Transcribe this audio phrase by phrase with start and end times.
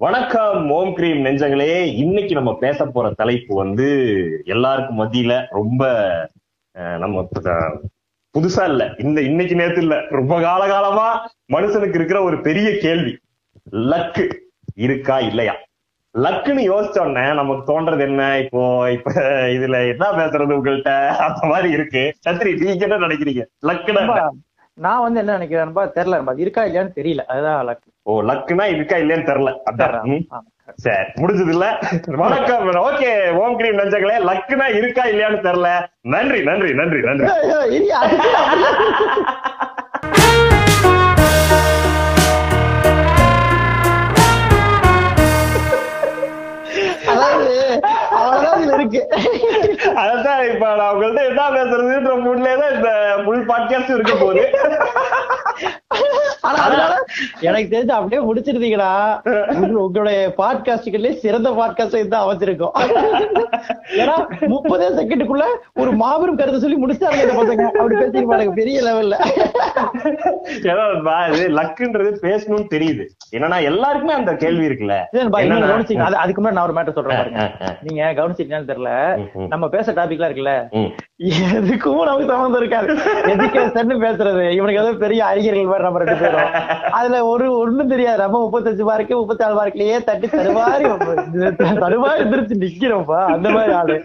[0.00, 1.94] வணக்கம் ஓம் கிரீம் நெஞ்சங்களே.
[2.02, 3.86] இன்னைக்கு நம்ம பேச போற தலைப்பு வந்து
[4.44, 5.82] எல்லாருக்கும் மத்தியில ரொம்ப
[7.02, 7.24] நம்ம
[8.34, 8.82] புதுசா இல்ல.
[8.98, 9.96] இந்த இன்னைக்கு நேத்து இல்ல.
[10.18, 11.08] ரொம்ப காலகாலமா
[11.54, 13.12] மனுஷனுக்கு இருக்கிற ஒரு பெரிய கேள்வி.
[13.92, 14.26] லக்கு
[14.86, 15.54] இருக்கா இல்லையா?
[16.14, 18.22] லக்குன்னு யோசிச்ச உடனே நமக்கு தோன்றது என்ன?
[18.44, 18.62] இப்போ
[18.96, 19.10] இப்ப
[19.56, 20.94] இதுல என்ன பேசுறது உங்கள்கிட்ட
[21.26, 22.04] அந்த மாதிரி இருக்கு.
[22.28, 23.44] சத்ரி நீங்க என்ன நினைக்கிறீங்க?
[23.70, 24.14] லக்குனா என்ன?
[24.14, 24.30] நண்பா,
[24.78, 27.22] நான் வந்து என்ன நினைக்கிறேன்பா தெரியல இருக்கா இல்லையான்னு தெரியல.
[27.34, 27.80] அதுதான் luck.
[28.08, 29.50] ஓ லக்குனா இருக்கா இல்லையான்னு தெரியல.
[29.70, 30.12] அதான்.
[30.84, 31.66] சரி முடிஞ்சது இல்ல
[32.22, 33.10] வணக்கம் ஓகே
[33.42, 35.70] ஓம் கிரீம் நஞ்சங்களே லக்குனா இருக்கா இல்லையான்னு தெரியல.
[36.14, 37.26] நன்றி நன்றி நன்றி நன்றி.
[47.12, 47.52] அதாவது
[48.18, 49.00] அவ்வளவுதான் இருக்கு.
[50.00, 52.90] அதான் இப்ப நான் உங்கள்ட்ட என்ன பேசுறதுன்ற மூட்லயே தான் இந்த
[53.24, 54.42] ஃபுல் பாட்காஸ்ட் இருக்க போகுது.
[56.48, 56.82] அதனால
[57.40, 58.90] எனக்கு தெரிஞ்சு அப்படியே முடிச்சிருந்தீங்களா
[59.52, 62.74] உங்க- உங்களுடைய பாட்காஸ்டுகளே சிறந்த பாட்காஸ்ட் தான் அமைச்சிருக்கும்
[63.98, 64.14] ஏன்னா
[64.52, 67.64] முப்பதே செகண்டுக்குள்ள ஒரு மாபெரும் கருத்தை சொல்லி முடிச்சாங்க இந்த பசங்க.
[67.72, 69.16] அப்படி பேசிருப்பாங்க பெரிய லெவல்ல
[70.68, 70.84] ஏன்னா
[71.30, 73.04] இது லக்குன்றது பேசணும்னு தெரியுது.
[73.36, 74.96] என்னன்னா எல்லாருக்குமே அந்த கேள்வி இருக்குல்ல.
[76.18, 77.34] அதுக்கு முன்னாடி நான் ஒரு மேட்டர் சொல்றேன்
[77.82, 78.92] நீங்க கவனிச்சிருக்கீங்கன்னு தெரியல.
[79.48, 80.54] நம்ம பேச டாபிக்லாம் இருக்குல்ல.
[81.58, 82.88] எதுக்கும் நமக்கு சம்மந்தம் இருக்காது.
[83.34, 84.44] எதுக்கேசன்னு பேசுறது.
[84.58, 86.50] இவனுக்கு ஏதோ பெரிய அறிஞர்கள் மாதிரி நம்ம ரெண்டு பேரும்.
[86.98, 88.22] அதுல ஒரு ஒண்ணும் தெரியாது.
[88.24, 90.84] நம்ம முப்பத்தஞ்சு மார்க்கு முப்பத்தி நாலு மார்க்லயே தட்டி தருவாரி
[91.84, 93.22] தருவாரி எந்திரிச்சு நிக்கிறோம்ப்பா.
[93.36, 93.96] அந்த மாதிரி ஆளு.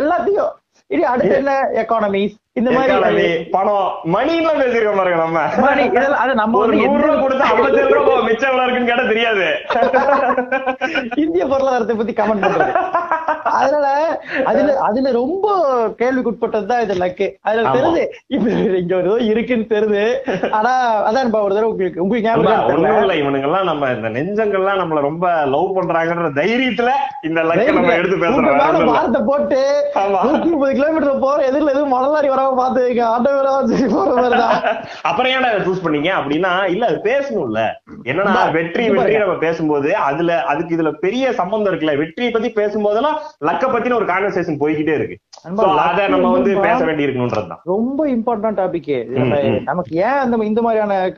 [0.00, 0.52] எல்லாத்தையும்.
[0.94, 1.52] இனி அடுத்து என்ன?
[1.80, 3.92] எக்கானமிஸ் இந்த மாதிரி பணம்.
[4.14, 5.44] மணி எல்லாம் பேசிருக்க பாருங்க நம்ம.
[5.84, 9.46] இதெல்லாம் அது நம்ம ஒரு நூறு ரூபா கொடுத்து ஐம்பத்தி ரூபா மிச்சம் எவ்வளவு இருக்குன்னு கேட்டா தெரியாது.
[11.22, 12.74] இந்திய பொருளாதாரத்தை பத்தி கமெண்ட் பண்றது.
[13.54, 13.86] அதனால
[14.44, 15.46] அதுல அதுல ரொம்ப
[15.98, 17.26] கேள்விக்குட்பட்டதுதான் இது லக்கு.
[17.42, 17.72] அதுல.
[17.72, 18.46] தெரியுது இப்ப
[18.78, 20.04] இங்க ஒரு இருக்குன்னு தெரியுது
[20.52, 20.72] ஆனா
[21.06, 23.00] அதான் ஒரு தடவை உங்களுக்கு உங்களுக்கு ஞாபகம் ஒண்ணும்.
[23.02, 23.14] இல்ல.
[23.22, 26.90] இவனுங்கெல்லாம் நம்ம இந்த நெஞ்சங்கள்லாம் நம்மள ரொம்ப லவ் பண்றாங்கன்ற தைரியத்துல
[27.22, 28.48] இந்த லக்க நம்ம எடுத்து பேசுறோம்.
[28.54, 28.84] வேற.
[28.90, 29.60] வார்த்தை போட்டு
[30.46, 32.80] முப்பது கிலோமீட்டர் போற எதிரில எதுவும் மணலாரி வராம பாத்துக்க
[33.10, 33.30] ஆட்டோ
[33.70, 34.56] சரி போற மாதிரிதான்
[35.02, 36.10] அப்புறம் ஏன்டா சூஸ் பண்ணீங்க?
[36.18, 37.60] அப்படின்னா இல்ல அது பேசணும்ல.
[38.06, 39.14] என்னன்னா வெற்றி வெற்றி.
[39.16, 39.70] நம்ம பேசும்போது
[40.06, 41.94] அதுல அதுக்கு இதுல பெரிய சம்பந்தம் இருக்குல்ல.
[41.98, 45.16] வெற்றியை பத்தி பேசும்போதெல்லாம் லக்க பத்தின ஒரு கான்வர்சேஷன் போய்கிட்டே இருக்கு.
[45.84, 48.90] அத நம்ம வந்து பேச வேண்டி இருக்கணும்ன்றதுதான் ரொம்ப இம்பார்ட்டன்ட் டாபிக்.
[49.62, 51.08] நமக்கு ஏன் அந்த இந்த மாதிரியான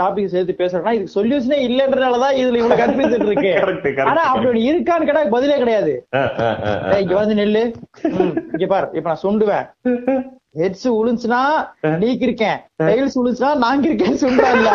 [0.00, 4.02] டாபிக் சேர்த்து பேசுறோம்னா இதுக்கு சொல்யூஷனே இல்லன்றதுனாலதான் இதுல இவ்வளவு கன்ஃபியூஷன் இருக்கு.
[4.10, 6.06] ஆனா அப்படி இருக்கான்னு கேட்டா பதிலே கிடையாது.
[7.00, 7.64] இங்க வந்து நெல்லு.
[8.52, 8.88] இங்க பாரு.
[8.92, 9.66] இப்ப நான் சுண்டுவேன்.
[10.60, 11.42] ஹெட்ஸ் உளுந்துச்சுன்னா
[11.82, 14.70] நீக்கு இருக்கேன் டைல்ஸ் உளுந்துச்சுன்னா நாங்க இருக்கேன்னு சொல்றான்ல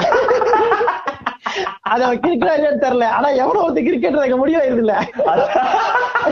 [1.82, 3.04] அது அவன் கிரிக்கெட் தெரியல.
[3.04, 4.94] ஆனா எவ்வளவு ஒருத்த கிரிக்கெட் வைக்க முடியல இதுல.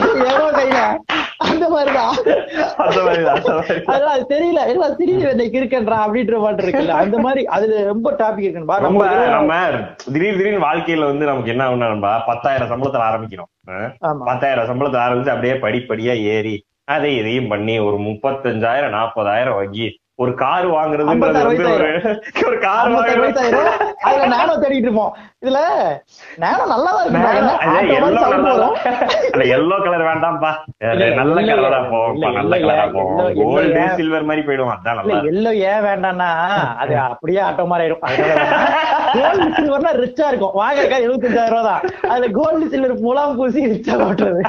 [0.04, 0.96] எவ்வளவு கையில
[1.38, 2.16] அந்த மாதிரிதான்.
[3.86, 4.68] அதெல்லாம் அது தெரியல.
[4.68, 6.88] எல்லாம் திடீர்னு என்னை கிரிக்கெட்ரா அப்படின்ற மாதிரி இருக்குல்ல.
[6.88, 8.84] அந்த மாதிரி அதுல ரொம்ப டாபிக் இருக்குன்னு பாரு.
[8.84, 9.56] ரொம்ப நம்ம
[10.14, 14.24] திடீர் திடீர்னு வாழ்க்கையில வந்து நமக்கு என்ன ஒண்ணு பத்தாயிரம் சம்பளத்துல ஆரம்பிக்கிறோம்.
[14.26, 20.66] பத்தாயிரம் சம்பளத்துல ஆரம்பிச்சு அப்படியே படிப்படியா ஏறி அதை இதையும் பண்ணி ஒரு முப்பத்தஞ்சாயிரம் நாற்பதாயிரம் வாங்கி ஒரு கார்
[21.04, 21.64] வந்து
[22.48, 23.42] ஒரு கார் வாங்குறது.
[24.02, 25.14] அதுல நானோ தேடிட்டு இருப்போம்
[25.46, 25.60] இதுல
[26.40, 27.04] நானோ நல்லா தான்.
[27.06, 27.22] இருக்கு
[29.56, 30.52] எல்லோ கலர் வேண்டாம்ப்பா.
[31.18, 33.18] நல்ல கலரா போவோம்ப்பா நல்ல கலரா போவோம்.
[33.40, 33.82] கோல்டு.
[33.98, 36.30] சில்வர் மாதிரி போயிடும் அதான் நல்லா எல்லோ ஏன் வேண்டாம்னா
[36.84, 38.04] அது அப்படியே ஆட்டோ மாதிரி ஆயிரும்
[39.16, 40.56] கோல்டு சில்வர்னா ரிச்சா இருக்கும்.
[40.60, 41.84] வாங்க எழுபத்தஞ்சாயிரம் ரூபா தான்.
[42.10, 44.42] அதுல கோல்டு சில்வர் முலாம் பூசி ரிச்சா ஓட்டுறது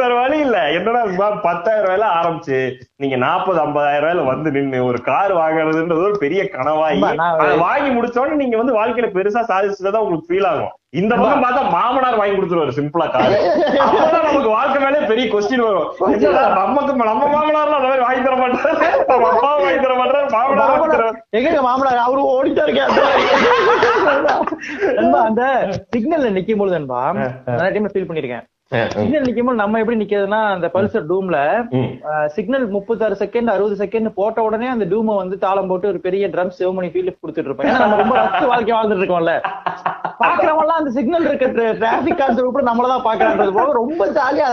[0.00, 0.58] வேற வழி இல்ல.
[0.78, 1.02] என்னடா
[1.46, 2.58] பத்தாயிரம் ரூபாயில ஆரம்பிச்சு
[3.02, 7.00] நீங்க நாற்பது ஐம்பதாயிரம் ரூபாயில வந்து நின்னு ஒரு கார் வாங்குறதுன்றது ஒரு பெரிய கனவாயி
[7.64, 10.72] வாங்கி முடிச்சோடனே நீங்க வந்து வாழ்க்கையில பெருசா சாதிச்சதா உங்களுக்கு ஃபீல் ஆகும்.
[11.00, 13.34] இந்த பக்கம் பார்த்தா மாமனார் வாங்கி கொடுத்துருவாரு சிம்பிளா கார்
[13.84, 15.88] அப்பதான் நமக்கு வாழ்க்கை மேலே பெரிய கொஸ்டின் வரும்.
[16.58, 18.72] நமக்கு நம்ம மாமனார்லாம் அந்த மாதிரி வாங்கி தர மாட்டாரு?
[19.10, 20.26] நம்ம அப்பா வாங்கி தர மாட்டாரு?
[20.34, 21.18] மாமனார்.
[21.38, 22.92] எங்க மாமனார் அவரு ஓடிட்டா இருக்கேன்
[25.28, 25.42] அந்த
[25.94, 28.46] சிக்னல்ல நிக்கும் பொழுது நிறைய டைம் ஃபீல் பண்ணிருக்கேன்.
[28.72, 31.36] சிக்னல் நிக்கும் போது நம்ம எப்படி நிக்கிறதுனா அந்த பல்சர் டூம்ல.
[32.26, 36.52] சிக்னல் முப்பத்தாறு செகண்ட் அறுபது செகண்ட் போட்ட உடனே அந்த டூமை வந்து தாளம் போட்டு ஒரு பெரிய ட்ரம்
[36.58, 37.66] சிவமணி ஃபீல் கொடுத்துட்டு இருப்போம்.
[37.66, 39.34] ஏன்னா நம்ம ரொம்ப ரசிச்ச வாழ்க்கை வாழ்ந்துட்டு இருக்கோம்ல.
[40.20, 44.46] பாக்குறவங்க எல்லாம் அந்த சிக்னல் இருக்க டிராபிக் கான்சர் கூட நம்மளதான் பாக்குறான்றது போக ரொம்ப ஜாலியா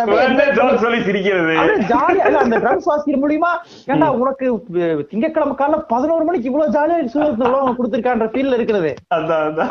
[0.77, 1.55] சொல்லி சிரிக்கிறது?
[1.89, 3.51] ஜாலியா அந்த ட்ரம்ஸ் வாசிக்கிற மூலியமா
[3.87, 4.45] ஏன்டா உனக்கு
[4.79, 8.91] அஹ், திங்கட்கிழமை காலைல பதினோரு மணிக்கு இவ்வளவு ஜாலியா சூழல் உலகம் கொடுத்திருக்கான்ற ஃபீல்ல இருக்கிறது.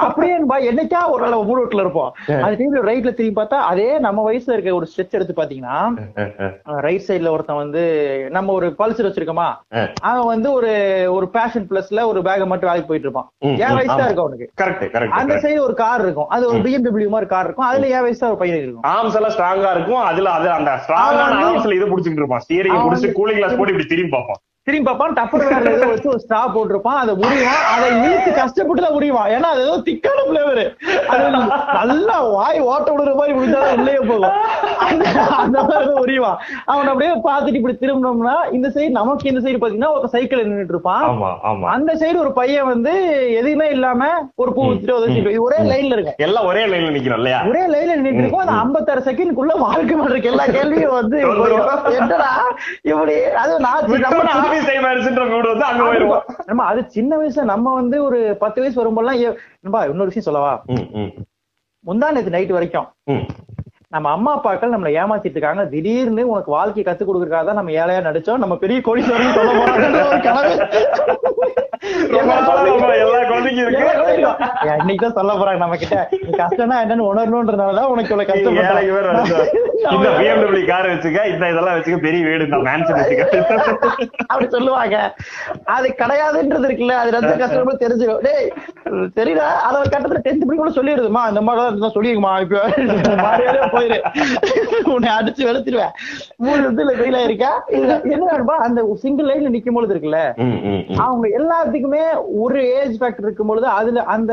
[0.00, 0.34] அப்படியே
[0.70, 2.12] என்னைக்கா ஒரு வேளை மூணு வீட்டுல இருப்போம்.
[2.54, 5.78] டைம்ல ரைட்ல திரும்பி பார்த்தா அதே நம்ம வயசுல இருக்க ஒரு ஸ்ட்ரெச் எடுத்து பாத்தீங்கன்னா
[6.86, 7.82] ரைட் சைடுல ஒருத்தன் வந்து
[8.30, 9.48] நம்ம ஒரு பல்சர் வச்சிருக்கோமா.
[10.10, 10.70] அவன் வந்து ஒரு
[11.16, 13.28] ஒரு பேஷன் பிளஸ்ல ஒரு பேக மட்டும் வேலைக்கு போயிட்டு இருப்பான்.
[13.46, 14.06] ம், வயசு தான்.
[14.06, 16.28] இருக்கும் அவனுக்கு அந்த சைடு ஒரு கார் இருக்கும்.
[16.28, 17.68] அது ஒரு பிஎம்டபிள்யூ மாதிரி கார் இருக்கும்.
[17.70, 18.86] அதுல என் வயசு ஒரு பையன் இருக்கும்.
[18.94, 20.02] ஆர்ம்ஸ் எல்லாம் ஸ்ட்ராங்கா இருக்கும்.
[20.10, 22.44] அதுல அது அந்த ஸ்ட்ராங்கான ஆர்ம்ஸ்ல இது புடிச்சிட்டு இருப்பான்.
[22.46, 24.40] ஸ்டியரிங் அவன் புடிச்சு கூலிங் கிளாஸ் போட்டு இப்படி திரும்பி பார்ப்பான்.
[24.66, 28.94] திரும்பி பார்ப்பான் டப்பர் வேற ஏதோ வச்சு ஒரு ஸ்ட்ரா போட்டிருப்பான் அதை முடிவான் அதை இழுத்து கஷ்டப்பட்டு தான்
[28.94, 30.60] முடிவான் ஏன்னா அது ஏதோ திக்கான பிளேவர்
[31.12, 31.24] அது
[31.78, 34.36] நல்லா வாய் ஓட்ட விடுற மாதிரி முடிஞ்சாதான் உள்ளே போகும்.
[35.40, 36.38] அந்த மாதிரி முடிவான்
[36.70, 41.04] அவன் அப்படியே பார்த்துட்டு இப்படி திரும்பினோம்னா இந்த சைடு நமக்கு இந்த சைடு பாத்தீங்கன்னா ஒரு சைக்கிள் நின்னுட்டு இருப்பான்.
[41.74, 42.94] அந்த சைடு ஒரு பையன் வந்து
[43.40, 44.08] எதுவுமே இல்லாம
[44.42, 44.96] ஒரு பூ வச்சுட்டு
[45.46, 47.42] ஒரே லைன்ல இருக்கும் எல்லாம் ஒரே லைன்ல நிக்கிறோம் இல்லையா?
[47.50, 48.44] ஒரே லைன்ல நின்னுட்டு இருக்கும்.
[48.46, 51.20] அந்த ஐம்பத்தாறு செகண்ட்குள்ள வாழ்க்கை மாட்டிருக்கு எல்லா கேள்வியும் வந்து
[52.00, 52.32] என்னடா
[52.90, 53.14] இப்படி?
[53.42, 53.86] அது நான்
[54.54, 56.20] சி- நம்ம சின்ன- ஆபீஸ் டைம் ஆயிடுச்சுன்ற மூடு வந்து அங்க போயிருவோம்.
[56.46, 60.62] நம்ம அது சின்ன வயசுல நம்ம வந்து ஒரு பத்து வயசு வரும்போதெல்லாம் நண்பா இன்னொரு விஷயம் சொல்லவா?
[61.86, 62.86] முந்தா நேத்து நைட் வரைக்கும்.
[63.88, 65.64] நம்ம அம்மா அப்பாக்கள் நம்மள ஏமாத்திட்டு இருக்காங்க.
[65.64, 68.36] திடீர்னு உனக்கு வாழ்க்கையை கத்து கொடுக்கறதுக்காக தான் நம்ம ஏழையா நடிச்சோம்.
[68.36, 69.52] நம்ம பெரிய கோடீஸ்வரன் சொல்ல
[74.64, 78.16] இன்னைக்குதான் சொல்ல போறாங்க நம்ம கிட்ட கஷ்டம்னா என்னன்னு உணரணும்ன்றதுனாலதான் உனக்கு
[78.86, 83.24] இவ்வளவு வந்து, இந்த BMW கார் வச்சுக்க இந்த இதெல்லாம் வச்சுக்க பெரிய வீடு இந்த மேன்ஷன் வச்சுக்க.
[84.30, 84.96] அப்படி சொல்லுவாங்க.
[85.74, 88.48] அது கிடையாதுன்றது இருக்குல்ல அது ரொம்ப கஷ்டமா தெரிஞ்சிடும் டேய்
[89.16, 91.22] தெரியல அத ஒரு கட்டத்துல டென்த் படிக்கும் சொல்லிடுதுமா?
[91.28, 92.60] இந்த மாதிரி தான் சொல்லிருக்குமா இப்ப.
[93.74, 93.98] போயிரு.
[94.94, 95.94] உன்னை அடிச்சு வெளுத்துருவேன்
[96.38, 97.52] மூணு இடத்துல ஃபெயில் ஆயிருக்கா?
[97.76, 100.20] இல்ல என்ன அந்த சிங்கிள் லைன்ல நிக்கும் பொழுது இருக்குல்ல.
[101.04, 102.04] அவங்க எல்லாத்துக்குமே
[102.42, 104.32] ஒரு ஏஜ் ஃபேக்டர் இருக்கும் பொழுது அதுல அந்த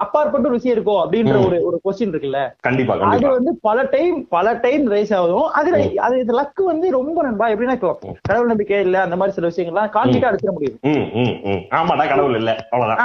[0.00, 2.40] அப்பாற்பட்ட ஒரு விஷயம் இருக்கும் அப்படின்ற ஒரு ஒரு கொஸ்டின் இருக்குல்ல?
[2.60, 5.48] கண்டிப்பா அது வந்து பல டைம் பல டைம் ரைஸ் ஆகும்.
[5.52, 7.92] அதுல அது இது லக்கு வந்து ரொம்ப நண்பா எப்படின்னா இப்போ
[8.22, 10.76] கடவுள் நம்பிக்கை இல்ல அந்த மாதிரி சில விஷயங்கள்லாம் கான்ஃபிடா அடிச்சிட முடியுது.
[10.90, 11.62] ம், ம், ம்.
[11.72, 12.52] ஆமாடா கடவுள் இல்ல.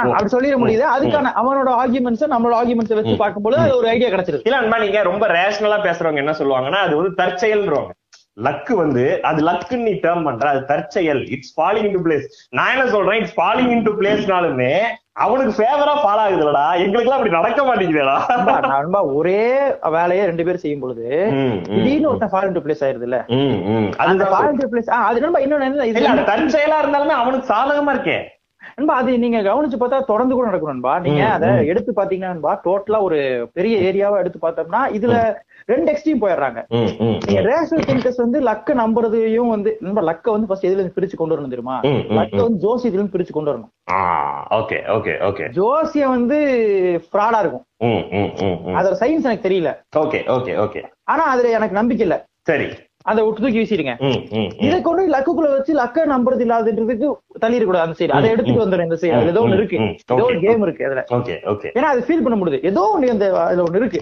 [0.08, 0.86] அப்படி சொல்லிட முடியுது.
[0.94, 4.44] அதுக்கான அவனோட ஆர்குமெண்ட்ஸ் நம்மளோட ஆர்குமெண்ட்ஸ் வச்சு பார்க்கும்போது அது ஒரு ஐடியா கிடைச்சிருது.
[4.44, 7.92] இல்ல நீங்க ரொம்ப ரேஷனலா பேசுறவங்க என்ன சொல்லுவாங்கன்னா அது வந்து தற்செயல்ன்றவங்க.
[8.36, 11.20] லக்கு வந்து அது லக்குன்னு நீ டேர்ம் பண்ற அது தற்செயல்.
[11.34, 13.18] இட்ஸ் ஃபாலிங் இன்டு பிளேஸ் நான் என்ன சொல்றேன்?
[13.20, 14.72] இட்ஸ் ஃபாலிங் இன்டு பிளேஸ்னாலுமே
[15.16, 16.64] அவனுக்கு ஃபேவரா ஃபால் ஆகுதுலடா.
[16.80, 18.16] எங்களுக்கு எல்லாம் அப்படி நடக்க மாட்டேங்குதுடா.
[18.74, 19.38] நண்பா, ஒரே
[19.94, 21.06] வேலையை ரெண்டு பேரும் செய்யும் பொழுது
[21.68, 23.88] திடீர்னு ஒருத்தன் ஃபால் இன்டு பிளேஸ் ஆயிருது இல்ல ம், ம்.
[24.04, 28.18] அந்த ஃபால் இன்டு பிளேஸ் அது நண்பா இன்னொன்னு என்ன தற்செயலா இருந்தாலுமே அவனுக்கு சாதகமா இருக்கே.
[28.72, 30.94] நண்பா அது நீங்க கவனிச்சு பார்த்தா தொடர்ந்து கூட நடக்கும் நண்பா.
[31.00, 31.50] நீங்க அதை.
[31.70, 33.18] எடுத்து பாத்தீங்கன்னா நண்பா டோட்டலா ஒரு
[33.54, 35.14] பெரிய ஏரியாவா எடுத்து பார்த்தோம்னா இதுல
[35.72, 36.60] ரெண்டு எக்ஸ்ட்ரீம் போயிடுறாங்க.
[37.46, 41.54] ரேஷனல் திங்கர்ஸ் வந்து லக்க நம்புறதையும் வந்து நண்பா லக்க வந்து ஃபர்ஸ்ட் எதுல இருந்து பிரிச்சு கொண்டு வரணும்
[41.54, 41.76] தெரியுமா?
[42.18, 43.72] லக்க வந்து ஜோசியத்துல இருந்து பிரிச்சு கொண்டு வரணும்.
[44.60, 46.38] ஓகே ஓகே ஓகே ஜோசியம் வந்து
[47.08, 47.64] ஃப்ராடா இருக்கும்.
[48.78, 49.72] அதோட சயின்ஸ் எனக்கு தெரியல.
[50.02, 50.82] ஓகே ஓகே ஓகே
[51.12, 52.18] ஆனா அதுல எனக்கு நம்பிக்கை இல்ல.
[52.50, 52.68] சரி.
[53.06, 53.92] அதை விட்டு தூக்கி வீசிடுங்க.
[54.66, 57.08] இதை கொண்டு லக்குக்குள்ள வச்சு லக்க நம்புறது இல்லாததுக்கு
[57.42, 59.78] தள்ளிடக்கூடாது அந்த சைடு அதை எடுத்துட்டு வந்துடும் இந்த சைடு ஏதோ ஒண்ணு இருக்கு.
[60.08, 60.38] ஏதோ ஒரு.
[60.44, 61.02] கேம் இருக்கு அதுல.
[61.18, 62.60] ஓகே ஓகே ஏன்னா அது ஃபீல் பண்ண முடியுது.
[62.70, 64.00] ஏதோ ஒண்ணு அந்த அதுல ஒண்ணு இருக்கு.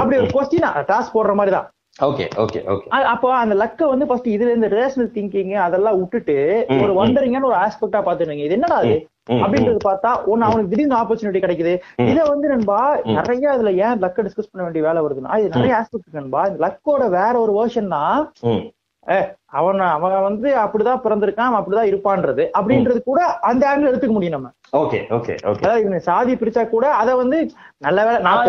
[0.00, 1.68] அப்படி ஒரு கொஸ்டின் டாஸ்க் போடுற மாதிரி தான்
[2.06, 6.36] ஓகே ஓகே ஓகே அப்போ அந்த லக்க வந்து ஃபர்ஸ்ட் இதுல இந்த ரேஷனல் திங்கிங் அதெல்லாம் விட்டுட்டு
[6.76, 6.92] ஒரு.
[6.98, 8.92] வண்டரிங்கான ஒரு ஆஸ்பெக்டா பாத்துருங்க இது என்னடா அது?
[9.42, 11.74] அப்படின்றது பார்த்தா ஒண்ணு அவனுக்கு திடீர்னு ஆப்பர்ச்சுனிட்டி கிடைக்குது.
[12.10, 12.80] இத வந்து நண்பா.
[13.18, 16.42] நிறைய இதுல ஏன் லக்க டிஸ்கஸ் பண்ண வேண்டிய வேலை வருதுன்னா இது நிறைய ஆஸ்பெக்ட் இருக்கு நண்பா.
[16.50, 18.18] இந்த லக்கோட வேற ஒரு வேர்ஷன் தான்
[19.58, 22.44] அவன் அவன் வந்து அப்படிதான் பிறந்திருக்கான் அவன் அப்படிதான் இருப்பான்றது.
[22.58, 23.20] அப்படின்றது கூட
[23.50, 24.48] அந்த ஆங்கிள் எடுத்துக்க முடியும் நம்ம.
[24.80, 25.62] Okay okay okay.
[25.64, 27.38] அதாவது இவங்க சாதி பிரிச்சா கூட அத வந்து
[27.86, 28.42] நல்ல வேலை நான்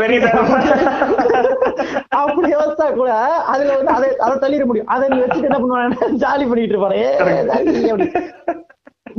[0.00, 0.20] பெரிய
[2.20, 3.10] அப்படி யோசிச்சா கூட
[3.52, 4.90] அதுல வந்து அதை அதை தள்ளிட முடியும்.
[4.96, 7.00] அதை நீ வச்சுட்டு என்ன பண்ணுவாங்க ஜாலி பண்ணிட்டு இருப்பாரு.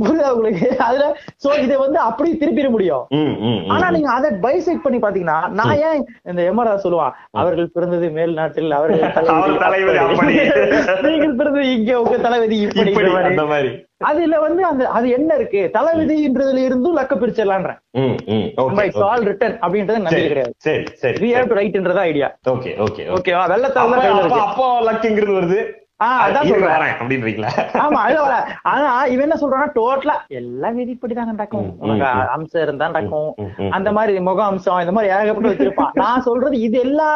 [0.06, 1.04] புரியுதா உங்களுக்கு அதுல
[1.44, 3.04] சோ இதை வந்து அப்படி திருப்பிட முடியும்.
[3.74, 8.76] ஆனா நீங்க அதை பைசெக்ட் பண்ணி பாத்தீங்கன்னா நான் ஏன் இந்த எமரா சொல்லுவான் அவர்கள் பிறந்தது மேல் நாட்டில்
[8.78, 9.00] அவர்கள்
[11.06, 12.92] நீங்கள் பிறந்தது இங்க உங்க தலைவதி இப்படி.
[13.30, 13.70] அந்த மாதிரி.
[14.10, 15.60] அதுல வந்து அந்த அது என்ன இருக்கு?
[15.74, 17.78] தலைவிதின்றதுல இருந்தும் லக்க பிரிச்சிடலான்றேன்.
[19.10, 20.52] ஆல் ரிட்டன் அப்படின்றது நம்பிக்கை கிடையாது.
[20.66, 24.00] சரி சரி வி ஹேவ் டு ரைட்ன்றதா ஐடியா ஓகே ஓகே ஓகே ஓகேவா வெள்ளத்தால
[24.48, 25.60] அப்போ லக்குங்கிறது வருது?
[31.84, 32.04] உனக்கு
[33.72, 35.92] அந்த மாதிரி முக அம்சம் இந்த மாதிரி ஏகப்பட்டு வச்சிருப்பான்.
[36.02, 37.08] நான் சொல்றது இது எல்லா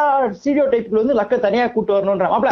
[0.72, 2.50] டைப்ல வந்து லக்க தனியா கூட்டு வரணும்ன்ற மாப்ள.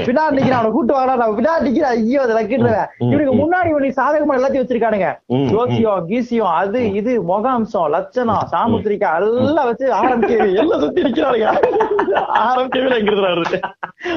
[0.00, 1.30] பின்னாடி நிக்கிறான் அவனை கூட்டு வாடா நான்
[1.66, 3.32] நிக்கிறேன் ஐயோ அதை லக்கிடுவேன் ம், இவனுக்கு.
[3.42, 5.08] முன்னாடி இவனுக்கு சாதகமா எல்லாத்தையும் வச்சிருக்கானுங்க.
[5.52, 11.48] ஜோசியம் கீசியம் அது இது முக அம்சம் லட்சணம் சாமுத்திரிக்கா எல்லாம் வச்சு ஆரம்பிக்கவே எல்லாம் சுத்தி நிக்கிறானுங்க
[12.44, 12.90] ஆரம்பிக்கவே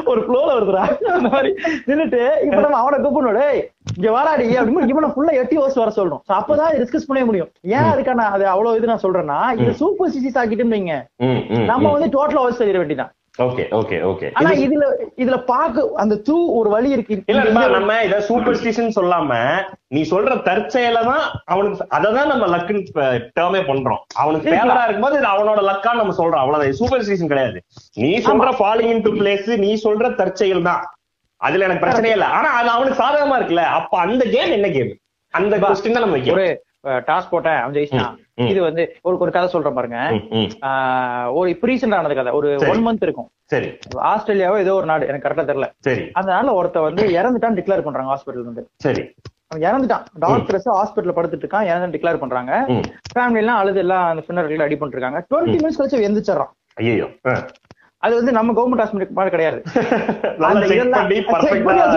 [0.06, 0.84] ஒரு ஃப்ளோல வருதுடா.
[1.16, 1.52] அந்த மாதிரி
[1.90, 3.58] நின்னுட்டு இப்ப நம்ம அவனை கூப்பிடணும்.
[3.98, 6.06] இங்க வாடாடி அப்படின்னு இவனை ஃபுல்லா எட்டி ஓஸ் வர So
[6.38, 7.52] அப்பதான் டிஸ்கஸ் பண்ண முடியும்.
[7.62, 10.72] ஏன் அதுக்கான அது அவ்வளவு இது நான் சொல்றேன்னா இது சூப்பர் சிசிஸ் ஆக்கிட்டு
[11.72, 14.84] நம்ம வந்து டோட்டல் ஓஸ் சொல்லிட வேண்டியதான் ஓகே ஓகே ஓகே ஆனா இதுல
[15.22, 17.16] இதுல பாக்க அந்த தூ ஒரு வழி இருக்கு.
[17.32, 19.40] இல்ல நம்ம இத சூப்பர்ஸ்டிஷன் சொல்லாம
[19.96, 21.24] நீ சொல்ற தற்செயல தான்
[21.54, 22.84] அவனுக்கு அததான் நம்ம லக்குன்னு
[23.38, 24.02] டேர்மே பண்றோம்.
[24.24, 26.42] அவனுக்கு ஃபேவரா இருக்கும்போது இது அவனோட லக்கா நம்ம சொல்றோம்.
[26.44, 26.80] அவ்வளவுதான்.
[26.82, 27.60] சூப்பர்ஸ்டிஷன் கிடையாது.
[28.04, 30.84] நீ சொல்ற ஃபாலிங் இன்டு பிளேஸ் நீ சொல்ற தற்செயல் தான்.
[31.42, 32.28] அதுல எனக்கு பிரச்சனையே இல்ல.
[32.38, 33.66] ஆனா அது அவனுக்கு சாதகமா இருக்குல்ல.
[33.80, 34.94] அப்ப அந்த கேம் என்ன கேம்
[35.34, 36.20] அந்த கொஸ்டின் தான் நம்ம
[36.86, 38.16] டாஸ்க் போட்டேன் அவன் ஜெயிச்சிட்டான்.
[38.52, 40.00] இது வந்து ஒரு ஒரு கதை சொல்றேன் பாருங்க.
[41.40, 42.34] ஒரு இப்ப ரீசெண்ட் ஆனது கதை.
[42.34, 42.50] ஒரு.
[42.72, 43.30] ஒன் மந்த் இருக்கும்.
[43.46, 43.70] சரி.
[44.12, 45.70] ஆஸ்திரேலியாவோ ஏதோ ஒரு நாடு எனக்கு கரெக்டா தெரியல.
[46.12, 48.66] அந்த நாள்ல ஒருத்த வந்து இறந்துட்டான்னு டிக்ளேர் பண்றாங்க ஹாஸ்பிட்டல் வந்து.
[48.86, 49.04] சரி.
[49.48, 50.06] அவன் இறந்துட்டான்.
[50.20, 52.52] டாக்டர்ஸ் ஹாஸ்பிட்டல் படுத்துட்டு இருக்கான் இறந்து டிக்ளேர் பண்றாங்க.
[53.14, 56.54] ஃபேமிலி எல்லாம் அழுது எல்லாம் அந்த பின்னர்கள் அடி பண்ணிட்டு இருக்காங்க டுவெண்ட்டி மினிட்ஸ் கழிச்சு எந்திரிச்சிடறான்.
[56.74, 57.08] ஐயோ
[58.04, 59.60] அது வந்து நம்ம கவர்மெண்ட் ஹாஸ்பிட்டல் மாதிரி கிடையாது.
[60.40, 61.94] நல்லா அந்த.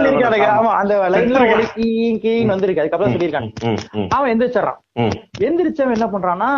[0.59, 0.73] ஆமா
[1.14, 1.40] லைன்ல
[1.76, 2.83] கீங் கீங் வந்திருக்கு.
[2.83, 3.50] அதுக்கப்புறம் சொல்லியிருக்காங்க
[4.09, 4.78] அவன் எந்திரிச்சிடறான்.
[5.40, 6.49] எந்திரிச்சவன் என்ன பண்றான்னா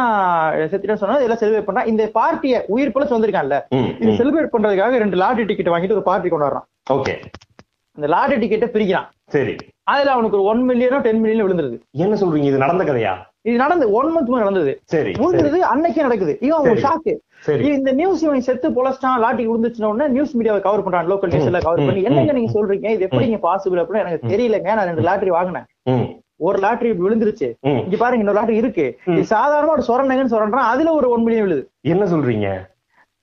[0.71, 1.87] செத்துட்டேன்னு சொன்னா எல்லாம் செலிப்ரேட் பண்றான்.
[1.87, 3.59] இந்த பார்ட்டியை உயிர் பிழைச்சு வந்திருக்கான்ல.
[4.01, 4.13] இது.
[4.13, 7.15] செலிப்ரேட் பண்றதுக்காக ரெண்டு லாட்டரி டிக்கெட் வாங்கிட்டு ஒரு பார்ட்டி கொண்டு வர்றான் ஓகே.
[7.99, 9.09] அந்த லாட்டரி டிக்கெட்டை பிரிக்கிறான்.
[9.27, 9.57] சரி.
[9.83, 11.77] அதுல அவனுக்கு ஒரு ஒன் மில்லியனோ டென் மில்லியன் விழுந்துருது.
[11.91, 12.45] என்ன சொல்றீங்க?
[12.45, 13.13] இது நடந்த கதையா?
[13.43, 14.81] இது நடந்து ஒன் மந்த் நடந்தது.
[14.85, 16.39] சரி விழுந்துருது அன்னைக்கே நடக்குது.
[16.41, 16.77] இவன்.
[16.77, 17.13] ஷாக்கு
[17.47, 21.63] இந்த நியூஸ் இவன் செத்து பொலஸ்டான் லாட்டி விழுந்துச்சுன உடனே நியூஸ் மீடியாவை கவர் பண்றான் லோக்கல் நியூஸ் எல்லாம்
[21.65, 22.03] கவர் பண்ணி.
[22.03, 22.89] என்னங்க நீங்க சொல்றீங்க?
[22.91, 24.75] இது எப்படிங்க பாசிபிள் அப்படின்னு எனக்கு தெரியலங்க.
[24.75, 25.67] நான் ரெண்டு லாட்டரி வாங்கினேன்.
[26.37, 27.49] ஒரு லாட்டரி விழுந்துருச்சு.
[27.61, 28.99] இங்க பாருங்க இன்னொரு லாட்டரி இருக்கு.
[29.09, 31.71] சாதாரணமா ஒரு சொரணைங்கன்னு சொல்றான் அதுல ஒரு ஒன் மில்லியன் விழுது.
[31.81, 32.49] என்ன சொல்றீங்க?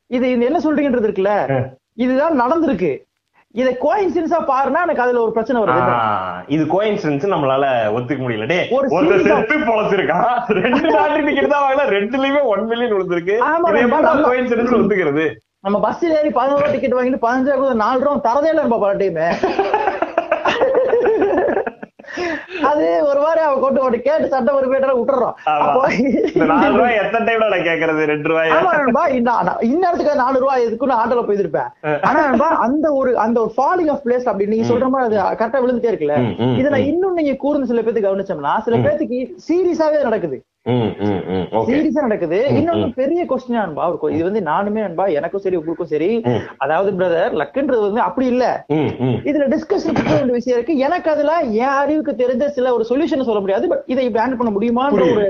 [0.07, 1.67] இது என்ன சொல்றீங்கன்றது இருக்குல்ல.
[1.93, 3.05] இதுதான் நடந்திருக்கு.
[3.55, 5.83] இதை கோயின்சிடன்ஸா பாருன்னா எனக்கு அதுல ஒரு பிரச்சனை வருது.
[6.55, 7.65] இது கோயின்சிடன்ஸ் நம்மளால
[7.97, 8.87] ஒத்துக்க முடியல டே ஒரு
[9.27, 10.25] செத்து பொழைச்சிருக்கான்
[10.59, 13.37] ரெண்டு லாட்டரி டிக்கெட் தான் வாங்கல ரெண்டுலயுமே ஒன் மில்லியன் விழுந்திருக்கு.
[14.29, 15.25] கோயின்சிடன்ஸ் ஒத்துக்கிறது.
[15.65, 19.17] நம்ம பஸ்ல ஏறி பதினோரு டிக்கெட் வாங்கிட்டு பதினஞ்சு ரூபா நாலு ரூபா தரதே இல்லை நம்ம பல டைம்
[22.63, 25.35] அது ஒரு வாரம் அவன் கொண்டு போட்டு கேட்டு சட்டை ஒரு பேட்டரை விட்டுறோம்
[27.63, 28.01] கேக்குறது?
[28.05, 28.51] ரெண்டு ரூபாய்?
[28.51, 29.03] ஆமா
[29.67, 31.69] இந்நேரத்துக்கு நாலு ரூபாய் எதுக்குன்னு ஆட்டோல போயிருப்பேன்
[32.01, 32.21] ஆனா
[32.59, 36.17] அந்த ஒரு அந்த ஒரு ஃபாலிங் ஆஃப் பிளேஸ் அப்படி நீங்க சொல்ற மாதிரி அது கரெக்டா விழுந்துட்டே இருக்குல்ல.
[36.59, 40.39] இதுல இன்னும் நீங்க கூர்ந்து சில பேத்துக்கு கவனிச்சோம்னா சில பேத்துக்கு சீரியஸாவே நடக்குது.
[41.67, 42.47] சீரியஸா நடக்குது.
[42.49, 46.21] இன்னொன்னு பெரிய கொஸ்டின் அன்பா கொ- இது வந்து நானுமே அன்பா எனக்கும் சரி உங்களுக்கும் சரி.
[46.57, 48.45] அதாவது பிரதர் லக்குன்றது வந்து அப்படி இல்ல.
[49.23, 50.77] இதுல டிஸ்கஷன் வேண்டிய விஷயம் இருக்கு.
[50.77, 53.67] எனக்கு அதுல என் அறிவுக்கு தெரிஞ்ச சில ஒரு சொல்யூஷன் சொல்ல முடியாது.
[53.67, 55.01] பட் இதை பேன் பண்ண முடியுமான்ற.
[55.11, 55.27] ஒரு.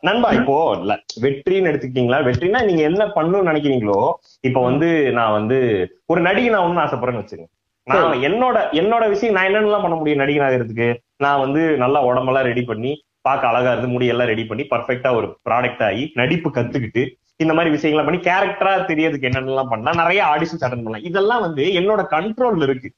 [0.00, 0.76] நண்பா இப்போ
[1.20, 2.18] வெற்றின்னு எடுத்துக்கிட்டீங்களா?
[2.22, 3.98] வெற்றினா நீங்க என்ன பண்ணணும்னு நினைக்கிறீங்களோ
[4.40, 5.58] இப்ப வந்து நான் வந்து
[6.06, 7.46] ஒரு நடிகை நான் ஒண்ணு ஆசைப்படுறேன்னு வச்சுங்க
[7.86, 12.62] நான் என்னோட என்னோட விஷயம் நான் என்னென்னலாம் பண்ண முடியும் நடிகன் ஆகிறதுக்கு நான் வந்து நல்லா உடம்பெல்லாம் ரெடி
[12.62, 17.72] பண்ணி பார்க்க அழகா இருந்து முடியெல்லாம் ரெடி பண்ணி பர்ஃபெக்டா ஒரு ப்ராடக்ட் ஆகி நடிப்பு கத்துக்கிட்டு இந்த மாதிரி
[17.72, 21.02] விஷயங்களை பண்ணி கேரக்டரா தெரியறதுக்கு என்னென்னலாம் பண்ணலாம் நிறைய ஆடிஷன்ஸ் அட்டன் பண்ணலாம்.
[21.02, 22.92] இதெல்லாம் வந்து என்னோட கண்ட்ரோல்ல இருக்கு.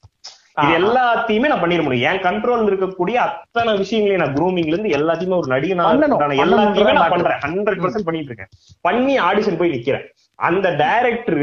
[0.62, 0.78] இது.
[0.78, 2.12] எல்லாத்தையுமே நான் பண்ணிட முடியும்.
[2.12, 6.32] என் கண்ட்ரோல்ல இருக்கக்கூடிய அத்தனை விஷயங்களையும் நான் groomingல இருந்து எல்லாத்தையுமே ஒரு நடிகனா பண்ணணும்.
[6.32, 8.48] இருக்கிற எல்லாத்தையுமே நான் பண்றேன் ஹண்ட்ரட் பர்சன்ட் பண்ணிட்டு இருக்கேன்.
[8.80, 10.04] பண்ணி ஆடிஷன் போய் நிக்கிறேன்.
[10.48, 11.42] அந்த டைரக்டர்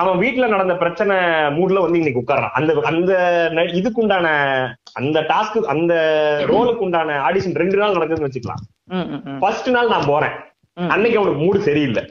[0.00, 1.16] அவன் வீட்டுல நடந்த பிரச்சனை
[1.56, 2.54] மூட்ல வந்து இன்னைக்கு உட்கார்றான்.
[2.58, 3.12] அந்த அந்த
[3.80, 4.26] இதுக்குண்டான
[5.00, 5.94] அந்த டாஸ்க் அந்த
[6.52, 8.62] ரோலுக்கு உண்டான ஆடிஷன் ரெண்டு நாள் நடக்குதுன்னு வச்சுக்கலாம்.
[9.42, 10.36] ஃபர்ஸ்ட் நாள் நான் போறேன்.
[10.94, 12.04] அன்னைக்கு அவனுக்கு மூடு சரியில்லை.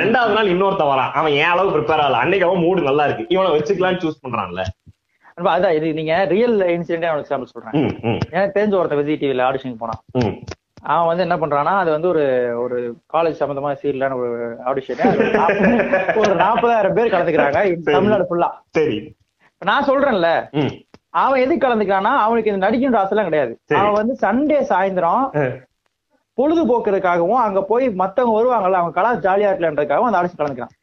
[0.00, 1.12] ரெண்டாவது நாள் இன்னொருத்தன் வரான்.
[1.18, 2.20] அவன் என் அளவு ப்ரிப்பேர் ஆகல?
[2.24, 3.26] அன்னைக்கு அவன் மூடு நல்லா இருக்கு.
[3.34, 4.64] இவனை வச்சுக்கலாம்னு சூஸ் பண்றான்ல.
[5.54, 7.74] அதான் இது நீங்க ரியல் இன்சிடென்ட் ஒரு எக்ஸாம்பிள் சொல்றேன்.
[8.34, 10.00] எனக்கு தெரிஞ்ச ஒருத்தன் விஜய் டிவில ஆடிஷன் போனான்.
[10.88, 12.24] அவன் வந்து என்ன பண்றான்னா அது வந்து ஒரு
[12.62, 12.76] ஒரு
[13.12, 15.00] காலேஜ் சம்பந்தமா சீரியலான ஒரு ஆடிஷன்
[16.16, 17.60] ஒரு நாற்பதாயிரம் பேர் கலந்துக்கிறாங்க.
[17.92, 18.98] தமிழ்நாடு ஃபுல்லா சரி.
[19.64, 20.28] நான் சொல்றேன்ல.
[21.10, 23.52] அவன் எதுக்கு கலந்துக்கிறான்னா அவனுக்கு இந்த நடிக்கின்ற ஆசைலாம் கிடையாது.
[23.80, 25.24] அவன் வந்து சண்டே சாயந்தரம்
[26.38, 30.74] பொழுதுபோக்குறதுக்காகவும் அங்க போய் மத்தவங்க வருவாங்கல்ல அவங்க கலா ஜாலியா இருக்கலன்றதுக்காகவும் அந்த ஆடிஷன் கலந்துக்கிறான்.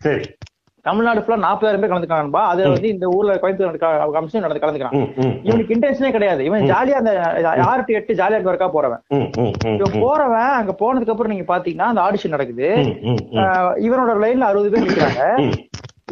[0.88, 4.98] தமிழ்நாடு ஃபுல்லா நாற்பதாயிரம் பேர் கலந்துக்கிறான்பா அதுல வந்து இந்த ஊர்ல கோயம்புத்தூர் கமிஷன் நடந்து கலந்துக்கிறான்.
[5.48, 6.42] இவனுக்கு இன்டென்ஷனே கிடையாது.
[6.50, 7.14] இவன் ஜாலியா அந்த
[7.70, 9.02] ஆறு டு எட்டு ஜாலியா ஒர்க்கா போறவன்.
[9.78, 12.68] இவன் போறவன் அங்க போனதுக்கு அப்புறம் நீங்க பாத்தீங்கன்னா அந்த ஆடிஷன் நடக்குது.
[13.88, 15.24] இவனோட லைன்ல அறுபது பேர் நிக்கிறாங்க.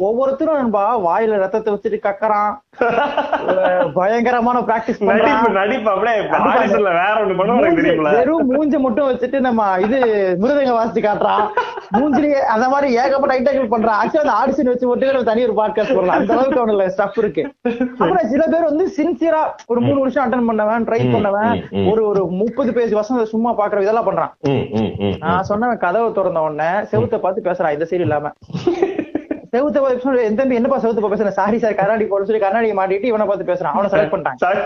[0.00, 2.54] ஒவ்வொருத்தரும் நண்பா வாயில ரத்தத்தை வச்சுட்டு கக்கறான்.
[3.94, 4.98] பயங்கரமான பிராக்டிஸ்
[8.14, 9.98] வெறும் மூஞ்ச மட்டும் வச்சுட்டு நம்ம இது
[10.40, 11.44] மிருதங்க வாசிச்சு காட்டுறான்.
[11.92, 13.98] மூஞ்சிலேயே அந்த மாதிரி ஏகப்பட்ட ஐட்டங்கள் பண்றான்.
[14.02, 16.18] ஆக்சுவலா அந்த ஆடிஷன் வச்சு மட்டும் நம்ம தனி ஒரு பாட்காஸ்ட் போடலாம்.
[16.18, 17.44] அந்த அளவுக்கு அவனுல ஸ்டஃப் இருக்கு.
[17.90, 21.90] அப்புறம் சில பேர் வந்து சின்சியரா ஒரு மூணு வருஷம் அட்டன் பண்ணவன் ட்ரை பண்ணவன்.
[21.92, 24.32] ஒரு ஒரு முப்பது பேஜ் வசந்த சும்மா பாக்குற இதெல்லாம் பண்றான்.
[25.18, 27.72] நான் சொன்னவன் கதவை திறந்த உடனே செவுத்த பார்த்து பேசுறான்.
[27.72, 28.32] இந்த சைடு இல்லாம.
[29.54, 33.26] செவுத்த பார்த்து என் தம்பி என்னப்பா செவுத்த பேசுறேன் சாரி சார் கண்ணாடி போட சொல்லி கண்ணாடியை மாட்டிட்டு இவனை
[33.26, 33.74] பார்த்து பேசுறான்.
[33.74, 34.62] அவனை செலக்ட் பண்ணிட்டாங்க.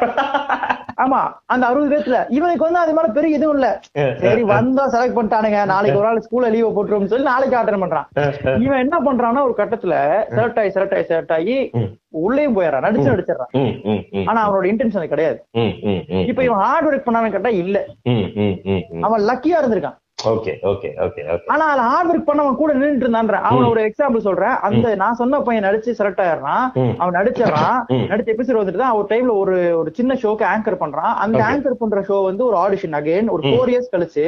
[1.04, 1.18] ஆமா
[1.54, 3.68] அந்த அறுபது பேத்துல இவனுக்கு வந்து அது மேல பெரிய இதுவும் இல்ல.
[4.23, 5.59] சரி வந்தா செலக்ட் பண்ணிட்டானுங்க.
[5.73, 8.09] நாளைக்கு ஒரு நாள் ஸ்கூல்ல லீவ் போட்டுருவோம்னு சொல்லி நாளைக்கு அட்டன் பண்றான்.
[8.64, 9.95] இவன் என்ன பண்றான்னா ஒரு கட்டத்துல
[10.37, 11.57] செலக்ட் ஆகி செலக்ட் ஆகி செலக்ட் ஆகி.
[12.25, 12.87] உள்ளேயும் போயிடறான்.
[12.88, 13.52] நடிச்சு நடிச்சிடறான்.
[14.30, 15.38] ஆனா அவனோட இன்டென்ஷன் கிடையாது.
[16.30, 17.78] இப்ப இவன் ஹார்ட் ஒர்க் பண்ணான்னு கேட்டா இல்ல.
[19.09, 19.99] அவன் லக்கியா இருந்திருக்கான்.
[21.52, 25.40] ஆனா அதுல ஹார்ட் ஒர்க் பண்ணவன் கூட நின்னுட்டு இருந்தான்ற அவன ஒரு எக்ஸாம்பிள் சொல்றேன் அந்த நான் சொன்ன
[25.40, 26.64] பையன் நடிச்சு செலக்ட் ஆயிடுறான்.
[26.96, 27.76] அவன் நடிச்சிடறான்.
[28.10, 31.38] நடிச்ச எபிசோட் வந்துட்டு தான் ஒரு டைம்ல ஒரு ஒரு சின்ன ஷோக்கு ஆங்கர் பண்றான் அந்த.
[31.48, 33.42] ஆங்கர் பண்ற ஷோ வந்து ஒரு ஆடிஷன் அகைன் ஒரு.
[33.44, 34.26] ஃபோர் இயர்ஸ் கழிச்சு.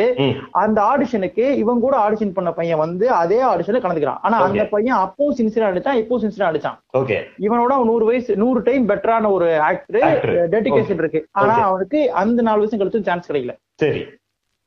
[0.62, 4.64] அந்த ஆடிஷனுக்கு இவன் கூட ஆடிஷன் பண்ண பையன் வந்து அதே ஆடிஷன்ல கலந்துக்கிறான் ஆனா அந்த.
[4.74, 9.48] பையன் அப்பவும் சின்சியரா அடிச்சான் இப்பவும் சின்சியரா அடிச்சான் ஓகே இவனோட நூறு வயசு நூறு டைம் பெட்டரான ஒரு
[9.60, 10.08] ஆக்டர்.
[10.54, 11.54] டெடிகேஷன் இருக்கு ஆனா.
[11.62, 14.02] அவனுக்கு அந்த நாலு வருஷம் கழிச்சும் சான்ஸ் கிடைக்கல சரி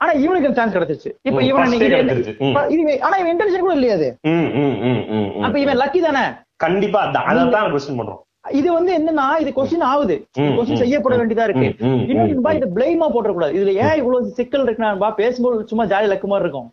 [0.03, 1.12] ஆனா இவனுக்கு சான்ஸ் கிடைச்சிருச்சு.
[1.22, 4.07] இப்ப இவன் நீங்க ஆனா இவன் இன்டெலிஜென்ட் கூட இல்லையா அது.
[4.27, 5.43] ம், ம், ம், ம், ம்.
[5.43, 6.24] அப்ப இவன் லக்கி தானே?
[6.55, 8.22] கண்டிப்பா அதான் அதான் கொஸ்டின் பண்றோம்.
[8.45, 10.15] இது வந்து என்னன்னா இது கொஸ்டின் ஆகுது.
[10.55, 11.67] கொஸ்டின் செய்யப்பட வேண்டியதா இருக்கு.
[11.81, 15.85] ம், ம், இன்னொரு ம், பா இதை பிளேமா போட்டக்கூடாது இதுல ஏன் இவ்வளவு சிக்கல் இருக்குன்னா பேசும்போது சும்மா
[15.85, 16.67] ஜாலி லக்கு மாதிரி இருக்கும்.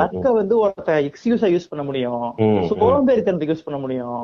[0.00, 2.22] லக்க வந்து ஒருத்த எக்ஸ்கியூஸா யூஸ் பண்ண முடியும்.
[2.70, 4.14] சோம்பேறித்தனத்துக்கு யூஸ் பண்ண முடியும்.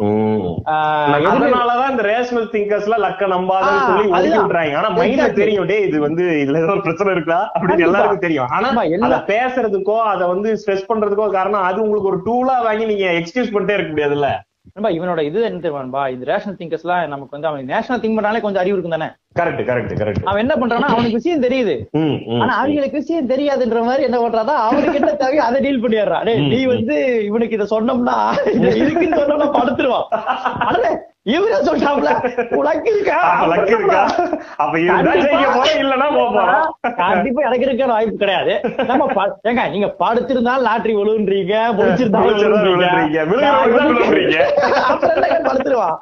[1.26, 4.38] அதனாலதான் இந்த ரேஷனல் திங்கர்ஸ் எல்லாம் லக்க நம்பாதன்னு சொல்லி ஒதுக்கி.
[4.38, 4.76] விட்டுறாங்க.
[4.76, 5.29] ஆனா மைண்ட்ல.
[5.41, 7.41] தெரியும் டே இது வந்து இதுல ஏதோ பிரச்சனை இருக்கா?
[7.55, 7.87] அப்படின்னு.
[7.88, 8.50] எல்லாருக்கும் தெரியும்.
[8.50, 8.69] ஆனா
[9.09, 13.76] அத பேசுறதுக்கோ அத வந்து ஸ்ட்ரெஸ் பண்றதுக்கோ காரணம் அது உங்களுக்கு ஒரு டூலா வாங்கி நீங்க எக்ஸ்கியூஸ் பண்ணிட்டே
[13.79, 14.31] இருக்க முடியாதுல்ல.
[14.75, 18.43] நண்பா, இவனோட இது என்ன தெரியுமான்பா இந்த ரேஷனல் திங்கர்ஸ் எல்லாம் நமக்கு வந்து அவன் நேஷனல் திங்க் பண்ணாலே
[18.45, 19.09] கொஞ்சம் அறிவு இருக்கும் தானே?
[19.39, 21.75] கரெக்ட் கரெக்ட் கரெக்ட் அவன் என்ன பண்றான்னா அவனுக்கு விஷயம் தெரியுது.
[22.43, 26.25] ஆனா அவங்களுக்கு விஷயம் தெரியாதுன்ற மாதிரி என்ன பண்றானா அவனுக்கு என்ன தேவையோ அதை டீல் பண்ணிடுறான்.
[26.29, 26.97] டேய் நீ வந்து
[27.31, 28.17] இவனுக்கு இத சொன்னோம்னா
[28.57, 30.09] இது இருக்குன்னு சொன்னோம்னா படுத்துருவான்.
[31.26, 32.11] இவரே சொல்லிட்டாப்ல
[32.50, 33.18] உனக்கு இருக்கா?
[33.47, 34.02] லக் இருக்கா?
[34.56, 34.75] அப்ப
[35.76, 36.66] இல்லன்னா போறோம்
[36.97, 38.54] கண்டிப்பா எனக்கு இருக்க வாய்ப்பு கிடையாது.
[38.87, 39.09] நம்ம
[39.45, 41.54] ஏங்க நீங்க படுத்திருந்தாலும் லாட்டரி விழுன்றீங்க
[45.09, 45.99] என்னங்க படுத்துருவான்.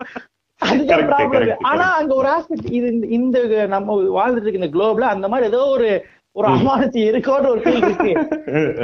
[1.63, 5.65] ஆனா அங்க ஒரு ஆஸ்பெக்ட் இது இந்த- இந்த நம்ம வாழ்ந்துட்டு இருக்க இந்த குளோப்ல அந்த மாதிரி ஏதோ
[5.69, 5.89] ஒரு
[6.37, 8.13] ஒரு அமானத்தி இருக்கோன்னு ஒரு ஃபீல் இருக்கு.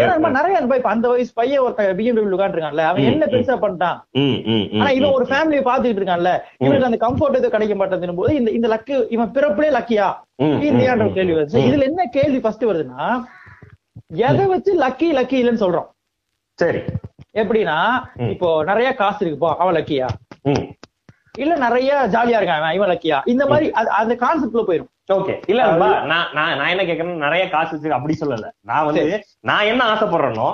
[0.01, 3.99] ஏன்னா நம்ம நிறைய இப்ப அந்த வயசு பையன் ஒருத்தன் பிஎம்டபிள்யூ உட்காந்துருக்கான்ல அவன் என்ன பெருசா பண்ணிட்டான்
[4.81, 6.33] ஆனா இவன் ஒரு ஃபேமிலியை பாத்துக்கிட்டு இருக்கான்ல
[6.65, 10.09] இவனுக்கு அந்த கம்ஃபர்ட் எதுவும் கிடைக்க மாட்டேங்குது போது இந்த இந்த லக்கு இவன் பிறப்புலே லக்கியா
[10.69, 11.65] இல்லையான்ற கேள்வி வருது.
[11.69, 13.07] இதுல என்ன கேள்வி ஃபர்ஸ்ட் வருதுன்னா
[14.29, 15.89] எதை வச்சு லக்கி லக்கி இல்லைன்னு சொல்றோம்.
[16.59, 16.81] சரி.
[17.41, 17.79] எப்படின்னா.
[18.35, 20.09] இப்போ நிறைய காசு இருக்குப்போ அவன் லக்கியா
[21.43, 23.67] இல்ல நிறைய ஜாலியா இருக்கான் இவன் லக்கியா இந்த மாதிரி
[24.01, 24.91] அந்த கான்செப்ட்ல போயிரும்.
[25.11, 25.61] ஓகே இல்ல
[26.07, 28.49] நான் நான் நான் என்ன கேக்குறேன் நிறைய காசு வச்சு அப்படி சொல்லல.
[28.65, 29.03] நான் வந்து
[29.45, 30.49] நான் என்ன ஆசைப்படுறேனோ.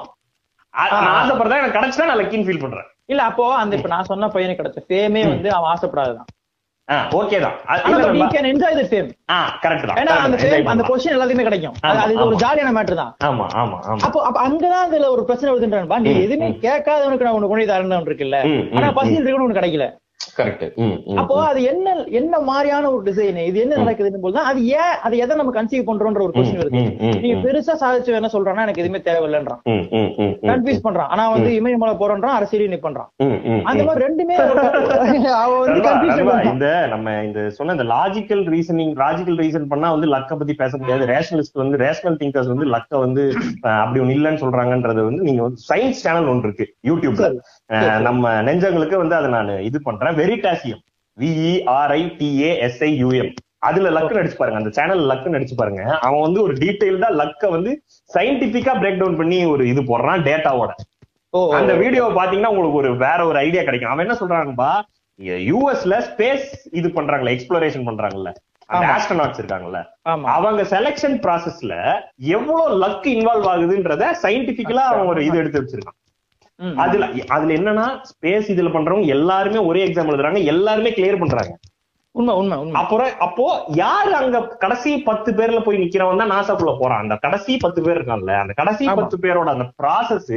[0.94, 2.88] நான் ஆசைப்படுறதா எனக்கு கிடைச்சா நான் லக்கின்னு ஃபீல் பண்றேன்.
[3.06, 6.30] இல்ல அப்போ அந்த இப்ப நான் சொன்ன பையனுக்கு கிடைச்ச ஃபேமே வந்து அவன் ஆசைப்படாததான்.
[7.18, 7.54] ஓகே தான்.
[8.32, 9.96] கேன் என்ஜாய் த ஃபேம் ஆ கரெக்ட் தான்.
[10.00, 10.34] அந்த தான்.
[10.42, 10.84] ஃபேம் அந்த.
[10.90, 11.76] பொசிஷன் எல்லாத்தையுமே கிடைக்கும்.
[11.92, 12.36] அது- ஒரு.
[12.36, 13.12] ஜாலியான மேட்டர் தான்.
[13.24, 14.00] ஆமா ஆமா ஆமா.
[14.06, 16.58] அப்போ அப்ப அங்கதான் இதுல ஒரு பிரச்சனை வருதுன்றா நீ ம், எதுவுமே ம்.
[16.60, 18.38] கேட்காதவனுக்கு நான் உனக்கு கொண்டு தரணும் இருக்குல்ல.
[18.74, 18.94] ஆனா ம்.
[18.94, 19.86] பசியில் இருக்கணும் உனக்கு கிடைக்கல.
[21.20, 21.88] அப்போ அது என்ன
[22.20, 26.22] என்ன மாதிரியான ஒரு டிசைன் இது என்ன நடக்குதுன்னு போது அது ஏன் அது எதை நம்ம கன்சீவ் பண்றோம்ன்ற
[26.26, 26.82] ஒரு கொஸ்டின் வருது.
[27.22, 29.60] நீங்க பெருசா சாதிச்சு என்ன சொல்றான்னா எனக்கு எதுவுமே தேவையில்லைன்றான்.
[30.50, 31.10] கன்ஃபியூஸ் பண்றான்.
[31.14, 33.10] ஆனா வந்து இமயமலை போறோன்றான் அரசியல் நிப்பண்றான்
[33.70, 34.36] அந்த மாதிரி ரெண்டுமே
[36.52, 41.04] இந்த நம்ம இந்த சொன்ன இந்த லாஜிக்கல் ரீசனிங் லாஜிக்கல் ரீசன் பண்ணா வந்து லக்க பத்தி பேச முடியாது.
[41.12, 43.22] ரேஷனலிஸ்ட் வந்து ரேஷனல் திங்கர்ஸ் வந்து லக்க வந்து
[43.82, 47.28] அப்படி ஒண்ணு இல்லைன்னு சொல்றாங்கன்றது வந்து நீங்க வந்து சயின்ஸ் சேனல் ஒன்று இருக்கு யூடியூப்ல
[48.06, 50.16] நம்ம நெஞ்சங்களுக்கு வந்து அதை நான் இது பண்றேன்.
[50.20, 50.82] வெரிடாசியம்
[51.18, 53.32] விஇஆர்ஐ டிஏ எஸ்ஐ யூஎம்
[53.68, 54.58] அதுல லக்கு நடிச்சு பாருங்க.
[54.62, 55.82] அந்த சேனல் லக்கு நடிச்சு பாருங்க.
[56.06, 57.70] அவன் வந்து ஒரு டீடைல்டா லக்க வந்து
[58.10, 60.72] சயின்டிபிக்கா பிரேக் டவுன் பண்ணி ஒரு இது போடுறான் டேட்டாவோட.
[61.58, 63.92] அந்த வீடியோவை பாத்தீங்கன்னா உங்களுக்கு ஒரு வேற ஒரு ஐடியா கிடைக்கும்.
[63.92, 64.70] அவன் என்ன சொல்றாங்கப்பா?
[65.50, 66.46] யூஎஸ்ல ஸ்பேஸ்
[66.78, 68.30] இது பண்றாங்கல்ல எக்ஸ்ப்ளோரேஷன் பண்றாங்கல்ல.
[68.68, 68.86] அந்த
[69.42, 69.80] இருக்காங்கல்ல.
[70.36, 71.74] அவங்க செலக்ஷன் ப்ராசஸ்ல
[72.36, 75.98] எவ்வளவு லக் இன்வால்வ் ஆகுதுன்றத சயின்டிபிக்கலா அவன் ஒரு இது எடுத்து வச்சிருக்கான்.
[76.76, 81.52] அதுல அதுல என்னன்னா ஸ்பேஸ் இதுல பண்றவங்க எல்லாருமே ஒரே எக்ஸாம் எழுதுறாங்க எல்லாருமே கிளியர் பண்றாங்க.
[82.18, 82.76] உண்மை உண்மை உண்மை.
[82.80, 83.46] அப்புறம் அப்போ
[83.80, 87.02] யாரு அங்க கடைசி பத்து பேர்ல போய் நிக்கிறவன் தான் நாசாக்குள்ள போறான்?
[87.04, 88.84] அந்த கடைசி பத்து பேர் இருக்கான்ல அந்த கடைசி.
[89.00, 90.30] பத்து பேரோட அந்த ப்ராசஸ்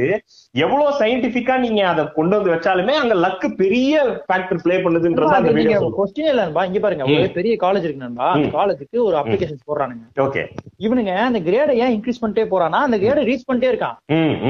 [0.54, 3.94] எவ்வளவு சயின்டிபிக்கா நீங்க அதை கொண்டு வந்து வச்சாலுமே அங்க லக்கு பெரிய
[4.28, 6.64] ஃபேக்டர் ப்ளே பண்ணுதுன்றது அந்த வீடியோ கொஸ்டின் இல்ல நண்பா.
[6.70, 7.06] இங்க பாருங்க.
[7.16, 8.28] ஒரு பெரிய காலேஜ் இருக்கு நண்பா.
[8.34, 8.50] அந்த.
[8.58, 10.04] காலேஜுக்கு ஒரு அப்ளிகேஷன் போடுறானுங்க.
[10.26, 10.44] ஓகே.
[10.86, 13.96] இவனுங்க அந்த கிரேட ஏன் இன்க்ரீஸ் பண்ணிட்டே போறானா அந்த கிரேட ரீச் பண்ணிட்டே இருக்கான்.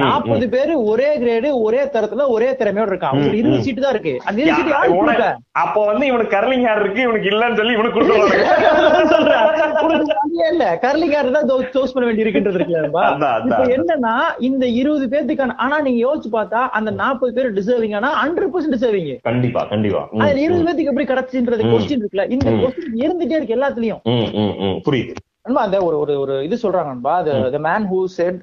[0.04, 3.16] நாற்பது பேரு ஒரே கிரேடு ஒரே தரத்துல ஒரே திறமையோட இருக்கான்.
[3.40, 3.64] இருபது.
[3.68, 4.14] சீட்டு தான் இருக்கு.
[4.24, 5.30] அந்த இருபது சீட்டு?
[5.64, 8.36] அப்போ வந்து இவனுக்கு கர்லிங் ஹேர் இருக்கு இவனுக்கு இல்லன்னு சொல்லி இவனுக்கு கொடுத்துருவாங்க.
[9.84, 10.16] உனக்கு
[10.50, 10.64] இல்ல
[11.36, 12.60] தான் சூஸ் பண்ண வேண்டி இருக்குன்றது.
[13.76, 18.76] என்னன்னா இந்த இருபது பேத்துக்கான ஆனா நீங்க யோசிச்சு பார்த்தா அந்த நாற்பது பேர் டிசர்விங் ஆனா ஹண்ட்ரட் பர்சன்ட்
[18.76, 20.02] டிசர்விங் கண்டிப்பா கண்டிப்பா.
[20.18, 21.64] அதுல இருபது பேத்துக்கு எப்படி கிடைச்சுன்றது.
[21.72, 22.26] கொஸ்டின் இருக்குல்ல?
[22.30, 22.50] இந்த.
[22.62, 24.02] கொஸ்டின் இருந்துட்டே இருக்கு எல்லாத்துலயும்.
[24.86, 25.14] புரியுது.
[25.46, 27.12] நண்பா அந்த ஒரு ஒரு ஒரு இது சொல்றாங்க நண்பா
[27.54, 28.40] the மேன் ஹூ செட்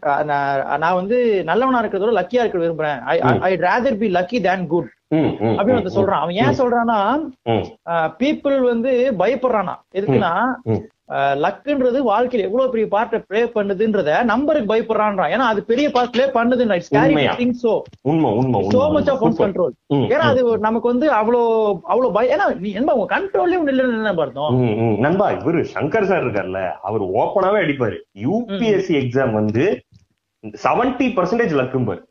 [0.83, 1.17] நான் வந்து
[1.49, 3.01] நல்லவனா இருக்கிறதோட லக்கியா இருக்க விரும்புறேன்.
[3.47, 6.23] I rather be lucky than good அப்படின்னு ஒருத்தன் சொல்றான்.
[6.23, 6.99] அவன் ஏன் சொல்றான்னா
[8.21, 9.75] பீப்புள் வந்து பயப்படுறானா.
[9.99, 10.33] எதுக்குன்னா.
[11.43, 15.31] லக்குன்றது வாழ்க்கையில எவ்வளவு பெரிய பார்ட்டை ப்ளே பண்ணுதுன்றத நம்பருக்கு பயப்படுறான்றான்.
[15.35, 16.63] ஏன்னா அது பெரிய பார்ட் ப்ளே பண்ணுது
[18.73, 19.39] so much of one's.
[19.41, 19.73] Control
[20.13, 21.41] ஏன்னா அது நமக்கு வந்து அவ்வளோ
[21.91, 24.57] அவ்வளவு பயம் ஏன்னா நீ என்ன உங்க கண்ட்ரோல்லே ஒண்ணு இல்லைன்னு என்ன அர்த்தம்?
[24.59, 24.95] ம், ம்.
[24.99, 27.97] நண்பா இவரு சங்கர் சார் இருக்கார்ல அவர் ஓப்பனாவே அடிப்பாரு.
[28.25, 29.65] யூபிஎஸ்சி எக்ஸாம் வந்து
[30.63, 32.03] செவன்டி பர்சன்டேஜ் லக்கும்பாரு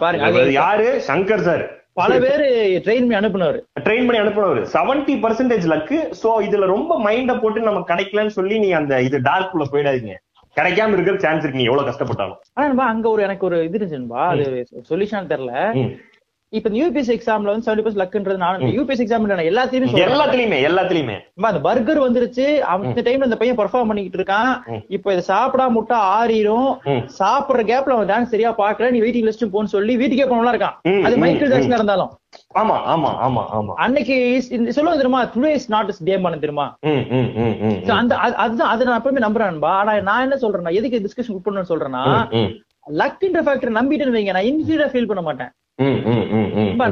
[0.00, 0.88] பாருங்க யாரு?
[1.08, 1.64] சங்கர் சார்
[2.00, 2.44] பல பேரு
[2.84, 3.56] ட்ரெயின் பண்ணி அனுப்புனவர்.
[3.86, 4.60] ட்ரெயின் பண்ணி அனுப்புனவர்.
[4.74, 9.50] செவன்டி பர்சன்டேஜ் லக்கு சோ இதுல ரொம்ப மைண்ட போட்டு நம்ம கிடைக்கலன்னு சொல்லி நீ அந்த இது டார்க்
[9.52, 10.14] குள்ள போயிடாதீங்க.
[10.56, 11.60] கிடைக்காம இருக்கிற சான்ஸ் இருக்கு.
[11.60, 12.40] நீ எவ்வளவு கஷ்டப்பட்டாலும்.
[12.52, 15.52] ஆனா அங்க ஒரு எனக்கு ஒரு இது இருந்துச்சுன்பா அது சொல்யூஷன் தெரியல.
[16.54, 21.14] இப்ப இந்த யூபிஎஸ் எக்ஸாம்ல வந்து செவன்டி பர்சன்ட் லக்குன்றது நான் யூபிஎஸ் எக்ஸாம் நான் எல்லாத்தையுமே எல்லாத்துலயுமே எல்லாத்துலயுமே.
[21.40, 22.58] அந்த பர்கர் வந்துருச்சு.
[22.58, 24.50] அந்த டைம்ல அந்த பையன் பெர்ஃபார்ம் பண்ணிக்கிட்டு இருக்கான்.
[24.88, 26.76] இப்ப இதை சாப்பிடாம முட்டா ஆறிரும்.
[26.84, 27.22] ம்.
[27.22, 31.02] சாப்பிடுற கேப்ல அவன் டான்ஸ் சரியா பாக்கல நீ வெயிட்டிங் லிஸ்ட் போன்னு சொல்லி வீட்டுக்கே போனவங்களா இருக்கான்.
[31.02, 31.50] அது மைக்கேல்.
[31.50, 32.10] ஜாக்சனா இருந்தாலும்.
[32.54, 33.72] ஆமா ஆமா ஆமா ஆமா.
[33.74, 35.26] அன்னைக்கு சொல்லுவது தெரியுமா?
[35.26, 36.76] Today is not is day பண்ண தெரியுமா?
[37.96, 42.04] அந்த அது- அதுதான் அதை நான் எப்பவுமே நம்புறேன்பா ஆனா நான் என்ன சொல்றேன்னா எதுக்கு டிஸ்கஷன் உட்படணும்னு சொல்றேன்னா
[42.92, 44.32] லக்ன்ற ஃபேக்டர் நம்பிட்டேன்னு வைங்க.
[44.32, 45.50] நான் இன்ஃபீரியரா ஃபீல் பண்ண மாட்டேன்.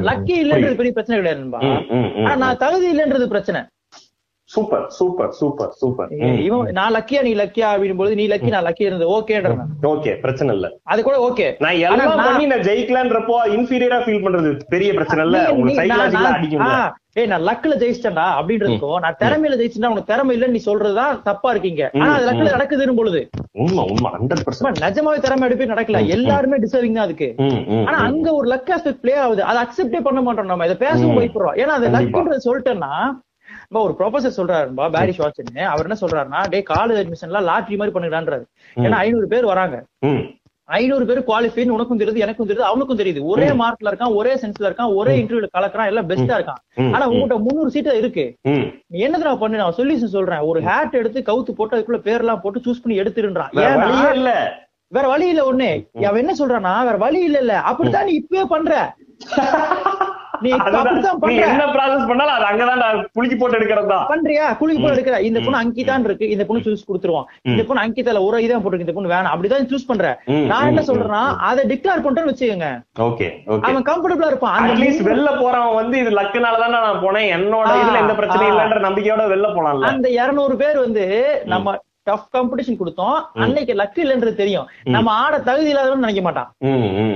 [0.03, 1.19] லக்கி இல்லன்றது பெரிய பிரச்சனை
[2.23, 3.61] ஆனா நான் தகுதி இல்லன்றது பிரச்சனை.
[4.53, 6.09] Super super super super.
[6.45, 9.11] இவன் நான் லக்கியா நீ லக்கியா அப்படின் போது நீ லக்கி நான் லக்கி இருந்தது.
[9.17, 9.61] ஓகேன்றேன்
[9.91, 10.67] ஓகே பிரச்சனை இல்ல.
[10.93, 15.39] அது கூட ஓகே நான் எல்லாம் பண்ணி நான் ஜெயிக்கலான்றப்போ இன்ஃபீரியரா ஃபீல் பண்றது பெரிய பிரச்சனை இல்ல.
[15.53, 16.73] உங்களுக்கு சைக்காலஜிக்கலா
[17.19, 21.81] ஏய் நான் லக்ல ஜெயிச்சிட்டேன்டா அப்படின்றதுக்கும் நான் திறமையில ஜெயிச்சுட்டா உனக்கு திறமை இல்லன்னு நீ சொல்றதுதான் தப்பா இருக்கீங்க.
[22.01, 23.21] ஆனா அது லக்ல நடக்குதுன்னு பொழுது.
[23.63, 26.01] உண்மை உண்மை ஹண்ட்ரட் பர்சன்ட் நிஜமாவே திறமை எடுப்பே நடக்கல.
[26.17, 27.29] எல்லாருமே டிசர்விங் தான் அதுக்கு.
[27.87, 29.43] ஆனா அங்க ஒரு லக் ஆஸ்பெக்ட் பிளே ஆகுது.
[29.49, 30.67] அதை அக்செப்டே பண்ண மாட்டோம் நம்ம.
[30.69, 31.19] இதை பேசவும் ம்.
[31.19, 31.57] பயப்படுறோம்.
[31.63, 31.89] ஏன்னா அது.
[31.97, 32.93] லக்ன்றது சொல்லிட்டேன்னா
[33.71, 38.43] இப்ப ஒரு ப்ரொஃபசர் சொல்றாருப்பா பேரி ஷாட்சன் அவர் என்ன சொல்றாருன்னா டே காலேஜ் அட்மிஷன்லாம் லாட்ரி மாதிரி பண்ணுடான்றாரு
[38.77, 39.75] ஏன்னா ஐநூறு பேர் வராங்க.
[40.69, 43.21] ஐநூறு பேர் குவாலிஃபைன்னு உனக்கும் தெரியுது எனக்கும் தெரியுது அவனுக்கும் தெரியுது.
[43.25, 46.61] ஒரே மார்க்ல இருக்கான் ஒரே சென்ஸ்ல இருக்கான் ஒரே இன்டர்வியூல கலக்குறான் எல்லாம் பெஸ்டா இருக்கான்.
[46.93, 48.25] ஆனா உங்ககிட்ட முந்நூறு சீட்டு இருக்கு.
[48.91, 50.43] நீ என்ன தெரியுமா பண்ணு நான் சொல்யூஷன் சொல்றேன்.
[50.49, 53.53] ஒரு ஹேட் எடுத்து கவுத்து போட்டு அதுக்குள்ள பேர்லாம் போட்டு சூஸ் பண்ணி எடுத்துருன்றான்
[54.15, 54.31] இல்ல.
[54.91, 55.71] வேற வழி இல்ல ஒண்ணு.
[56.05, 57.55] அவன் என்ன சொல்றானா வேற வழி இல்ல இல்ல.
[57.69, 58.73] அப்படித்தான் நீ இப்பவே பண்ற.
[60.41, 64.45] நீ என்ன ப்ராசஸ் பண்ணாலும் அது அங்கதான் நான் குலுக்கி போட்டு எடுக்கிறதா பண்றியா?
[64.61, 65.17] குளிக்கு போல எடுக்கிற.
[65.29, 66.29] இந்த பொண்ணு அங்கிதான் இருக்கு.
[66.35, 67.27] இந்த பொண்ணு சூஸ் கொடுத்துருவோம்.
[67.51, 68.85] இந்த பொண்ணு அங்கிதால ஒரு இதான் போட்டுருக்கு.
[68.85, 69.33] இந்த பொண்ணு வேணாம்.
[69.35, 70.13] அப்படிதான் சூஸ் பண்ற.
[70.51, 72.69] நான் என்ன சொல்றேன்னா அதை டிக்ளேர் பண்ணிட்டேன்னு வச்சுக்கோங்க.
[73.07, 73.29] ஓகே
[73.67, 74.69] அவன் கம்ஃபர்டபுளா இருப்பான்.
[74.69, 77.29] அட்லீஸ்ட் வெளில போறவன் வந்து இது லக்குனால நான் போனேன்.
[77.37, 78.51] என்னோட இதுல எந்த பிரச்சனையும்.
[78.53, 79.93] இல்லைன்ற நம்பிக்கையோட வெளில போலாம்ல.
[79.93, 81.05] அந்த இருநூறு பேர் வந்து
[81.53, 83.21] நம்ம டஃப் காம்படிஷன் கொடுத்தோம்.
[83.33, 84.67] அன்னைக்கு லக்கு இல்லைன்றது தெரியும்.
[84.83, 86.53] நம்ம ஆட தகுதி இல்லாதவன்னு நினைக்க மாட்டான்.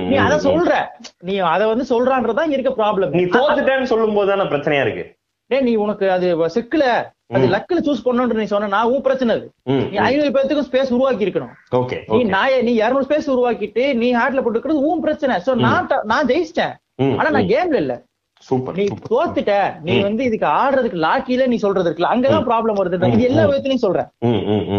[0.08, 0.36] நீ அத.
[0.50, 0.86] சொல்ற.
[1.18, 5.14] நீ அத வந்து சொல்றான்றதுதான் இங்க இருக்க ப்ராப்ளம் நீ தோத்துட்டேன்னு சொல்லும் போது தானே பிரச்சனையா இருக்கு?
[5.46, 7.14] டேய் நீ உனக்கு அது சிக்கல.
[7.34, 9.50] அது லக்குல சூஸ் பண்ணணும்னு நீ சொன்னா உன் பிரச்சனை அது.
[9.90, 11.52] நீ ஐநூறு பேர்த்துக்கும் ஸ்பேஸ் உருவாக்கி இருக்கணும்.
[11.74, 15.36] ஓகே நீ நான் நீ இருநூறு ஸ்பேஸ் உருவாக்கிட்டு நீ ஹார்ட்ல போட்டுக்கிறது உன் பிரச்சனை.
[15.46, 16.72] சோ நான் ட- நான் ஜெயிச்சிட்டேன்.
[17.18, 18.02] ஆனா நான் கேம்ல இல்ல.
[18.48, 19.52] சூப்பர் நீ தோத்துட்ட.
[19.82, 22.10] நீ வந்து இதுக்கு ஆடுறதுக்கு லாக்கில நீ சொல்றது இருக்குல்ல.
[22.12, 23.08] அங்கதான் ப்ராப்ளம் வருது.
[23.14, 24.08] இது எல்லா விதத்துலயும் சொல்றேன்.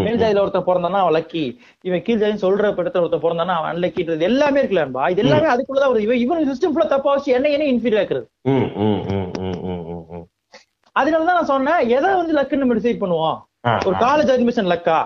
[0.04, 1.42] மேல் ஜாதியில ஒருத்தன் பிறந்தானா அவன் லக்கி
[1.84, 6.06] இவன் கீழ் ஜாதி சொல்ற இடத்துல ஒருத்தன் பிறந்தானா அவன் அன்லக்கின்றது எல்லாமே இருக்குல்லன்பா இது எல்லாமே அதுக்குள்ளதான் வருது.
[6.06, 7.66] இவன் இவன் சிஸ்டம் ஃபுல்லா தப்பா வச்சு என்ன என்ன
[8.50, 10.26] ம், ம்.
[10.96, 13.36] அதனாலதான் நான் சொன்னேன் எதை வந்து லக்குன்னு நம்ம டிசைட் பண்ணுவோம்?
[13.86, 14.98] ஒரு காலேஜ் அட்மிஷன் லக்கா.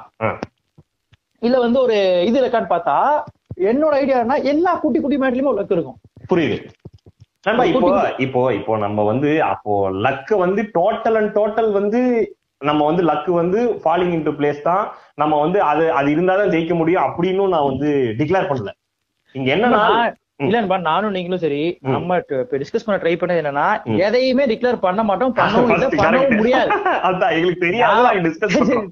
[1.43, 2.97] இல்ல வந்து ஒரு இது லக்கான்னு பார்த்தா
[3.71, 5.99] என்னோட ஐடியானா எல்லா குட்டி குட்டி மேட்லயுமே ஒரு லக் இருக்கும்.
[6.31, 6.57] புரியுது.
[7.45, 9.75] இப்போ இப்போ இப்போ நம்ம வந்து அப்போ
[10.05, 12.01] லக்கு வந்து டோட்டல் அண்ட் டோட்டல் வந்து
[12.61, 14.85] நம்ம வந்து லக்கு வந்து ஃபாலிங் இன்டு பிளேஸ் தான்.
[15.19, 17.89] நம்ம வந்து அது அது இருந்தாதான் ஜெயிக்க முடியும் அப்படின்னு நான் வந்து
[18.21, 18.73] டிக்ளேர் பண்ணல.
[19.35, 19.83] இங்க என்னன்னா
[20.45, 22.13] இல்லன்பா நானும் நீங்களும் சரி நம்ம
[22.53, 23.67] டிஸ்கஸ் பண்ண ட்ரை பண்ணது என்னன்னா
[24.07, 26.33] எதையுமே டிக்ளேர் பண்ண மாட்டோம் பண்ணவும் பண்ணவும்.
[26.39, 26.71] முடியாது.
[27.09, 28.33] அதான் எங்களுக்கு தெரியாது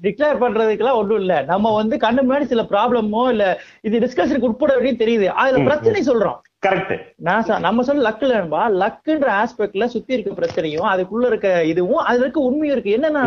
[0.05, 1.35] டிக்ளேர் பண்றதுக்கெல்லாம் ஒண்ணும் இல்ல.
[1.43, 3.45] நம்ம வந்து கண்ணு முன்னாடி சில ப்ராப்ளமோ இல்ல
[3.83, 4.71] இது டிஸ்கஷனுக்கு உட்பட
[5.03, 5.27] தெரியுது.
[5.41, 6.39] அதுல பிரச்சனை சொல்றோம்.
[6.63, 12.23] கரெக்ட் நான் நம்ம சொல்ல லக்கு இல்லன்பா லக்குன்ற ஆஸ்பெக்ட்ல சுத்தி இருக்க பிரச்சனையும் அதுக்குள்ள இருக்க இதுவும் அதுல
[12.23, 12.95] இருக்க உண்மையும் இருக்கு.
[12.97, 13.23] என்னன்னா.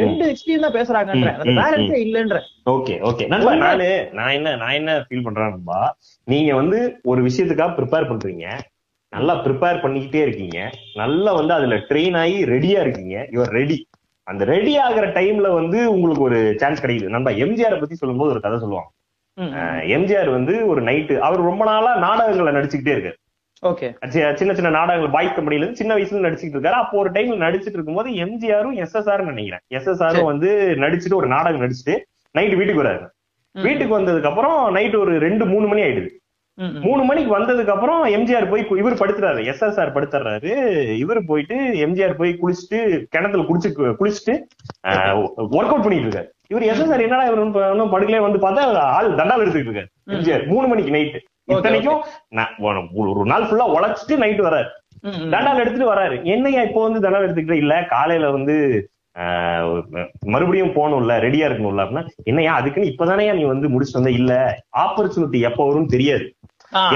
[0.00, 5.24] ரெண்டு எக்ஸ்ட்ரீம் தான் பேசுறாங்கன்ற பேலன்ஸே இல்லன்ற ஓகே ஓகே நண்பா நானு நான் என்ன நான் என்ன ஃபீல்
[5.24, 5.80] பண்றேன் நண்பா
[6.26, 8.46] நீங்க வந்து ஒரு விஷயத்துக்காக ப்ரிப்பேர் பண்றீங்க.
[9.12, 10.58] நல்லா ப்ரிப்பேர் பண்ணிக்கிட்டே இருக்கீங்க.
[10.94, 13.16] நல்லா வந்து அதுல ட்ரெயின் ஆகி ரெடியா இருக்கீங்க.
[13.34, 13.78] யுவர் ரெடி
[14.26, 17.14] அந்த ரெடி ஆகுற டைம்ல வந்து உங்களுக்கு ஒரு சான்ஸ் கிடைக்குது.
[17.14, 18.90] நண்பா எம்ஜிஆர் பத்தி சொல்லும்போது ஒரு கதை சொல்லுவாங்க.
[19.96, 23.18] எம்ஜிஆர் வந்து ஒரு நைட்டு அவர் ரொம்ப நாளா நாடகங்களை நடிச்சுக்கிட்டே இருக்காரு.
[23.62, 23.86] ஓகே.
[24.08, 26.78] சின்ன சின்ன நாடகங்கள் பாய் கம்பெனில இருந்து சின்ன வயசுல நடிச்சுட்டு இருக்காரு.
[26.82, 29.64] அப்போ ஒரு டைம்ல நடிச்சிட்டு இருக்கும்போது எம்ஜிஆரும் எஸ்எஸ்ஆர் நினைக்கிறேன்.
[29.76, 31.96] எஸ்எஸ்ஆரும் வந்து நடிச்சுட்டு ஒரு நாடகம் நடிச்சுட்டு
[32.38, 33.06] நைட்டு வீட்டுக்கு வராரு.
[33.52, 36.10] வீட்டுக்கு வந்ததுக்கு அப்புறம் நைட் ஒரு ரெண்டு மூணு மணி ஆயிடுது.
[36.58, 40.52] மூணு மணிக்கு வந்ததுக்கு அப்புறம் எம்ஜிஆர் போய் இவர் படுத்துறாரு எஸ்எஸ்ஆர் படுத்துறாரு.
[40.96, 44.34] இவர் போயிட்டு எம்ஜிஆர் போய் குளிச்சுட்டு கிணத்துல குளிச்சு குளிச்சுட்டு
[44.86, 46.26] ஒர்க் அவுட் பண்ணிட்டு இருக்காரு.
[46.48, 49.86] இவர் எஸ்எஸ்ஆர் என்னடா இவர் படுக்கலே வந்து பார்த்தா ஆள் தண்டால் எடுத்துட்டு இருக்காரு.
[50.06, 52.02] எம்ஜிஆர் மூணு மணிக்கு நைட்டு இத்தனைக்கும்
[52.58, 54.68] ஒரு- நாள் ஃபுல்லா உழைச்சிட்டு நைட் வராரு.
[55.00, 55.30] ம்.
[55.30, 56.22] தண்டால் எடுத்துட்டு வராரு.
[56.22, 57.52] என்னையா இப்போ வந்து தண்டால் எடுத்துக்கிட்டு?
[57.52, 58.88] இல்ல காலையில வந்து
[60.20, 64.10] மறுபடியும் போகணும்ல ரெடியா இருக்கணும்ல அப்படின்னா என்னையா அதுக்குன்னு இப்பதானே நீ வந்து முடிச்சுட்டு வந்த?
[64.10, 66.32] இல்ல ஆப்பர்ச்சுனிட்டி எப்ப வரும்னு தெரியாது.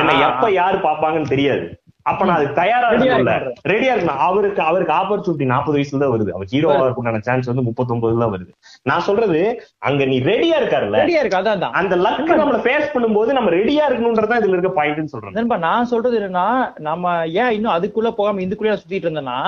[0.01, 1.65] என்ன எப்ப யாரு பாப்பாங்கன்னு தெரியாது.
[2.11, 3.45] அப்ப நான் அதுக்கு தயாரா இருக்கணும்.
[3.71, 4.23] ரெடியா இருக்கணும்.
[4.29, 6.31] அவருக்கு அவருக்கு ஆப்பர்ச்சுனிட்டி நாற்பது வயசுல தான் வருது.
[6.37, 8.51] அவர் ஹீரோ ஆகிறதுக்கான சான்ஸ் வந்து முப்பத்தொன்பதுல தான் வருது.
[8.91, 9.41] நான் சொல்றது
[9.89, 10.97] அங்க நீ ரெடியா இருக்காருல்ல.
[11.03, 11.39] ரெடியா இருக்கு.
[11.41, 15.63] அதான் தான் அந்த லக் நம்மள ஃபேஸ் பண்ணும்போது நம்ம ரெடியா இருக்கணும்ன்றதான் இதுல இருக்க பாயிண்ட்னு சொல்றேன்.
[15.67, 16.47] நான் சொல்றது என்னன்னா
[16.89, 19.39] நம்ம ஏன் இன்னும் அதுக்குள்ள போகாம இதுக்குள்ள சுத்திட்டு இருந்தேன்னா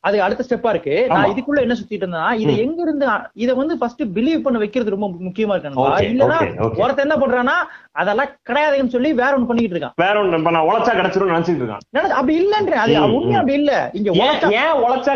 [0.00, 0.96] அது அடுத்த ஸ்டெப்பா இருக்கு.
[1.14, 1.30] நான்.
[1.34, 3.08] இதுக்குள்ள என்ன சுத்திட்டு இருந்தேன்னா இது எங்க இருந்து
[3.44, 5.90] இத வந்து ஃபர்ஸ்ட் பிலீவ் பண்ண வைக்கிறது ரொம்ப முக்கியமா இருக்கு நண்பா.
[5.90, 6.80] Okay, இல்லனா okay, okay.
[6.84, 7.58] ஒருத்தன் என்ன பண்றான்னா
[7.98, 9.92] அதெல்லாம் கிடையாதுன்னு சொல்லி வேற ஒண்ணு பண்ணிட்டு இருக்கான்.
[9.96, 11.98] வேற ஒண்ணு இப்ப நான் உழைச்சா கிடைச்சிரும் நினைச்சிட்டு இருக்கான்.
[11.98, 13.34] அப்படி இல்லன்றேன் அது உண்மை.
[13.34, 13.90] அப்படி இல்ல.
[13.92, 14.50] இங்க ஏன் உழைச்சா-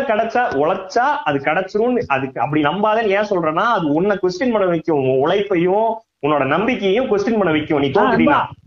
[0.03, 5.19] கிடைச்சா உழைச்சா அது கிடைச்சிரும் அதுக்கு அப்படி நம்பாதேன்னு ஏன் சொல்றேன்னா அது உன்னை கொஸ்டின் பண்ண வைக்கும்.
[5.19, 7.81] உழைப்பையும் உன்னோட நம்பிக்கையும் கொஸ்டின் பண்ண வைக்கும்.
[7.81, 7.87] நீ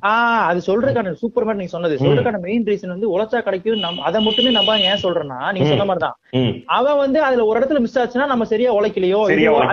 [0.07, 0.11] ஆ,
[0.49, 1.95] அது சொல்றதுக்கான சூப்பர் மேட் நீங்க சொன்னது.
[2.03, 6.03] சொல்றதுக்கான மெயின் ரீசன் வந்து உழைச்சா கிடைக்கும் நம் அதை மட்டுமே நம்ப ஏன் சொல்றேன்னா நீங்க சொன்ன மாதிரி
[6.05, 6.53] தான் ம்.
[6.77, 9.73] அவன் வந்து அதுல ஒரு இடத்துல மிஸ் ஆச்சுன்னா நம்ம சரியா உழைக்கலையோ அந்த.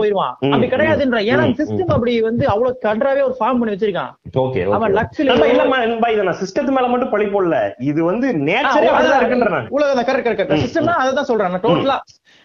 [0.00, 0.34] போயிருவான்.
[0.48, 0.68] அப்படி.
[0.68, 1.20] கிடையாதுன்ற.
[1.30, 4.12] ஏன்னா சிஸ்டம் அப்படி வந்து அவ்வளவு கன்றாவே ஒரு ஃபார்ம் பண்ணி வச்சிருக்கான்.
[4.42, 7.58] ஓகே அவன் லக்ஸ்ல நம்ம நண்பா இத நான் சிஸ்டத்து மேல மட்டும் பழி போடல.
[7.88, 9.68] இது வந்து நேச்சரே அப்படிதான் இருக்குன்ற நான்.
[9.70, 11.98] உலகம் கரெக்ட் கரெக்ட் சிஸ்டம் தான் அதான் சொல்றேன் டோட்டலா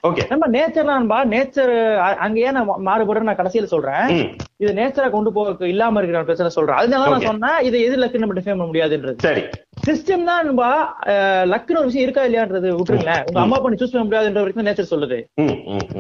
[0.04, 0.24] ஓகே.
[0.30, 0.90] நம்ம நேச்சர்
[1.34, 1.74] நேச்சர்
[2.24, 4.10] அங்க ஏன் நான் மாறுபடுறேன் நான் கடைசியில சொல்றேன்.
[4.64, 6.80] இது நேச்சரா கொண்டு போக இல்லாம இருக்கிற பிரச்சனை சொல்றேன்.
[6.82, 7.28] அதனால நான்.
[7.30, 9.18] சொன்னேன் இது எது லக்கு நம்ம டிஃபைன் பண்ண முடியாதுன்றது.
[9.28, 9.44] சரி.
[9.86, 10.68] சிஸ்டம் தான் நண்பா
[11.52, 13.24] லக்குன்னு ஒரு விஷயம் இருக்கா இல்லையான்றது விட்டுருங்களேன்.
[13.30, 15.18] உங்க அம்மா பண்ணி சூஸ் பண்ண முடியாதுன்ற வரைக்கும் நேச்சர் சொல்லுது.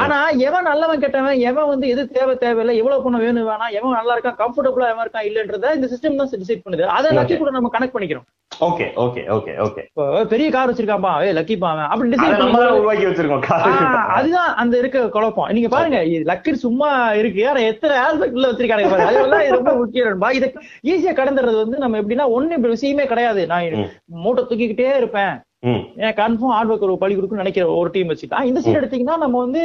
[0.03, 4.15] ஆனா எவன் நல்லவன் கெட்டவன் எவன் வந்து எது தேவை தேவையில்லை எவ்வளவு பணம் வேணும் வேணாம் எவன் நல்லா
[4.17, 6.93] இருக்கான் கம்ஃபர்டபுளா எவன் இருக்கான் இல்லன்றத இந்த சிஸ்டம் தான் டிசைட் பண்ணுது.
[6.99, 8.27] அதை லக்கி கூட நம்ம கனெக்ட் பண்ணிக்கிறோம்.
[8.51, 9.83] ஓகே ஓகே ஓகே ஓகே
[10.31, 13.45] பெரிய கார் வச்சிருக்கான்பா ஏ லக்கிப்பா அவன் அப்படி டிசைட் நம்ம உருவாக்கி வச்சிருக்கோம்
[14.17, 15.49] அதுதான் அந்த இருக்க குழப்பம்.
[15.57, 15.99] நீங்க பாருங்க
[16.31, 16.89] லக்கு சும்மா
[17.21, 20.09] இருக்கு ஆனா எத்தனை ஆஸ்பெக்ட் உள்ள வச்சிருக்காங்க பாருங்க அதெல்லாம் இது ரொம்ப முக்கியம்.
[20.09, 20.31] நண்பா.
[20.39, 20.47] இத
[20.91, 23.43] ஈஸியா கடந்துறது வந்து நம்ம எப்படின்னா ஒண்ணு இப்படி விஷயமே கிடையாது.
[23.53, 23.87] நான்.
[24.23, 25.33] மூட்டை தூக்கிக்கிட்டே இருப்பேன்.
[26.05, 29.39] ஏன் கன்ஃபார்ம் ஹார்ட் ஒர்க் ஒரு பழி கொடுக்குன்னு நினைக்கிற ஒரு டீம் வச்சுக்கலாம் இந்த சைடு எடுத்தீங்கன்னா நம்ம
[29.45, 29.63] வந்து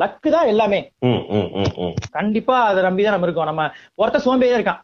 [0.00, 0.78] லக்கு தான் எல்லாமே.
[2.16, 3.50] கண்டிப்பா அதை நம்பிதான் நம்ம இருக்கோம்.
[3.50, 3.64] நம்ம
[4.02, 4.80] ஒருத்த சோம்பேறியா இருக்கான்.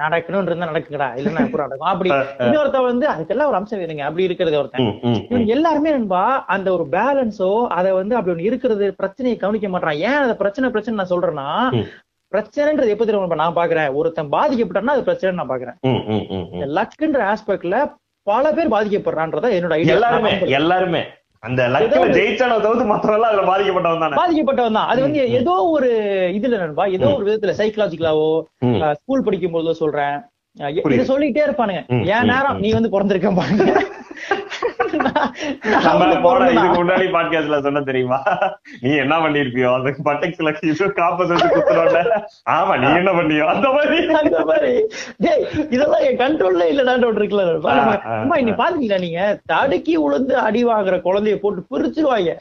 [0.00, 1.08] நடக்கணும்னு இருந்தா நடக்குங்கடா.
[1.18, 1.92] இல்லன்னா எப்படி நடக்கும்.
[1.92, 2.10] அப்படி.
[2.46, 4.04] இன்னொருத்த வந்து அதுக்கெல்லாம் ஒரு அம்சம் வேணுங்க.
[4.08, 4.88] அப்படி இருக்கிறது ஒருத்தன்.
[5.56, 6.24] எல்லாருமே நண்பா
[6.56, 10.98] அந்த ஒரு பேலன்ஸோ அதை வந்து அப்படி ஒண்ணு இருக்கிறது பிரச்சனையை கவனிக்க மாட்டான் ஏன் அந்த பிரச்சனை பிரச்சனை
[11.00, 11.48] நான் சொல்றேன்னா.
[12.32, 13.42] பிரச்சனைன்றது எப்ப தெரியுமா?
[13.42, 13.92] நான் பாக்குறேன்.
[13.98, 15.76] ஒருத்தன் பாதிக்கப்பட்டான்னா அது பிரச்சனை நான் பாக்குறேன்.
[16.78, 17.78] லக்குன்ற ஆஸ்பெக்ட்ல
[18.30, 21.02] பல பேர் பாதிக்கப்படுறான்றத என்னோட ஐடியா எல்லாருமே எல்லாருமே.
[21.46, 24.16] அந்த லக்ல ஜெயிச்சான தவிர்த்து மத்தவங்க அதுல பாதிக்கப்பட்டவன் தானே.
[24.20, 24.88] பாதிக்கப்பட்டவன் தான்.
[24.92, 25.90] அது வந்து ஏதோ ஒரு
[26.38, 28.30] இதுல நண்பா ஏதோ ஒரு விதத்துல சைக்கலாஜிக்கலாவோ.
[29.00, 30.16] ஸ்கூல் படிக்கும் போதோ சொல்றேன்.
[30.92, 31.82] இதை சொல்லிட்டே இருப்பானுங்க.
[32.14, 32.60] என் நேரம்.
[32.64, 33.64] நீ வந்து பிறந்திருக்க பாருங்க
[35.84, 38.18] நம்ம போன இதுக்கு முன்னாடி பாட்காஸ்ட்ல சொன்ன தெரியுமா?
[38.80, 42.02] நீ என்ன பண்ணிருப்பியோ அந்த பட்டெக்ஸ்ல இது காப்பஸ் வச்சு
[42.50, 43.46] ஆமா நீ என்ன பண்ணியோ?
[43.46, 43.98] அந்த மாதிரி.
[44.14, 44.72] அந்த மாதிரி.
[45.18, 47.46] டேய் இதெல்லாம் என் கண்ட்ரோல்ல இல்லடான்னு ஒன்று இருக்குல்ல
[48.16, 49.22] அம்மா, இன்னைக்கு பாத்தீங்களா நீங்க?
[49.46, 52.34] தடுக்கி உளுந்து அடி வாங்குற குழந்தைய போட்டு பிரிச்சிருவாங்க.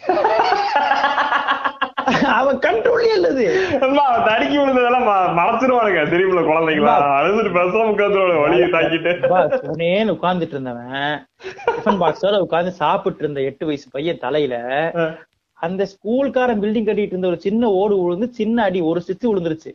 [2.35, 3.45] அவன் கண்ட்ரோல்லே இல்லது
[3.81, 5.07] அவன் தடுக்கி விழுந்ததெல்லாம்
[5.39, 6.01] மறைச்சிருவானுங்க.
[6.13, 9.11] தெரியுமில்ல குழந்தைங்களா அழுதுட்டு பேசாம உட்காந்துருவாங்க வழியை தாக்கிட்டு
[9.65, 11.15] சொன்னேன்னு உட்கார்ந்துட்டு இருந்தவன்.
[11.67, 14.55] டிஃபன் பாக்ஸோட உட்கார்ந்து சாப்பிட்டு இருந்த எட்டு வயசு பையன் தலையில
[15.59, 19.71] அந்த ஸ்கூல்காரன் பில்டிங் கட்டிட்டு இருந்த ஒரு சின்ன ஓடு விழுந்து சின்ன அடி ஒரு ஸ்டிச் விழுந்துருச்சு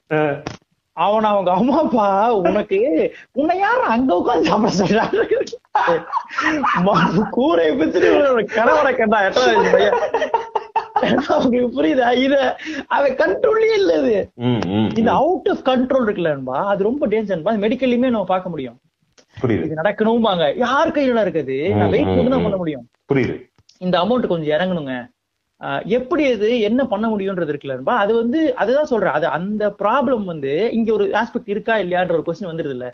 [0.97, 2.07] அவன் அவங்க அம்மா அப்பா
[2.43, 2.79] உனக்கு
[3.33, 5.23] உன்னை யார் அங்க உட்கார்ந்து சாப்பிட சொல்றாங்க?
[6.83, 6.99] ம-
[7.31, 8.11] கூரை பிச்சுட்டு
[8.53, 9.97] கணவரை கண்டா எட்டாவது வயசு பையன்?
[11.29, 12.09] அவங்களுக்கு புரியுதா?
[12.19, 12.35] இத
[12.89, 14.17] அவன் கண்ட்ரோல்லே இல்ல இது.
[14.97, 15.11] இந்த.
[15.15, 18.77] அவுட் ஆஃப் கண்ட்ரோல் இருக்குல்லன்பா அது ரொம்ப டேஞ்சர்பா மெடிக்கல்லையுமே நம்ம பார்க்க முடியும்.
[19.43, 19.65] புரியுது.
[19.65, 20.57] இது நடக்கணும்பாங்க.
[20.57, 22.43] யார் கையில இருக்குது நான் வெயிட் மட்டும் தான்.
[22.43, 22.89] பண்ண முடியும்.
[23.15, 23.51] புரியுது.
[23.79, 25.07] இந்த அமௌண்ட் கொஞ்சம் இறங்கணுங்க.
[25.85, 29.13] எப்படி அது என்ன பண்ண முடியும்ன்றது இருக்குல்லன்பா அது வந்து அதுதான் சொல்றேன்.
[29.13, 32.93] அது அந்த ப்ராப்ளம் வந்து இங்க ஒரு ஆஸ்பெக்ட் இருக்கா இல்லையான்ற ஒரு கொஸ்டின் வந்துருது இல்ல.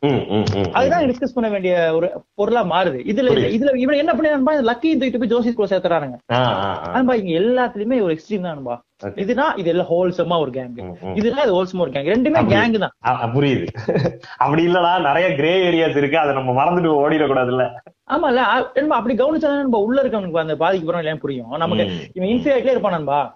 [0.72, 2.98] அதுதான் டிஸ்கஸ் பண்ண வேண்டிய ஒரு பொருளா மாறுது.
[3.06, 3.30] இதுல.
[3.48, 6.16] இதுல இவன் என்ன பண்ணா லக்கி தூக்கிட்டு போய் ஜோசி கூட சேர்த்துறானுங்க.
[6.32, 6.94] ஆ, ஆ, ஆ.
[6.94, 8.78] அன்பா இங்க எல்லாத்துலயுமே ஒரு எக்ஸ்ட்ரீம் தான்பா.
[9.02, 10.72] இதுனா இது எல்லாம் ஹோல்சமா ஒரு கேங்.
[11.14, 12.40] இதுனா இது ஹோல்சமா ஒரு கேங் ரெண்டுமே.
[12.48, 12.94] கேங் தான்.
[13.34, 13.66] புரியுது.
[14.36, 16.18] அப்படி இல்லடா நிறைய கிரே ஏரியாஸ் இருக்கு.
[16.18, 17.66] அதை நம்ம மறந்துட்டு ஓடிடக்கூடாதுல்ல.
[18.10, 18.42] ஆமால
[18.74, 21.50] நம்ம அப்படி கவனிச்சா நம்ம உள்ள இருக்கவனுக்கு அந்த பாதிக்கப்படுறோம் இல்லையான்னு புரியும்.
[21.56, 21.84] நமக்கு.
[22.14, 22.28] இவன்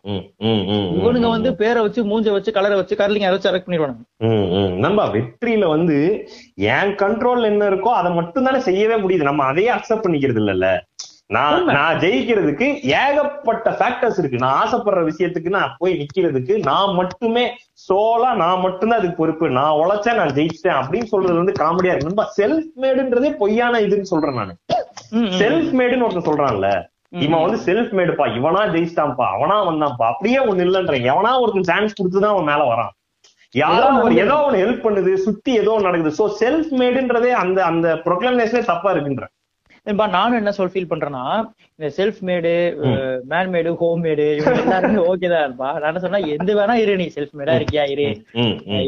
[0.04, 1.28] ம், ம், ம், இவனுங்க.
[1.28, 4.02] வந்து பேரை வச்சு மூஞ்ச வச்சு கலரை வச்சு கரலிங்க அரைச்சு அரெக்ட் பண்ணிடுவானுங்க.
[4.24, 4.78] ம், ம்.
[4.78, 5.98] நண்பா வெற்றியில வந்து
[6.70, 9.22] என் கண்ட்ரோல் என்ன இருக்கோ அதை மட்டும் தானே செய்யவே முடியுது.
[9.22, 10.68] நம்ம அதையே அக்செப்ட் பண்ணிக்கிறது இல்லல்ல
[11.32, 11.64] நான்.
[11.64, 14.38] நான் ஜெயிக்கிறதுக்கு ஏகப்பட்ட ஃபேக்டர்ஸ் இருக்கு.
[14.38, 17.44] நான் ஆசைப்படுற விஷயத்துக்கு நான் போய் நிக்கிறதுக்கு நான் மட்டுமே
[17.84, 19.48] சோலா நான் மட்டும்தான் அதுக்கு பொறுப்பு.
[19.48, 22.06] நான் உழைச்சேன் நான் ஜெயிச்சிட்டேன் அப்படின்னு சொல்றது வந்து காமெடியா இருக்கு.
[22.06, 24.56] நண்பா செல்ஃப் மேடுன்றதே பொய்யான இதுன்னு சொல்றேன் நான்.
[25.12, 26.68] செல்ஃப் மேடுன்னு ஒருத்தன் சொல்றான்ல.
[27.24, 29.26] இவன் வந்து செல்ஃப் மேடுப்பா இவனா ஜெயிச்சிட்டான்ப்பா.
[29.36, 30.06] அவனா வந்தான்ப்பா.
[30.12, 32.92] அப்படியே ஒண்ணு இல்லன்றேன் எவனா ஒருத்தன் சான்ஸ் கொடுத்துதான் அவன் மேல வரான்.
[33.52, 36.12] யாரோ ஒரு ஏதோ ஒண்ணு ஹெல்ப் பண்ணுது சுத்தி ஏதோ நடக்குது.
[36.18, 39.26] சோ செல்ஃப் மேடுன்றதே அந்த அந்த ப்ரொக்ளமேஷனே தப்பா இருக்குன்ற.
[40.08, 41.22] நான் என்ன சொல் ஃபீல் பண்றேன்னா
[41.82, 42.50] இந்த self made
[43.30, 45.68] man made home made இவங்க எல்லாருமே ஓகே தான் இருப்பா.
[45.82, 48.06] நான் சொன்னா எந்த வேணா இரு நீ செல்ஃப் மேடா இருக்கியா இரு.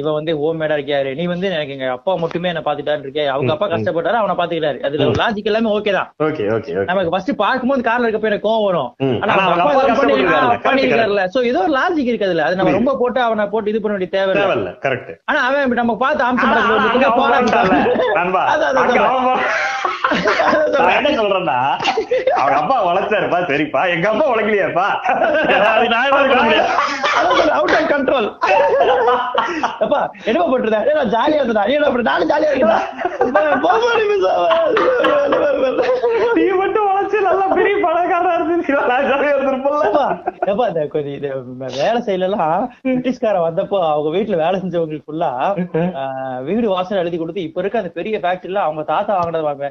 [0.00, 1.12] இவன் வந்து ஹோம் மேடா இருக்கியா இரு.
[1.18, 3.24] நீ வந்து எனக்கு எங்க அப்பா மட்டுமே என்ன பாத்துட்டாரு இருக்கியா?
[3.35, 6.09] அவங்க அப்பா கஷ்டப்பட்டாரு அவனை பாத்துக்கிட்டாரு அதுல லாஜிக் எல்லாமே ஓகே தான்.
[6.28, 8.90] ஓகே ஓகே ஓகே நமக்கு ஃபர்ஸ்ட் பாக்கும்போது கார்ல இருக்கப்ப எனக்கு கோவம் வரும்.
[9.22, 10.68] ஆனா அவங்க அவங்க அப்பா அப்பா இதெல்லாம் பண்ணிருக்காரு, கஷ்டப்பட்டிருக்காருல்ல.
[10.68, 12.76] பண்ணிருக்காருல்ல சோ ஏதோ ஒரு லாஜிக் இருக்கு அதுல அது நம்ம.
[12.78, 14.72] ரொம்ப போட்டு அவனை போட்டு இது பண்ண வேண்டிய தேவை இல்ல.
[14.87, 16.22] கரெக்ட் ஆனா அவன் நம்ம பார்த்து
[20.76, 21.59] நான் என்ன சொல்றேன்னா
[22.38, 23.81] அவங்க அப்பா உழைச்சாருப்பா சரிப்பா.
[23.88, 24.27] எங்க அப்பா
[26.40, 26.70] முடியும்
[27.55, 28.29] அவுட் ஆஃப் கண்ட்ரோல்
[29.81, 30.81] அப்பா என்ன பண்றதா?
[30.92, 32.53] நான் ஜாலியா இருந்தா நீ என்ன நானும் ஜாலியா
[34.11, 34.29] மிஸ்
[36.37, 40.05] நீ மட்டும் வளர்ச்சி நல்லா பெரிய பணக்காரா இருந்துச்சு நான் ஜாலியா இருந்திருப்போம்ல எப்பா,
[40.51, 41.29] எப்பா, இந்த கொஞ்சம் இது
[41.79, 45.31] வேலை செய்யல எல்லாம் பிரிட்டிஷ்காரன் வந்தப்போ அவங்க வீட்டுல வேலை செஞ்சவங்களுக்கு ஃபுல்லா
[46.49, 49.69] வீடு வாசல் எழுதி கொடுத்து இப்ப இருக்க அந்த பெரிய ஃபேக்டரில அவங்க தாத்தா வாங்கினது வாங்க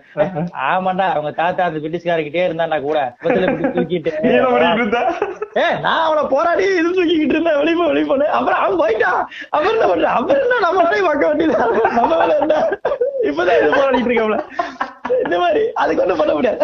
[0.69, 2.99] ஆமாண்டா அவங்க தாத்தா அந்த பிரிட்டிஷ்காரங்கிட்டே இருந்தாண்டா கூட.
[3.75, 4.13] தூக்கிட்டு
[5.59, 8.33] ஏ நான் அவனை போராடி இது தூக்கிக்கிட்டு இருந்தேன் வெளியே வெளியே போனேன்.
[8.37, 9.19] அப்புறம் அவன் போயிட்டான்.
[9.55, 10.15] அவன் என்ன பண்றான்?
[10.19, 11.57] அவன் என்ன நம்ம வேலையை பார்க்க வேண்டியது?
[11.97, 12.55] நம்ம வேலை என்ன?
[13.29, 14.39] இப்பதான் இது போராடிட்டு இருக்கோம்ல
[15.25, 16.59] இந்த மாதிரி அதுக்கு ஒண்ணும் பண்ண முடியாது.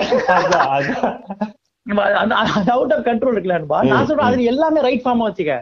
[2.74, 5.54] அவுட் ஆஃப் கண்ட்ரோல் இருக்குல்லன்பா நான் சொல்றேன் அது எல்லாமே ரைட் ஃபார்மா வச்சுக்க.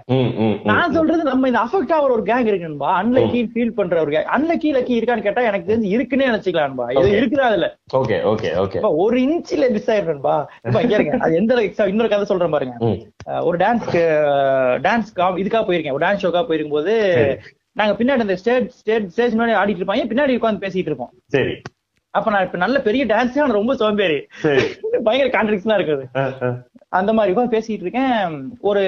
[0.69, 4.71] நான் சொல்றது நம்ம இந்த அஃபெக்ட் ஆகிற ஒரு கேங் இருக்குன்பா அன்லக்கி ஃபீல் பண்ற ஒரு கேங் அன்லக்கி
[4.77, 7.13] லக்கி இருக்கான்னு கேட்டா எனக்கு தெரிஞ்சு இருக்குன்னே நினைச்சுக்கலாம்பா இது.
[7.19, 7.69] இருக்குதா அதுல?
[7.99, 10.36] ஓகே ஓகே ஓகே ஒரு இன்ச்சில மிஸ் ஆயிடும்பா
[10.67, 11.17] இப்ப இங்க இருங்க.
[11.27, 11.62] அது எந்த
[11.93, 12.75] இன்னொரு கதை சொல்றேன் பாருங்க.
[13.49, 14.03] ஒரு டான்ஸ்க்கு
[14.88, 15.95] டான்ஸ் இதுக்காக போயிருக்கேன்.
[15.97, 16.95] ஒரு டான்ஸ் ஷோக்காக போயிருக்கும் போது.
[17.77, 21.11] நாங்க பின்னாடி அந்த ஸ்டேஜ் ஸ்டேஜ் ஸ்டேஜ் முன்னாடி ஆடிட்டு இருப்பாங்க பின்னாடி உட்காந்து பேசிட்டு இருப்போம்?
[21.27, 21.55] சரி.
[22.09, 24.27] அப்ப நான் இப்ப நல்ல பெரிய டான்ஸ் நான் ரொம்ப சோம்பேறி.
[25.03, 26.05] பயங்கர கான்ட்ரிக்ஸ் தான் இருக்குது.
[26.89, 28.49] அந்த மாதிரி உட்காந்து பேசிட்டு இருக்கேன்.
[28.59, 28.81] ஒரு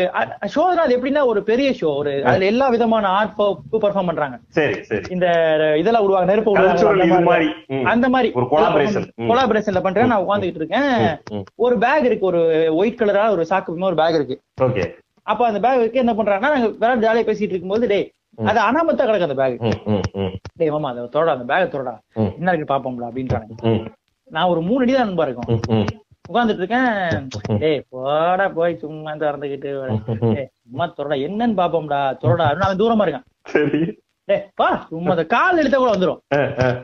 [0.55, 3.37] ஷோ அது எப்படின்னா ஒரு பெரிய ஷோ ஒரு அதுல எல்லா விதமான ஆர்ட்
[3.71, 4.39] பெர்ஃபார்ம் பண்றாங்க.
[4.47, 5.01] சரி சரி.
[5.09, 5.27] இந்த
[5.79, 7.83] இதெல்லாம் உருவாங்க நெருப்பு உருவாங்க.
[7.83, 8.31] அந்த மாதிரி.
[8.35, 9.31] ம்.
[9.31, 10.07] கொலாபரேஷன்ல பண்றேன்.
[10.07, 10.91] நான் உட்காந்துட்டு இருக்கேன்.
[11.55, 12.25] ஒரு பேக் இருக்கு.
[12.25, 12.41] ஒரு
[12.75, 14.41] ஒயிட் கலரா ஒரு சாக்கு ஒரு பேக் இருக்கு.
[14.61, 14.85] ஓகே.
[15.23, 19.27] அப்ப அந்த பேக் வைக்க என்ன பண்றாங்கன்னா நாங்க வேற ஜாலியா பேசிட்டு இருக்கும்போது டேய் அது அனாமத்தா கிடக்கு
[19.27, 21.93] அந்த பேக் ம், ம், ம், டேய் மாமா அதை தொடடா அந்த பேக் தொடடா.
[22.37, 23.49] என்ன இருக்கு பாப்போம்ல அப்படின்றாங்க.
[24.31, 25.49] நான் ஒரு மூணு அடி தான் நண்பா இருக்கும்.
[26.29, 27.59] உட்கார்ந்துட்டு இருக்கேன்.
[27.59, 29.71] டேய் போடா போய் சும்மா திறந்துக்கிட்டு
[30.21, 32.01] டேய் சும்மா தொடடா என்னன்னு பாப்போம்டா.
[32.23, 33.27] தொடடா அப்படின்னு அவன் தூரமா இருக்கான்.
[35.31, 35.89] கால் எடுத்தா கூட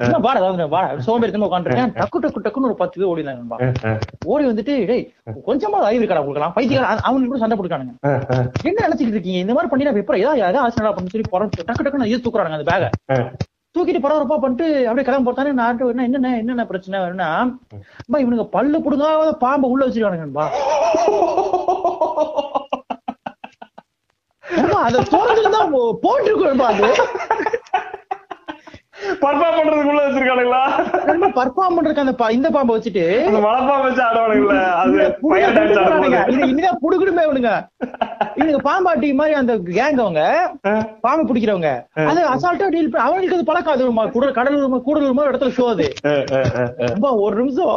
[0.02, 1.92] என்ன பாடா வந்து பாடா சோம்பேறி திரும்ப உட்காந்துருக்கேன்.
[2.00, 3.56] டக்கு டக்கு டக்குன்னு ஒரு பத்து பேர் ஓடி நண்பா.
[3.62, 5.04] அஹ், அஹ், ஓடி வந்துட்டு டேய்
[5.48, 7.56] கொஞ்சமா அறிவு இருக்கடா கொடுக்கலாம் பைத்தியக்கார அவனுக்கு கூட சண்டை
[8.08, 9.38] அஹ், என்ன நினைச்சிட்டு இருக்கீங்க?
[9.44, 12.68] இந்த மாதிரி பண்ணி எப்பறம் ஏதாவது ஏதாவது ஆசனடா பண்ணி சொல்லி புறம்பு டக்கு டக்குன்னு இது தூக்குறாங்க அந்த
[12.72, 12.84] பேக.
[13.76, 17.26] தூக்கிட்டு பரபரப்பா பண்ணிட்டு அப்படியே கிளம்ப போட்டானே நான் என்ன என்னென்ன என்னென்ன பிரச்சனை வரும்னா
[18.02, 20.46] அம்மா இவனுங்க பல்லு புடுங்காத பாம்பை உள்ள வச்சிருக்கானுங்கன்பா
[24.80, 25.58] அத அந்த
[26.66, 26.88] அது.
[29.24, 30.64] பர்ஃபார்ம் பண்றதுக்குள்ள வச்சிருக்கானுங்களா?
[31.40, 34.56] பர்ஃபார்ம் பண்றதுக்கு அந்த இந்த பாம்பை வச்சுட்டு அந்த மலப்பா வச்சு ஆடுவானுங்கள.
[36.24, 37.52] அது இனிதான் புடுக்கணுமே இவனுங்க
[38.38, 38.60] இவனுங்க.
[38.68, 40.22] பாம்பாட்டி மாதிரி அந்த கேங் அவங்க
[41.06, 41.72] பாம்பு பிடிக்கிறவங்க.
[42.10, 43.76] அது அசால்ட்டா டீல் பண்ண அவங்களுக்கு அது பழக்கம்.
[43.76, 45.88] அது குடல் கடலூர் கூடலூர் மாதிரி இடத்துல ஷோ அது.
[47.26, 47.72] ஒரு நிமிஷம்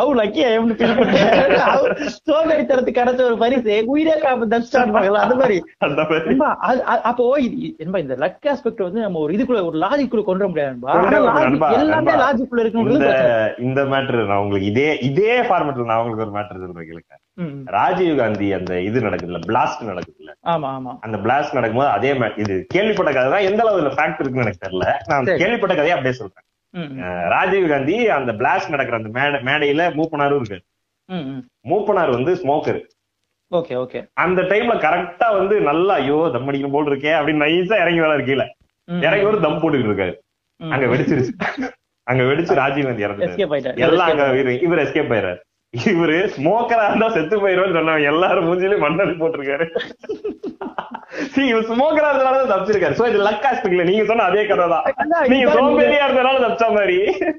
[0.00, 1.30] அவ லக்கி ஐயம்னு ஃபீல் பண்ணேன்
[2.28, 3.76] சோகடி தரத்துக்கு கிடைச்ச ஒரு பரிசு.
[3.94, 5.58] உயிரே காப்பு தப்பிச்சான் அந்த மாதிரி.
[5.86, 6.00] அந்த
[7.10, 7.24] அப்போ
[8.04, 12.12] இந்த லக் ஆஸ்பெக்ட் வந்து நம்ம ஒரு இதுக்குள்ள ஒரு லாஜிக்குள்ள கொண்டு வர முடியாது எல்லாமே.
[12.22, 13.04] லாஜிக்குள்ள இருக்கணும்
[13.64, 17.16] இந்த மேட்ரு நான் உங்களுக்கு இதே இதே ஃபார்மேட்ல நான் உங்களுக்கு ஒரு மேட்ரு சொல்றேன் கேளுங்க.
[17.74, 20.32] ராஜீவ் காந்தி அந்த இது நடக்குதுல்ல பிளாஸ்ட் நடக்குதுல்ல.
[20.52, 20.92] ஆமா ஆமா.
[21.00, 22.10] அந்த பிளாஸ்ட் நடக்கும்போது அதே
[22.42, 24.86] இது கேள்விப்பட்ட கதை தான் எந்த அளவுல ஃபேக்ட் இருக்குன்னு எனக்கு தெரியல.
[25.10, 25.30] நான்.
[25.42, 26.46] கேள்விப்பட்ட கதையை அப்படியே சொல்றேன்.
[27.32, 30.58] ராஜீவ் காந்தி அந்த பிளாஸ்ட் நடக்கிற அந்த மேடை மேடையில மூப்பனாரும் இருக்கு.
[31.08, 31.40] ம்.
[31.66, 32.80] மூப்பனார் வந்து ஸ்மோக்கர்
[33.52, 34.00] ஓகே ஓகே.
[34.24, 38.44] அந்த டைம்ல கரெக்டா வந்து நல்லா ஐயோ தம் அடிக்கணும் போல் இருக்கே அப்படின்னு நைஸா இறங்கி வர கீழே.
[38.44, 38.59] ம்,
[38.98, 40.14] இறங்கி ஒரு தம் போட்டுக்கிட்டு இருக்காரு.
[40.70, 41.28] அங்க வெடிச்சிருச்சு.
[42.02, 43.36] அங்க வெடிச்சு ராஜீவ் காந்தி இறந்துட்டாரு.
[43.76, 45.36] எல்லாம் அங்க இவரு- எஸ்கேப் ஆயிடுறாரு
[45.84, 49.78] இவரு ஸ்மோக்கரா இருந்தா செத்து போயிருவான்னு சொன்னவங்க எல்லாரும் மூஞ்சிலயும் மண்ணல் போட்டிருக்காரு.
[51.36, 52.92] See, இவர் ஸ்மோக்கரா இருந்தனால தப்பிச்சிருக்காரு.
[52.92, 54.82] சோ இது லக் ஆஸ்பெக்ட்ல நீங்க சொன்ன அதே கதை தான்.
[55.28, 56.96] நீங்க சோம்பேறியா இருந்தனால தப்பிச்ச மாதிரி.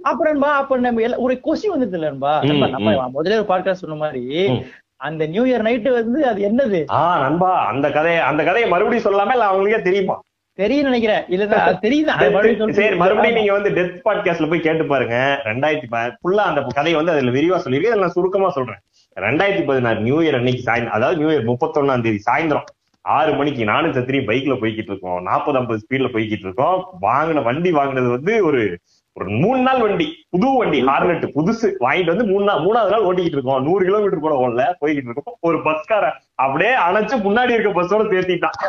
[0.10, 4.48] அப்புறம்பா அப்ப நம்ம ஒரு கொஸ்டின் வந்தது இல்லன்பா நம்ம முதல்ல ஒரு பாட்காஸ்ட் சொன்ன மாதிரி.
[4.96, 6.86] அந்த நியூ இயர் நைட்டு வந்து அது என்னது?
[6.94, 10.22] ஆஹ் நண்பா அந்த கதையை அந்த கதையை மறுபடியும் சொல்லாம இல்ல அவங்களுக்கே தெரியுமா?
[10.54, 11.24] தெரியும் நினைக்கிறேன்.
[11.28, 11.46] இல்ல
[11.82, 12.70] தெரியுது?
[12.70, 15.42] சரி மறுபடியும் நீங்க வந்து டெத் பாட்காஸ்ட்ல போய் கேட்டு பாருங்க.
[15.44, 18.80] ரெண்டாயிரத்தி ஃபுல்லா அந்த கதையை வந்து அதுல விரிவா சொல்லிருக்கேன் இதுல நான் சுருக்கமா சொல்றேன்.
[19.20, 22.64] ரெண்டாயிரத்தி பதினாறு நியூ இயர் அன்னைக்கு சாயந்தரம் அதாவது நியூ இயர் முப்பத்தொன்னாம் தேதி சாயந்தரம்
[23.02, 25.22] ஆறு மணிக்கு நானும் சத்திரியும் பைக்ல போய்கிட்டு இருக்கோம்.
[25.22, 26.86] நாற்பது ஐம்பது ஸ்பீட்ல போய்கிட்டு இருக்கோம்.
[27.02, 28.80] வாங்கின வண்டி வாங்கினது வந்து ஒரு
[29.14, 30.26] ஒரு மூணு நாள் வண்டி.
[30.30, 31.72] புது வண்டி ஹார்னெட் புதுசு.
[31.80, 33.64] வாங்கிட்டு வந்து மூணு நாள் மூணாவது நாள் ஓட்டிக்கிட்டு இருக்கோம்.
[33.64, 34.86] நூறு கிலோமீட்டர் கூட ஓடல.
[34.86, 35.38] போய்கிட்டு இருக்கோம்.
[35.40, 38.60] ஒரு பஸ்கார அப்படியே அணைச்சு முன்னாடி இருக்க பஸ்ஸோட சேர்த்திட்டான்.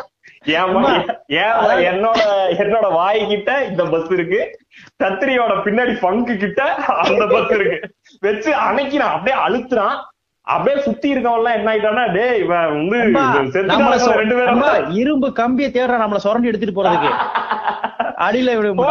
[0.45, 2.21] என்னோட
[2.61, 4.59] என்னோட வாய் கிட்ட இந்த பஸ் இருக்கு.
[5.03, 6.63] கத்திரியோட பின்னாடி பங்கு கிட்ட
[7.05, 7.95] அந்த பஸ் இருக்கு.
[8.19, 9.13] வச்சு அணைக்கிறான்.
[9.17, 9.97] அப்படியே அழுத்துறான்.
[10.47, 12.97] அப்படியே சுத்தி இருக்கவன் எல்லாம் என்ன ஆயிட்டான்னா டேய் இவன் வந்து
[14.21, 14.89] ரெண்டு பேரும்.
[15.01, 17.11] இரும்பு கம்பியை தேடுற நம்மள சுரண்டி எடுத்துட்டு போறதுக்கு.
[18.25, 18.83] அடியில ரெண்டு.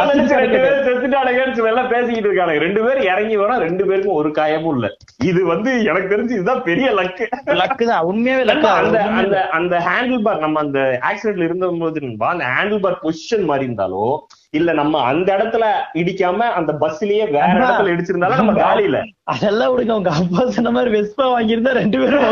[0.62, 2.62] பேரும் செத்துட்டானுங்கன்னு எல்லாம் பேசிக்கிட்டு இருக்கானுங்க.
[2.66, 4.88] ரெண்டு பேரும் இறங்கி வரோம் ரெண்டு பேருக்கும் ஒரு காயமும் இல்ல.
[5.30, 7.26] இது வந்து எனக்கு தெரிஞ்சு இதுதான் பெரிய லக்கு
[7.62, 8.04] லக்கு தான்.
[8.10, 13.02] உண்மையாவே லக்கு அந்த அந்த அந்த ஹேண்டில் பார் நம்ம அந்த ஆக்சிடென்ட்ல இருந்தபோது நண்பா, அந்த ஹேண்டில் பார்
[13.04, 14.06] பொசிஷன் மாதிரி இருந்தாலோ
[14.54, 18.54] இல்ல நம்ம அந்த இடத்துல இடிக்காம அந்த பஸ்லயே வேற இடத்துல இடிச்சிருந்தாலும் நம்ம.
[18.60, 22.26] காலியில அதெல்லாம் விடுங்க உங்க அப்பா சொன்ன மாதிரி வெஸ்பா வாங்கியிருந்தா ரெண்டு பேரும்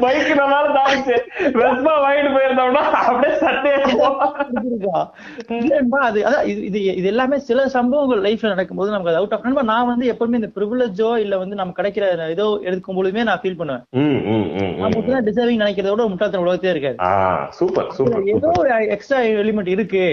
[0.00, 1.16] பைக் நம்மளால தாடிச்சு
[1.56, 5.00] வெஸ்பா வாங்கிட்டு போயிருந்தோம்னா அப்படியே சட்டையா
[6.02, 9.86] அது அதான் இது இது எல்லாமே சில சம்பவங்கள் லைஃப்ல நடக்கும்போது நமக்கு அது அவுட் ஆஃப் நண்பா நான்
[9.86, 13.84] வந்து எப்பவுமே இந்த ப்ரிவிலேஜோ இல்ல வந்து நம்ம கிடைக்கிற ஏதோ எடுக்கும் பொழுதுமே நான் ஃபீல் பண்ணுவேன்.
[14.02, 14.96] ம், ம், ம், நான் ம்.
[14.96, 16.98] மட்டும் டிசர்விங் நினைக்கிறத விட ஒரு முட்டாள்தனம் உலகத்தே இருக்காது.
[17.02, 17.12] ஆ
[17.50, 20.04] சூப்பர் சூப்பர் ஏதோ ஒரு எக்ஸ்ட்ரா எலிமெண்ட் இருக்கு.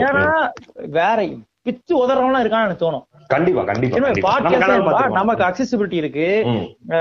[0.00, 0.24] ஏன்னா.
[0.92, 1.18] வேற
[1.62, 3.06] பிச்சு உதறவங்களாம் இருக்கான்னு எனக்கு தோணும்.
[3.30, 4.32] கண்டிப்பா கண்டிப்பா.
[5.10, 6.26] நமக்கு அக்சசிபிலிட்டி இருக்கு.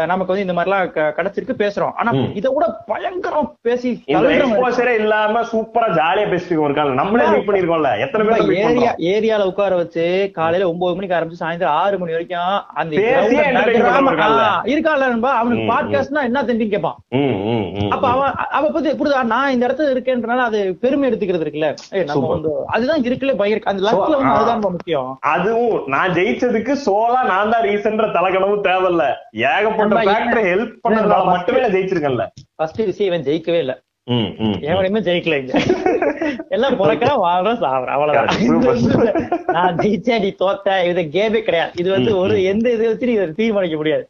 [0.06, 1.92] நமக்கு வந்து இந்த மாதிரிலாம் க- கிடைச்சிருக்கு பேசுறோம்.
[1.96, 2.12] ஆனா.
[2.34, 8.00] இதை விட பயங்கரம் பேசி எக்ஸ்போசரே இல்லாம சூப்பரா ஜாலியா பேசிட்டு ஒரு நம்மளே மீட் பண்ணிருக்கோம்ல.
[8.00, 12.40] எத்தனை பேர் ஏரியா ஏரியால உட்கார வச்சு காலையில ஒன்பது மணிக்கு ஆரம்பிச்சு சாயந்தரம் ஆறு மணி வரைக்கும்
[12.74, 12.96] அந்த
[14.66, 15.32] இருக்கான்ல நண்பா?
[15.36, 16.98] அவனுக்கு பாட்காஸ்ட்னா என்ன தெரியும் கேட்பான்
[17.90, 21.70] அப்ப அவன் அவ பத்தி புரியுதா நான் இந்த இடத்துல இருக்கேன்றனால அது பெருமை எடுத்துக்கிறது இருக்குல்ல.
[22.06, 22.28] நம்ம.
[22.28, 23.62] வந்து அதுதான் இருக்குல்ல பயிர்.
[23.66, 24.34] அந்த லக்ல வந்து.
[24.34, 25.18] அதுதான் முக்கியம்.
[25.22, 29.04] அதுவும் நான் ஜெயிச்சதுக்கு சோலா நான் தான் ரீசன்ற தலைக்கணமும் தேவையில்ல.
[29.50, 32.26] ஏகப்பட்ட ஃபேக்டர் ஹெல்ப் பண்ணதுனால மட்டுமே நான் ஜெயிச்சிருக்கேன்ல.
[32.56, 33.76] ஃபர்ஸ்ட் விஷயம் இவன் ஜெயிக்கவே இல்ல.
[34.70, 35.54] எவனையுமே ஜெயிக்கல இங்க.
[36.50, 38.30] எல்லாம் பிறக்கிறான் வாழ்றான் சாவறான் அவ்வளவுதான்.
[39.56, 41.72] நான் ஜெயிச்சேன் நீ தோத்த இது கேமே கிடையாது.
[41.76, 44.04] இது வந்து ஒரு எந்த இதை வச்சு நீ தீர்மானிக்க முடியாது.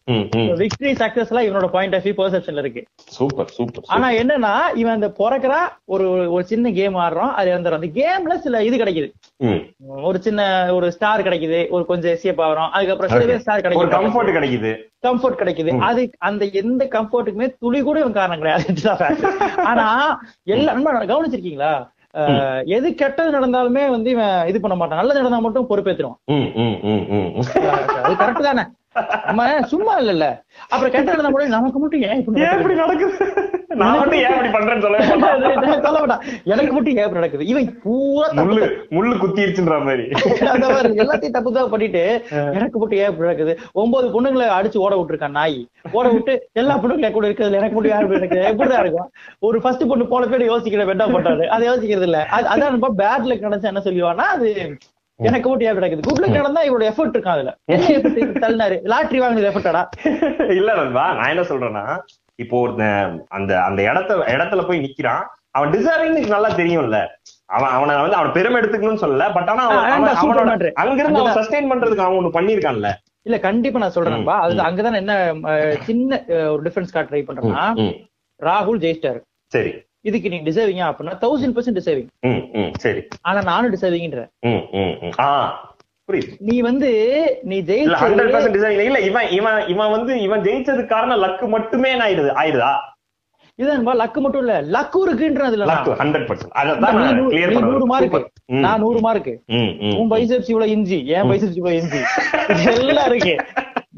[0.61, 2.83] விக்டரி சக்சஸ் எல்லாம் இவனோட பாயிண்ட் ஆஃப் வியூ பெர்செப்ஷன்ல இருக்கு.
[3.17, 7.91] சூப்பர் சூப்பர் ஆனா என்னன்னா இவன் அந்த பிறக்கிறா ஒரு ஒரு சின்ன கேம் ஆடுறான் அது இறந்துடும் அந்த
[7.99, 9.09] கேம்ல சில இது கிடைக்குது.
[10.01, 10.41] ஒரு சின்ன
[10.73, 13.93] ஒரு ஸ்டார் கிடைக்குது ஒரு கொஞ்சம் எஸ்கேப் ஆகிறோம் அதுக்கப்புறம் சில ஸ்டார் கிடைக்குது.
[13.97, 14.71] கம்ஃபர்ட் கிடைக்குது.
[15.07, 15.71] கம்ஃபர்ட் கிடைக்குது.
[15.79, 18.65] அது அந்த எந்த கம்ஃபர்ட்டுக்குமே துளி கூட இவன் காரணம் கிடையாது.
[19.65, 19.85] ஆனா
[20.43, 21.71] எல்லா நண்பா, கவனிச்சிருக்கீங்களா?
[22.65, 24.97] எது கெட்டது நடந்தாலுமே வந்து இவன் இது பண்ண மாட்டான்.
[24.97, 25.67] நல்லது நடந்தா மட்டும்
[26.25, 27.41] ம்.
[28.03, 28.63] அது கரெக்ட் தானே?
[29.27, 30.25] நம்ம சும்மா இல்லல்ல.
[30.69, 33.17] அப்புறம் கெட்டது நடந்தா கூட நமக்கு மட்டும் ஏன் இப்படி நடக்குது?
[33.75, 34.81] நான் மட்டும் ஏன் இப்படி பண்றேன்னு.
[34.81, 34.97] சொல்ல
[36.53, 37.45] எனக்கு மட்டும் ஏன் இப்படி நடக்குது?
[37.45, 40.05] இவன் பூரா முள்ளு முள்ளு குத்திருச்சுன்ற மாதிரி.
[40.53, 42.03] அந்த மாதிரி எல்லாத்தையும் தப்பு பண்ணிட்டு
[42.57, 43.53] எனக்கு மட்டும் ஏன் இப்படி நடக்குது?
[43.73, 45.59] ஒன்பது பொண்ணுங்களை அடிச்சு ஓட விட்டுருக்கான் நாய்.
[45.91, 49.09] ஓட விட்டு எல்லா பொண்ணுங்களும் கூட இருக்கிறது எனக்கு மட்டும் யார் இருக்குது எப்படிதான் இருக்கும்.
[49.39, 51.47] ஒரு ஃபர்ஸ்ட் பொண்ணு போன பேர் யோசிக்கிற வெண்டா போட்டாரு.
[51.47, 52.21] அதை யோசிக்கிறது இல்ல.
[52.31, 54.49] அது அதான் நம்ம பேட் லக் நடந்தா என்ன சொல்லுவானா அது
[55.19, 57.51] எனக்கு இப்படி நடக்குது குட் லக் நடந்தா இவரோட எஃபர்ட் இருக்கான் அதுல.
[57.67, 57.87] என்ன
[58.43, 58.77] தள்ளினாரு.
[58.91, 59.81] லாட்டரி வாங்கினது எஃபர்ட்டாடா
[60.57, 61.83] இல்ல நண்பா நான் என்ன சொல்றேன்னா
[62.39, 65.23] இப்போ ஒருத்தன் அந்த அந்த இடத்த இடத்துல போய் நிக்கிறான்.
[65.57, 66.97] அவன் டிசர்விங் நல்லா தெரியும்ல.
[67.49, 69.27] அவன் அவனை வந்து அவன் பெருமை எடுத்துக்கணும்னு சொல்லல.
[69.37, 69.63] பட் ஆனா
[70.13, 70.71] அவனோட.
[70.83, 72.89] அங்கிருந்து அவன் சஸ்டைன் பண்றதுக்கு அவன் ஒண்ணு பண்ணிருக்கான்ல
[73.25, 75.13] இல்ல கண்டிப்பா நான் சொல்றேன்பா அது அங்கதான் என்ன
[75.87, 76.19] சின்ன
[76.53, 77.65] ஒரு டிஃபரன்ஸ் கார்டு ட்ரை பண்றேன்னா
[78.39, 79.19] ராகுல் ஜெயிச்சிட்டாரு.
[79.51, 79.71] சரி.
[80.05, 82.09] இதுக்கு நீ டிசர்விங்க அப்படின்னா தௌசண்ட் பர்சன்ட் டிசர்விங்
[82.83, 83.01] சரி.
[83.23, 85.15] ஆனா நானும் டிசர்விங்ன்ற ம் ம் ம்.
[85.21, 85.31] ஆ
[86.09, 86.31] புரியுது.
[86.47, 86.89] நீ வந்து
[87.43, 87.57] நீ
[87.95, 92.71] ஹண்ட்ரட் ஜெயிச்சு பர்சன்ட் இல்ல இவன் இவன் இவன் வந்து இவன் ஜெயிச்சதுக்கு காரணம் லக்கு மட்டுமே ஆயிடுது ஆயிடுதா?
[93.59, 95.63] இதுதான்பா லக்கு மட்டும் இல்ல லக்கு இருக்குன்றதுல
[97.65, 98.15] நூறு மார்க்
[98.63, 99.31] நான் நூறு மார்க்
[99.99, 102.01] உன் பைசெப்ஸ் இவ்வளவு இஞ்சி என் பைசெப்ஸ் இவ்வளவு இஞ்சி.
[102.83, 103.33] எல்லாம் இருக்கு.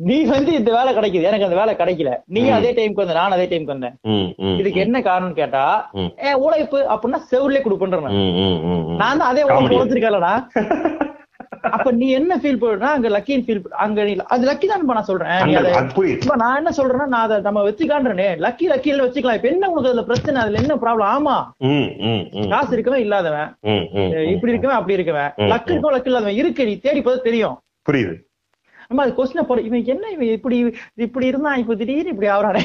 [0.10, 1.28] நீ வந்து இந்த வேலை கிடைக்குது.
[1.30, 2.12] எனக்கு அந்த வேலை கிடைக்கல.
[2.36, 2.42] நீ.
[2.58, 3.96] அதே டைம்க்கு வந்த நான் அதே டைம்க்கு வந்தேன்.
[4.62, 5.64] இதுக்கு என்ன காரணம் கேட்டா.
[6.28, 8.20] ஏ உழைப்பு அப்படின்னா செவிலே கொடுப்பேன் நான்.
[9.04, 9.46] தான் அதே.
[9.48, 10.34] உழைப்பு உழைச்சிருக்கலடா
[11.76, 15.42] அப்ப நீ என்ன ஃபீல் பண்ணுனா அங்க லக்கின்னு ஃபீல் அங்க நீ அது லக்கி தான் நான் சொல்றேன்.
[16.16, 19.38] இப்ப நான் என்ன சொல்றேன்னா நான் அதை நம்ம வச்சுக்கான்றனே லக்கி லக்கில வச்சுக்கலாம்.
[19.40, 20.42] இப்ப என்ன உனக்கு அதுல பிரச்சனை?
[20.44, 21.36] அதுல என்ன ப்ராப்ளம் ஆமா.
[22.54, 23.50] காசு இருக்கவன் இல்லாதவன்.
[24.34, 25.32] இப்படி இருக்கவன் அப்படி இருக்கவன்.
[25.54, 26.40] லக்கு இருக்கவன் லக்கு இல்லாதவன்.
[26.42, 27.58] இருக்கு நீ தேடி பார்த்து தெரியும்.
[27.90, 28.16] புரியுது.
[28.92, 30.56] நம்ம அது கொஸ்டின் போட இவன் என்ன இவன் இப்படி
[30.96, 32.62] இப்படி இருந்தான் இப்ப திடீர்னு இப்படி ஆவறானே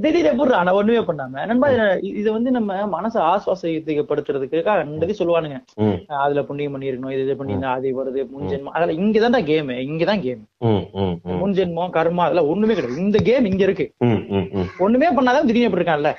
[0.00, 1.46] திடீர்னு எப்படி நான் ஒண்ணுமே பண்ணாம.
[1.46, 1.68] நண்பா
[2.10, 5.56] இது- வந்து நம்ம மனசை ஆஸ்வாசப்படுத்துறதுக்காக ரெண்டு சொல்லுவானுங்க.
[6.18, 10.42] அதுல புண்ணியம் பண்ணிருக்கணும் இது இது பண்ணியிருந்தா அது வருது முன்ஜென்மம் அதெல்லாம் இங்கதான்டா கேம் இங்கதான் கேம்
[11.40, 13.00] முன்ஜென்மம் கர்மா அதெல்லாம் ஒண்ணுமே கிடையாது.
[13.00, 13.86] இந்த கேம் இங்க இருக்கு.
[14.78, 16.12] ஒண்ணுமே பண்ணாதான் திடீர்னு இப்படி இருக்கான்ல?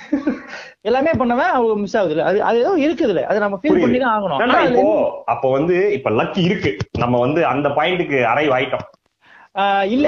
[0.82, 3.82] எல்லாமே பண்ணவன் அவங்க மிஸ் ஆகுதுல அது அது ஏதோ இருக்குதுல அது நம்ம ஃபீல்.
[3.82, 4.40] பண்ணி தான் ஆகணும்.
[4.72, 4.86] இப்போ
[5.26, 6.72] அப்போ வந்து இப்ப லக்கி இருக்கு.
[7.00, 8.70] நம்ம வந்து அந்த பாயிண்ட்டுக்கு அரைவ் ஆயிட்டோம்
[9.56, 10.08] ஆஹ் இல்ல.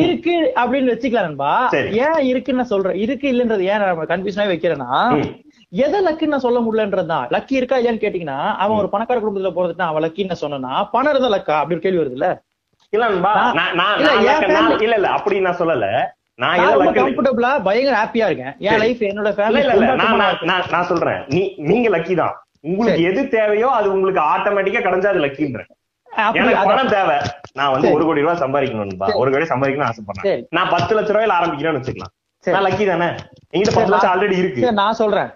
[0.00, 1.52] இருக்கு அப்படின்னு வச்சுக்கலாம் நண்பா.
[2.00, 2.98] ஏன் இருக்குன்னு சொல்றேன்.
[2.98, 4.90] இருக்கு இல்லன்றது ஏன் கன்ஃபியூஷனா வைக்கிறேன்னா.
[5.78, 10.42] எதை லக்குன்னு சொல்ல முடியலன்றதுதான் லக்கி இருக்கா இல்லையான்னு கேட்டீங்கன்னா அவன் ஒரு பணக்கார குடும்பத்துல போறதுட்டு அவன் லக்கின்னு
[10.42, 12.28] சொன்னா பணம் இருந்தா லக்கா அப்படி ஒரு கேள்வி வருதுல்ல
[14.00, 14.10] இல்ல?
[14.58, 15.86] இல்ல, இல்ல இல்ல அப்படி நான் சொல்லல.
[16.38, 16.60] நான்
[17.00, 18.54] கம்ஃபர்டபுளா பயங்கர ஹாப்பியா இருக்கேன்.
[18.66, 18.78] என்.
[18.78, 19.62] லைஃப் என்னோட ஃபேமிலி
[20.72, 21.20] நான் சொல்றேன்.
[21.28, 22.34] நீ நீங்க லக்கி தான்.
[22.64, 25.70] உங்களுக்கு எது தேவையோ அது உங்களுக்கு ஆட்டோமேட்டிக்கா கிடைஞ்சா அது லக்கின்றேன்
[26.34, 26.66] எனக்கு.
[26.66, 27.16] பணம் தேவை.
[27.52, 27.92] நான் வந்து.
[27.92, 29.14] ஒரு கோடி ரூபாய் சம்பாதிக்கணும்பா.
[29.14, 30.44] ஒரு கோடி சம்பாதிக்கணும்னு ஆசைப்படுறேன்.
[30.50, 32.12] நான் பத்து லட்ச ரூபாயில ஆரம்பிக்கிறேன்னு வச்சுக்கலாம்.
[32.44, 32.56] சரி.
[32.56, 33.06] நான் லக்கி தானே?
[33.52, 34.72] எங்கிட்ட பத்து லட்சம் ஆல்ரெடி இருக்கு.
[34.72, 35.30] நான் சொல்றேன்.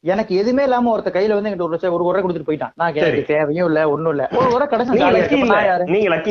[0.00, 2.72] எனக்கு எதுவுமே இல்லாம ஒருத்த கையில வந்து என்கிட்ட ஒரு லட்சம் ஒரு உரை கொடுத்துட்டு போயிட்டான்.
[2.74, 3.24] நான் எனக்கு.
[3.24, 4.28] தேவையும் இல்ல ஒண்ணும் இல்ல.
[4.32, 6.28] ஒரு உரை கிடைச்சா நீங்க லக்கி.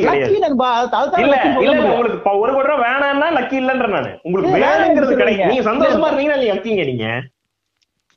[1.19, 1.41] இல்ல.
[1.43, 4.19] உங்களுக்கு ஒரு கோடி ரூபாய் வேணாம்னா லக்கி இல்லன்ற நானு.
[4.23, 5.47] உங்களுக்கு வேணுங்கிறது கிடைக்கும்.
[5.47, 5.71] நீங்க.
[5.71, 7.07] சந்தோஷமா இருந்தீங்கன்னா நீங்க லக்கிங்க நீங்க.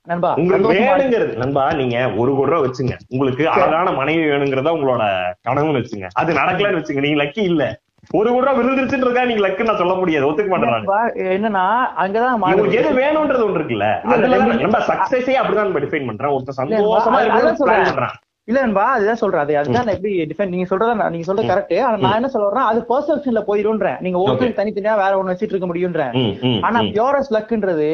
[0.05, 0.69] நண்பா உங்களுக்கு.
[0.69, 2.97] வேணுங்கிறது நண்பா நீங்க ஒரு கோடி ரூபாய் வச்சுங்க.
[3.09, 5.05] உங்களுக்கு அழகான மனைவி வேணுங்கிறதா உங்களோட
[5.49, 6.07] கனவுன்னு வச்சுங்க.
[6.15, 7.01] அது நடக்கலன்னு வச்சுங்க.
[7.01, 7.81] நீங்க லக்கி இல்ல.
[8.11, 10.31] ஒரு கோடி ரூபா விழுந்துருச்சுன்றதா நீங்க லக்கு நான் சொல்ல முடியாது.
[10.31, 11.65] ஒத்துக்க மாட்டேன் என்னன்னா
[11.97, 12.79] அங்கதான் உங்களுக்கு.
[12.79, 14.01] எது வேணும்ன்றது ஒன்று இருக்குல்ல.
[14.01, 16.33] அதுல நம்ம சக்சஸே அப்படிதான் டிஃபைன் பண்றேன்.
[16.33, 17.21] ஒருத்தர் சந்தோஷமா
[17.61, 18.17] பண்றான்.
[18.51, 19.43] இல்ல நண்பா அதுதான் சொல்றேன்.
[19.43, 22.69] அது அதுதான் நான் எப்படி டிஃபைன் நீங்க சொல்றதா நான் நீங்க சொல்றது கரெக்ட் ஆனா நான் என்ன சொல்றேன்
[22.71, 23.99] அது பெர்செப்ஷன்ல போயிருன்றேன்.
[24.01, 26.15] நீங்க ஒவ்வொரு தனித்தனியா வேற ஒண்ணு வச்சிட்டு இருக்க முடியும்ன்றேன்
[26.63, 26.81] ஆனா.
[26.91, 27.89] பியூரஸ் லக்ன்றது.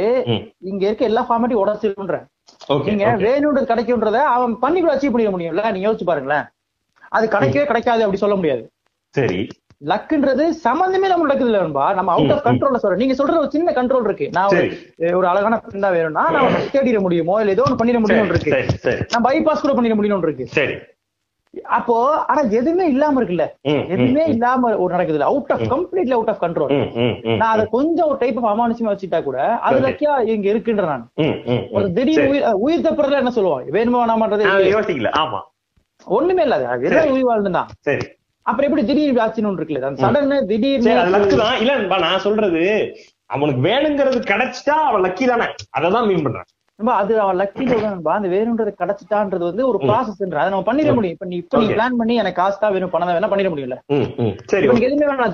[0.71, 2.27] இங்க இருக்க எல்லா ஃபார்மேட்டையும் உடச்சிருன்றேன்
[2.71, 3.07] Okay, நீங்க.
[3.23, 5.63] வேணும்ன்றது கிடைக்கும்ன்றத அவன் பண்ணி கூட அச்சீவ் பண்ணிட முடியும்ல?
[5.73, 6.45] நீங்க யோசிச்சு பாருங்களேன்.
[7.13, 8.63] அது கிடைக்கவே கிடைக்காது அப்படி சொல்ல முடியாது.
[9.15, 9.41] சரி.
[9.83, 12.97] லக்குன்றது சம்பந்தமே நம்ம நடக்குது இல்லன்பா நம்ம அவுட் ஆஃப் கண்ட்ரோல்ல சொல்றோம்.
[12.97, 14.31] நீங்க சொல்ற ஒரு சின்ன கண்ட்ரோல் இருக்கு.
[14.33, 14.53] நான்
[15.15, 17.41] ஒரு அழகான ஃப்ரெண்டா வேணும்னா நான் தேடிட முடியுமோ?
[17.41, 18.53] இல்ல ஏதோ ஒன்று பண்ணிட முடியும்னு இருக்கு.
[19.11, 20.47] நான் பைபாஸ் கூட பண்ணிட முடியும்னு இருக்கு.
[20.47, 20.77] சரி.
[21.71, 23.45] அப்போ ஆனா எதுவுமே இல்லாம இருக்குல்ல?
[23.91, 26.73] எதுவுமே இல்லாம ஒரு நடக்குது out of completely out of control
[27.37, 29.79] நான் அதை கொஞ்சம் ஒரு டைப் ஆஃப் அமானுஷமா வச்சுட்டா கூட அது.
[29.81, 31.05] லக்கியா இங்க இருக்குன்ற நான்.
[31.71, 31.93] ஒரு.
[31.93, 32.27] திடீர்.
[32.59, 35.13] உயிர் தப்புறதுல என்ன சொல்லுவோம் வேணுமா வேணாமன்றது யோசிக்கல.
[35.17, 35.41] ஆமா.
[36.07, 36.89] ஒண்ணுமே இல்ல அது.
[36.89, 37.11] வெறும்.
[37.11, 38.07] உயிர் வாழ்ந்துதான் சரி.
[38.47, 41.61] அப்புறம் எப்படி திடீர் ஆச்சுன்னு இருக்குல்ல அந்த சடன் திடீர்னு தான்.
[41.61, 42.63] இல்ல நான் சொல்றது
[43.27, 45.47] அவனுக்கு வேணுங்கிறது கிடைச்சிட்டா அவன் லக்கி தானே.
[45.79, 46.49] அததான் மீன் பண்றேன்.
[46.95, 51.17] அது அவன் லக்கி சொல்றான்பா அந்த வேணும்ன்றது கிடைச்சிட்டான்றது வந்து ஒரு ப்ராசஸ் அதை நம்ம பண்ணிட முடியும்.
[51.17, 51.67] இப்ப நீ இப்ப நீ.
[51.67, 53.77] பிளான் பண்ணி எனக்கு காசு தான் வேணும் பணம் வேணா பண்ணிட முடியல.
[54.45, 55.25] சரி எதுவுமே வேணாம்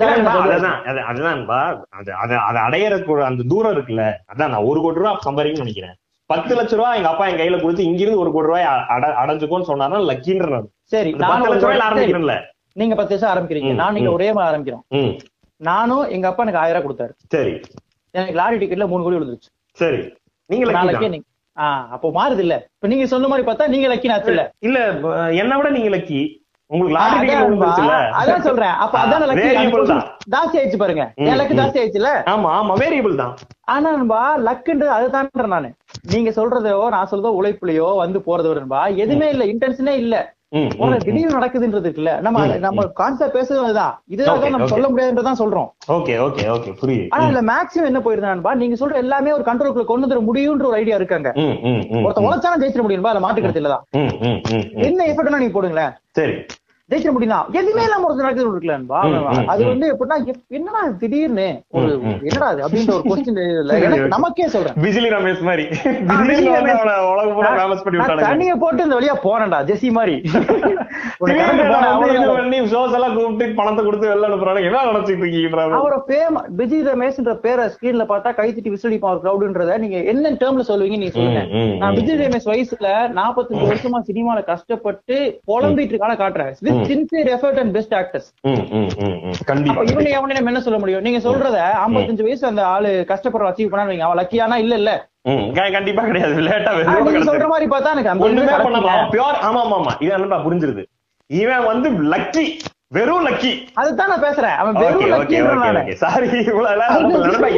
[1.07, 1.59] அதுதான்பா
[1.91, 4.05] அது அது அதை ஒரு அந்த தூரம் இருக்குல்ல.
[4.33, 5.95] அதான் நான் ஒரு கோடி ரூபா சம்பாதிக்கணும்னு நினைக்கிறேன்.
[6.29, 10.01] பத்து லட்ச ரூபா எங்க அப்பா என் கையில கொடுத்து இங்கிருந்து ஒரு கோடி ரூபாய் அட- அடைஞ்சுக்கோன்னு சொன்னாருன்னா
[10.09, 12.35] லக்கின்ற சரி பத்து லட்ச ஆரம்பிக்கிறேன்ல
[12.75, 13.71] நீங்க பத்து வருஷம் ஆரம்பிக்கிறீங்க.
[13.75, 14.11] நான் நீங்க.
[14.11, 14.83] ஒரே மாதிரி ஆரம்பிக்கிறோம்.
[15.61, 17.13] நானும் எங்க அப்பா எனக்கு ஆயிரம் ரூபாய் கொடுத்தாரு.
[17.33, 17.53] சரி.
[18.15, 19.51] எனக்கு லாரி டிக்கெட்ல மூணு கோடி விழுந்துருச்சு.
[19.77, 20.01] சரி.
[20.49, 21.09] நீங்க நாளைக்கே.
[21.09, 24.79] நீங்க ஆஹ் அப்போ மாறுது இல்ல இப்ப நீங்க சொன்ன மாதிரி பார்த்தா நீங்க லக்கி நாச்சு இல்ல இல்ல
[25.41, 26.21] என்னை விட நீங்க லக்கி
[28.19, 28.75] அதான் சொல்றேன்.
[28.83, 29.23] அப்ப அதான்.
[30.33, 31.03] ஜாஸ்தி ஆயிடுச்சு பாருங்க.
[31.17, 31.59] ம், என் லக்கு ம்.
[31.59, 32.73] ஜாஸ்தி ஆயிடுச்சுல ஆமா ஆமா.
[32.81, 33.33] வேரியபிள் தான்.
[33.65, 35.69] ஆனா நண்பா லக்குன்றது அதுதான் நானு.
[36.09, 39.45] நீங்க சொல்றதோ நான் சொல்றதோ உழைப்புலயோ வந்து போறதோ நண்பா எதுவுமே இல்ல.
[39.45, 40.15] இன்டென்ஷனே இல்ல.
[40.97, 42.19] திடீர்னு நடக்குதுன்றது இருக்குல்ல.
[42.19, 44.01] நம்ம நம்ம கான்செப்ட் பேசுறது அதுதான்.
[44.07, 44.67] இதுதான் நம்ம.
[44.67, 45.69] சொல்ல முடியாதுன்றதான் சொல்றோம்.
[45.87, 47.07] ஓகே ஓகே ஓகே புரியுது.
[47.09, 50.95] ஆனா இதுல மேக்ஸிமம் என்ன போயிருந்தான்பா நீங்க சொல்ற எல்லாமே ஒரு கண்ட்ரோலுக்குள்ள கொண்டு வந்துட முடியும்ன்ற ஒரு ஐடியா
[50.95, 51.31] இருக்காங்க.
[51.35, 53.83] ஒருத்த உழைச்சாலும் ஜெயிச்சிட முடியும்பா அதுல மாட்டுக்கிறது இல்லதான்.
[54.71, 55.93] என்ன எஃபர்ட்னா நீங்க போடுங்களேன்.
[56.11, 56.33] சரி.
[56.93, 57.47] ஜெயிச்சிட முடியுமா?
[57.51, 58.49] எதுவுமே இல்லாம ஒரு நடக்குது
[59.03, 59.65] ம், அது.
[59.65, 61.61] வந்து எப்படின்னா எப்- என்னடா திடீர்னு?
[61.69, 62.01] ஒரு.
[62.03, 64.73] என்னடா அது அப்படின்ற ஒரு கொஸ்டின் எனக்கு நமக்கே சொல்றேன்.
[64.73, 65.67] பிஜிலி ரமேஷ் மாதிரி.
[68.21, 70.21] தண்ணிய போட்டு இந்த வழியா போனேன்டா ஜெசி மாதிரி.
[73.15, 74.65] கூப்பிட்டு பணத்தை கொடுத்து வெளில அனுப்புறானுங்க.
[74.65, 79.77] என்ன நினைச்சிட்டு இருக்கீங்கன்றாங்க அவரோட பேம் விஜய் ரமேஷ்ன்ற பேரை ஸ்கிரீன்ல பார்த்தா கை தட்டி விசிலடிப்பான் ஒரு கிரௌடுன்றத
[79.77, 81.39] நீங்க என்ன டேர்ம்ல சொல்லுவீங்க நீங்க சொல்லுங்க.
[81.77, 81.93] நான்.
[81.93, 86.53] விஜய் ரமேஷ் வயசுல 45 வருஷமா சினிமால கஷ்டப்பட்டு புலம்பிட்டு இருக்கான காட்டுறேன்.
[86.89, 88.27] Sincere effort and best actors
[89.51, 91.03] கண்டிப்பா இவங்க எவனே நம்ம என்ன சொல்ல முடியும்?
[91.07, 94.91] நீங்க சொல்றத 55 வயசு அந்த ஆளு கஷ்டப்படுற அச்சீவ் பண்ணா அவன் லக்கியானா இல்ல இல்ல.
[95.75, 96.41] கண்டிப்பா கிடையாது.
[96.47, 96.71] லேட்டா
[97.31, 98.53] சொல்ற மாதிரி பார்த்தா எனக்கு ஒண்ணுமே.
[99.15, 99.93] பியோர் ஆமா ஆமா ஆமா.
[100.03, 100.83] இது என்னப்பா புரிஞ்சிருது.
[101.29, 102.45] இவன் வந்து லக்கி
[102.97, 104.55] வெறும் லக்கி அதுதான் நான் பேசுறேன்.
[104.61, 106.27] அவன் வெறும் ஓகே சாரி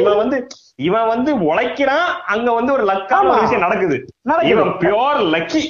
[0.02, 0.36] இவன் வந்து
[0.86, 2.06] இவன் வந்து உழைக்கிறான்.
[2.34, 3.34] அங்க வந்து ஒரு லக்கான.
[3.42, 3.96] விஷயம் நடக்குது.
[4.30, 4.52] நடக்குது.
[4.54, 5.62] இவன் பியோர் லக்கி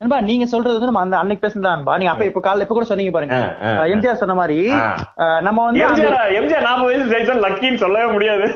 [0.00, 3.12] நண்பா நீங்க சொல்றது வந்து நம்ம அந்த அன்னைக்கு பேசுனதான்பா நீங்க அப்ப இப்ப காலைல இப்ப கூட சொன்னீங்க
[3.12, 3.38] பாருங்க.
[3.94, 4.56] எம்ஜிஆர் சொன்ன மாதிரி
[5.42, 5.82] நம்ம வந்து
[6.38, 8.46] எம்ஜிஆர் நாற்பது வயசு ஜெயிச்சா லக்கின்னு சொல்லவே முடியாது.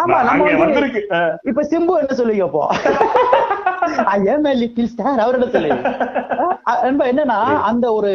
[0.00, 1.02] ஆமா, நம்ம வந்து-.
[1.42, 2.62] இப்ப சிம்பு என்ன சொல்லுவீங்க அப்போ?
[4.06, 4.18] ஐ
[4.62, 5.92] லிட்டில் ஸ்டார் அவர் என்ன சொல்லுவீங்க?
[6.84, 7.38] நண்பா என்னன்னா
[7.70, 8.12] அந்த ஒரு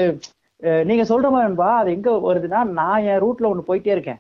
[0.84, 4.20] நீங்க சொல்ற மாதிரி நண்பா அது எங்க வருதுன்னா நான் என் ரூட்ல ஒண்ணு போயிட்டே இருக்கேன்.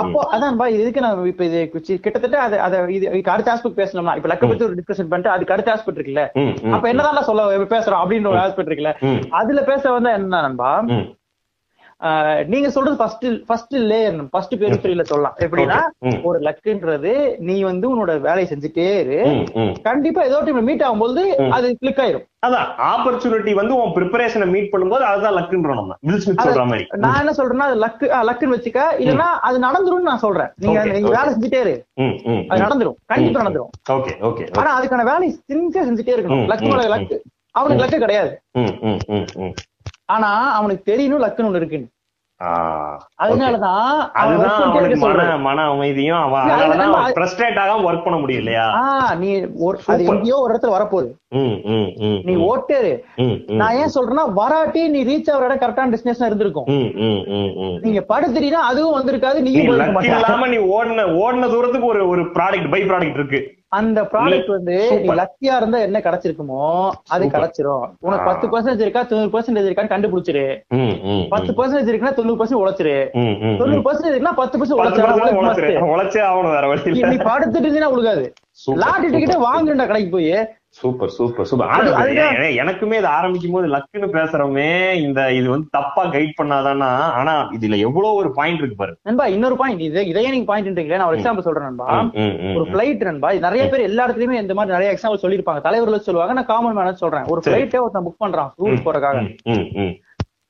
[0.00, 1.58] அப்போ அதான்பா இது இதுக்கு நான் இப்ப இது
[2.04, 5.74] கிட்டத்தட்ட அது அதை இது அடுத்த ஆஸ்பெக்ட் பேசணும்னா இப்ப லக்க பத்தி ஒரு டிஸ்கஷன் பண்ணிட்டு அதுக்கு அடுத்த
[5.74, 6.24] ஆஸ்பெக்ட் இருக்குல்ல?
[6.74, 8.94] அப்ப என்னதான் சொல்ல பேசுறோம் அப்படின்ற ஒரு ஆஸ்பெக்ட் இருக்குல்ல?
[9.40, 10.72] அதுல பேச வந்தா என்ன நண்பா
[12.46, 15.34] நீங்க சொல்றது ஃபர்ஸ்ட் ஃபர்ஸ்ட் லேயர் ஃபர்ஸ்ட் பெரிஃபெரியில சொல்லலாம்.
[15.38, 15.78] எப்படின்னா.
[16.22, 19.18] ஒரு லக்குன்றது நீ வந்து உன்னோட வேலையை செஞ்சுட்டே இரு.
[19.82, 22.26] கண்டிப்பா ஏதோ டைம்ல மீட் ஆகும்போது அது கிளிக் ஆயிரும்.
[22.46, 25.96] அதான் ஆப்பர்ச்சுனிட்டி வந்து உன் ப்ரிப்பரேஷனை மீட் பண்ணும்போது அதுதான் லக்குன்றோம் நம்ம.
[26.00, 26.86] வில் ஸ்மித் சொல்ற மாதிரி.
[26.96, 30.50] நான் என்ன சொல்றேன்னா அது லக்கு லக்குன்னு வச்சுக்க இல்லன்னா அது நடந்துரும்னு நான் சொல்றேன்.
[30.56, 31.08] நீங்க நீங்க.
[31.08, 31.74] வேலை செஞ்சுட்டே இரு.
[32.48, 32.62] அது.
[32.62, 32.96] நடந்துரும்.
[33.06, 33.72] கண்டிப்பா நடந்துரும்.
[33.92, 36.44] ஓகே ஓகே ஆனா அதுக்கான வேலையை சின்சியா செஞ்சுட்டே இருக்கணும்.
[36.52, 36.72] லக்கு.
[36.94, 37.18] லக்கு.
[37.52, 38.32] அவனுக்கு லக்கு கிடையாது.
[40.14, 41.90] ஆனா அவனுக்கு தெரியணும் லக்குன்னு ஒண்ணு இருக்குன்னு.
[43.22, 43.88] அதனாலதான்
[44.20, 48.64] அதுதான் அவனுக்கு மன அமைதியும் அவன் ஃப்ரஸ்ட்ரேட் ஆகாம பண்ண முடியும் இல்லையா?
[49.22, 49.28] நீ
[49.66, 50.06] ஒரு அது.
[50.12, 51.10] எங்கேயோ ஒரு இடத்துல வரப்போகுது.
[52.28, 52.92] நீ ஓட்டேரு.
[53.60, 56.70] நான் ஏன் சொல்றேன்னா வராட்டி நீ ரீச் ஆகிற இடம் கரெக்டான டெஸ்டினேஷன் இருந்திருக்கும்.
[57.86, 63.20] நீங்க படுத்துட்டீங்கன்னா அதுவும் வந்திருக்காது நீ இல்லாம நீ ஓடின ஓடின தூரத்துக்கு ஒரு ஒரு ப்ராடக்ட் பை ப்ராடக்ட்
[63.20, 63.42] இருக்கு.
[63.72, 65.08] அந்த ப்ராடக்ட் வந்து நீ.
[65.18, 66.62] லக்கியா இருந்தா என்ன கிடைச்சிருக்குமோ
[67.08, 67.24] அது.
[67.26, 68.24] கிடைச்சிரும் உனக்கு.
[68.24, 70.44] பத்து பர்சன்டேஜ் இருக்கா தொண்ணூறு பர்சன்டேஜ் இருக்கான்னு கண்டுபிடிச்சிரு
[71.30, 71.50] பத்து.
[71.52, 72.96] பர்சன்டேஜ் இருக்குன்னா தொண்ணூறு பர்சன்ட் உழைச்சிரு
[73.60, 73.82] தொண்ணூறு.
[73.88, 74.78] பர்சன்டேஜ் இருக்குன்னா பத்து பர்சன்ட்.
[75.92, 76.66] உழைச்சே ஆகணும் வேற
[77.10, 78.24] நீ படுத்துட்டு உழுகாது
[78.76, 79.44] லாட்டி super, டிக்கெட் super.
[79.44, 80.32] வாங்குறா கடைக்கு போய்
[80.80, 81.70] சூப்பர் சூப்பர் சூப்பர்.
[82.62, 84.68] எனக்குமே இது ஆரம்பிக்கும் போது லக்குன்னு பேசுறோமே
[85.06, 88.94] இந்த இது வந்து தப்பா கைட் பண்ணாதானா ஆனா இதுல எவ்வளவு ஒரு பாயிண்ட் இருக்கு பாரு.
[89.08, 91.86] நண்பா இன்னொரு பாயிண்ட் இது இதையே நீங்க பாயிண்ட்ன்றீங்களே நான் ஒரு எக்ஸாம்பிள் சொல்றேன் நண்பா.
[92.58, 92.66] ஒரு.
[92.74, 96.78] பிளைட் நண்பா நிறைய பேர் எல்லா இடத்துலயுமே இந்த மாதிரி நிறைய எக்ஸாம்பிள் சொல்லிருப்பாங்க தலைவர்கள் சொல்லுவாங்க நான் காமன்
[96.78, 97.26] மேனேஜ் சொல்றேன்.
[97.34, 97.42] ஒரு.
[97.48, 99.24] பிளைட்டே ஒருத்தன் புக் பண்றான் ஊருக்கு போறதுக்காக.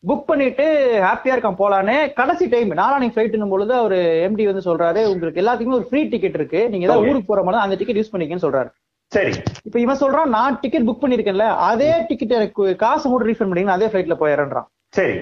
[0.08, 0.66] புக் பண்ணிட்டு
[1.06, 1.96] ஹாப்பியா இருக்கான் போலான்னு.
[2.18, 3.96] கடைசி டைம் நாளானிக்கு ஃபிளைட்னும் பொழுது அவர்
[4.28, 6.62] எம்டி வந்து சொல்றாரு உங்களுக்கு எல்லாத்துக்குமே ஒரு ஃப்ரீ டிக்கெட் இருக்கு.
[6.70, 7.08] நீங்க ஏதாவது.
[7.10, 8.70] ஊருக்கு போற மாதிரி அந்த டிக்கெட் யூஸ் பண்ணிக்கன்னு சொல்றாரு.
[9.12, 9.32] சரி.
[9.64, 13.86] இப்ப இவன் சொல்றான் நான் டிக்கெட் புக் பண்ணிருக்கேன்ல அதே டிக்கெட் எனக்கு காசு மட்டும் ரீஃபண்ட் பண்ணீங்க அதே
[13.86, 15.16] ஃபிளைட்ல போயிடுறான் சரி.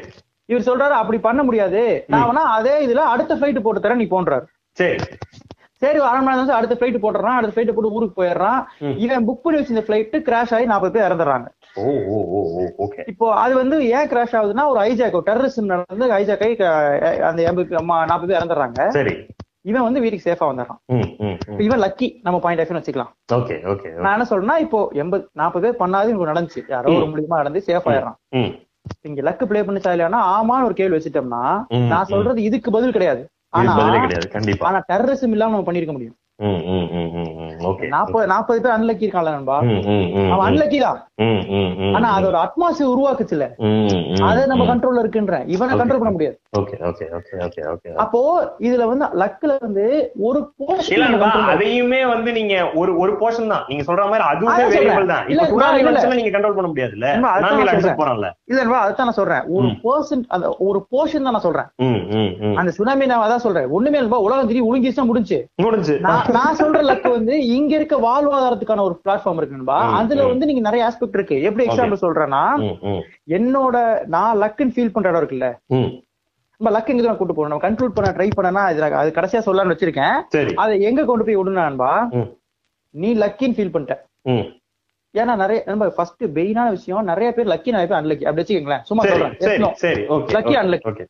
[0.44, 2.04] இவர் சொல்றாரு அப்படி பண்ண முடியாது.
[2.06, 4.46] நான் வேணா அதே இதுல அடுத்த ஃபிளைட் போட்டு தரேன் நீ போன்றாரு.
[4.72, 4.98] சரி.
[5.82, 8.60] சரி அரை மணி நேரம் அடுத்த ஃபிளைட் போட்டுறான் அடுத்த ஃபிளைட் போட்டு ஊருக்கு போயிடுறான்.
[8.96, 11.56] இவன் புக் பண்ணி வச்சிருந்த ஃபிளைட் கிராஷ் ஆகி நாற்பது பேர்
[12.84, 16.56] ஓகே இப்போ அது வந்து ஏன் கிராஷ் ஆகுதுன்னா ஒரு ஹைஜாக் டெரரிசம் நடந்து ஹைஜாக் ஆகி
[17.22, 17.42] அந்த
[18.06, 18.88] நாற்பது பேர் இறந்துடுறாங்க.
[18.88, 19.26] சரி.
[19.64, 20.80] இவன் வந்து வீட்டுக்கு சேஃபா வந்துடுறான்.
[21.58, 23.10] இவன் லக்கி நம்ம பாயிண்ட் ஆஃப் வச்சுக்கலாம்.
[23.32, 26.62] ஓகே ஓகே நான் என்ன சொல்றேன்னா இப்போ எண்பது நாற்பது பேர் பண்ணாது இவங்க நடந்துச்சு.
[26.68, 27.06] யாரோ ஒரு.
[27.06, 28.18] மூலியமா நடந்து சேஃப் ஆயிடுறான்.
[29.02, 31.42] இங்க லக்கு ப்ளே பண்ணி இல்லையானா ஆமான்னு ஒரு கேள்வி வச்சுட்டோம்னா
[31.92, 33.26] நான் சொல்றது இதுக்கு பதில் கிடையாது.
[33.48, 33.72] ஆனா
[34.68, 36.16] ஆனா டெரரிசம் இல்லாம நம்ம பண்ணிருக்க முடியும்.
[37.88, 39.56] நாற்பது நாற்பது பேர் அன்லக்கி இருக்கான்ல நண்பா?
[40.34, 40.98] அவன் அன்லக்கி தான்.
[41.94, 43.44] ஆனா அதோட அட்மாஸ்பியர் உருவாக்குச்சுல.
[44.22, 45.42] அதை நம்ம கண்ட்ரோல்ல இருக்குன்ற.
[45.46, 45.80] இவனை Okay.
[45.80, 46.40] கண்ட்ரோல் பண்ண முடியாது.
[46.58, 48.20] Okay okay okay okay okay அப்போ
[48.60, 50.52] இதுல வந்து லக்ல வந்து ஒரு
[50.88, 53.64] இல்ல பண்ண- அதையுமே வந்து நீங்க ஒரு ஒரு போர்ஷன் தான்.
[53.68, 55.06] நீங்க சொல்ற மாதிரி அதுவுமே வேரியபிள்.
[55.06, 55.28] தான்.
[55.28, 55.90] இல்ல, இல்ல, இல்ல.
[55.90, 57.18] வந்துச்சுன்னா நீங்க கண்ட்ரோல் பண்ண முடியாதுல்ல?
[57.18, 57.42] நான்.
[57.98, 58.30] போறான்ல.
[58.44, 59.42] இல்ல நண்பா, அதான் நான் சொல்றேன்.
[59.48, 59.78] ஒரு ம்.
[59.84, 61.68] பர்சன் அந்த ஒரு போர்ஷன் தான் நான் சொல்றேன்.
[62.56, 63.68] அந்த சுனாமி நான் அதான் சொல்றேன்.
[63.68, 65.38] ஒண்ணுமே இல்லப்பா உலகம் திடீர் உழுங்கிச்சுன்னா முடிஞ்சு.
[65.56, 66.00] முடிஞ்சு.
[66.00, 69.76] நான் நான் சொல்ற லக்கு வந்து இங்க இருக்க வாழ்வாதாரத்துக்கான ஒரு பிளாட்ஃபார்ம் இருக்கு நண்பா.
[69.90, 70.26] ம், அதுல.
[70.26, 71.36] வந்து நீங்க நிறைய ஆஸ்பெக்ட் இருக்கு.
[71.42, 72.42] எப்படி எக்ஸாம்பிள் சொல்றேன்னா
[73.30, 73.76] என்னோட
[74.06, 75.48] நான் லக்குன்னு ஃபீல் பண்ற இடம் இருக்குல்ல?
[76.60, 77.58] நம்ம லக் எங்க கூட்டு போகணும்.
[77.58, 80.16] நம்ம கண்ட்ரோல் பண்ண ட்ரை பண்ணனா இது நான் அது கடைசியா சொல்லலாம்னு வச்சிருக்கேன்.
[80.28, 80.54] சரி.
[80.54, 82.28] அதை எங்க கொண்டு போய் விடுனா நண்பா ம்.
[82.94, 83.94] நீ லக்கின்னு ஃபீல் பண்ணிட்ட.
[85.14, 88.82] ஏன்னா நிறைய நம்ம ஃபர்ஸ்ட் பெயினான விஷயம் நிறைய பேர் லக்கி நிறைய பேர் அன்லக்கி அப்படி வச்சுக்கோங்களேன்.
[88.82, 89.36] சும்மா சொல்றேன்.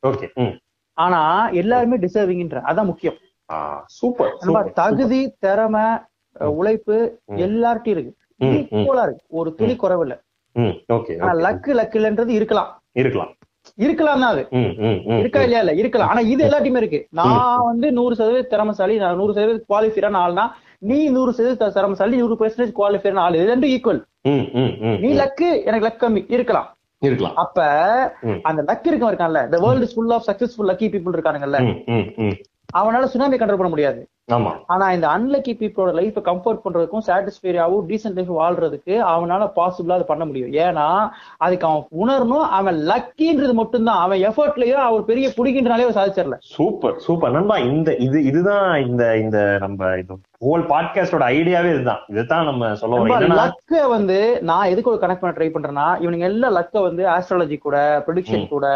[0.07, 0.55] ஓகே ம்.
[0.99, 3.19] ஆனா எல்லாருமே டிசர்விங்ன்ற அதான் முக்கியம்.
[3.87, 5.85] சூப்பர் நம்ம தகுதி திறமை
[6.59, 7.37] உழைப்பு ம்.
[7.37, 8.13] எல்லார்ட்டையும் இருக்கு.
[8.41, 9.25] ஈக்குவலா இருக்கு.
[9.31, 10.17] ஒரு துளி குறைவு இல்ல
[11.47, 12.71] லக்கு லக்கு இல்லன்றது இருக்கலாம்.
[12.93, 13.33] இருக்கலாம்.
[13.79, 14.43] இருக்கலாம் தான் அது.
[15.19, 15.61] இருக்கா இல்லையா?
[15.61, 16.09] இல்ல இருக்கலாம்.
[16.09, 17.07] ஆனா இது எல்லாத்தையுமே இருக்கு.
[17.11, 20.45] நான் வந்து நூறு சதவீத திறமைசாலி நான் நூறு சதவீத குவாலிஃபைடான ஆள்னா
[20.79, 23.35] நீ நூறு சதவீத திறமைசாலி நூறு பெர்சன்டேஜ் குவாலிஃபைடான ஆள்.
[23.35, 24.01] இது ரெண்டும் ஈக்குவல்
[25.01, 26.23] நீ லக்கு எனக்கு லக் கம்மி.
[26.29, 26.69] இருக்கலாம்.
[27.03, 27.35] இருக்கலாம்.
[27.35, 27.59] அப்ப.
[28.43, 31.59] அந்த லக் இருக்கவன் இருக்கான்ல the world is full of successful lucky people இருக்கானுங்கல்ல.
[32.75, 34.01] அவனால சுனாமி கண்ட்ரோல் பண்ண முடியாது.
[34.67, 40.25] ஆனா இந்த அன்லக்கி பீப்புளோட லைஃப் கம்ஃபர்ட் பண்றதுக்கும் சாட்டிஸ்ஃபையாவும் டீசென்ட் லைஃப் வாழ்றதுக்கு அவனால பாசிபிளா அது பண்ண
[40.25, 40.53] முடியும்.
[40.53, 43.99] ஏன்னா அதுக்கு அவன் உணரணும் அவன் லக்கின்றது மட்டும்தான்.
[43.99, 46.37] அவன் எஃபர்ட்லயோ அவர் பெரிய புடிக்கின்றனாலே சாதிச்சிடல.
[46.41, 47.33] Super super.
[47.33, 51.99] நண்பா இந்த இது இதுதான் இந்த இந்த நம்ம இது ஹோல் பாட்காஸ்டோட ஐடியாவே இதுதான்.
[52.09, 56.57] இதுதான் நம்ம சொல்ல வரோம் லக்க வந்து நான் எதுக்கு ஒரு கனெக்ட் பண்ண ட்ரை பண்றேன்னா இவனுங்க எல்லாம்
[56.57, 58.67] லக்க வந்து ஆஸ்ட்ராலஜி கூட ப்ரொடிக்ஷன் கூட.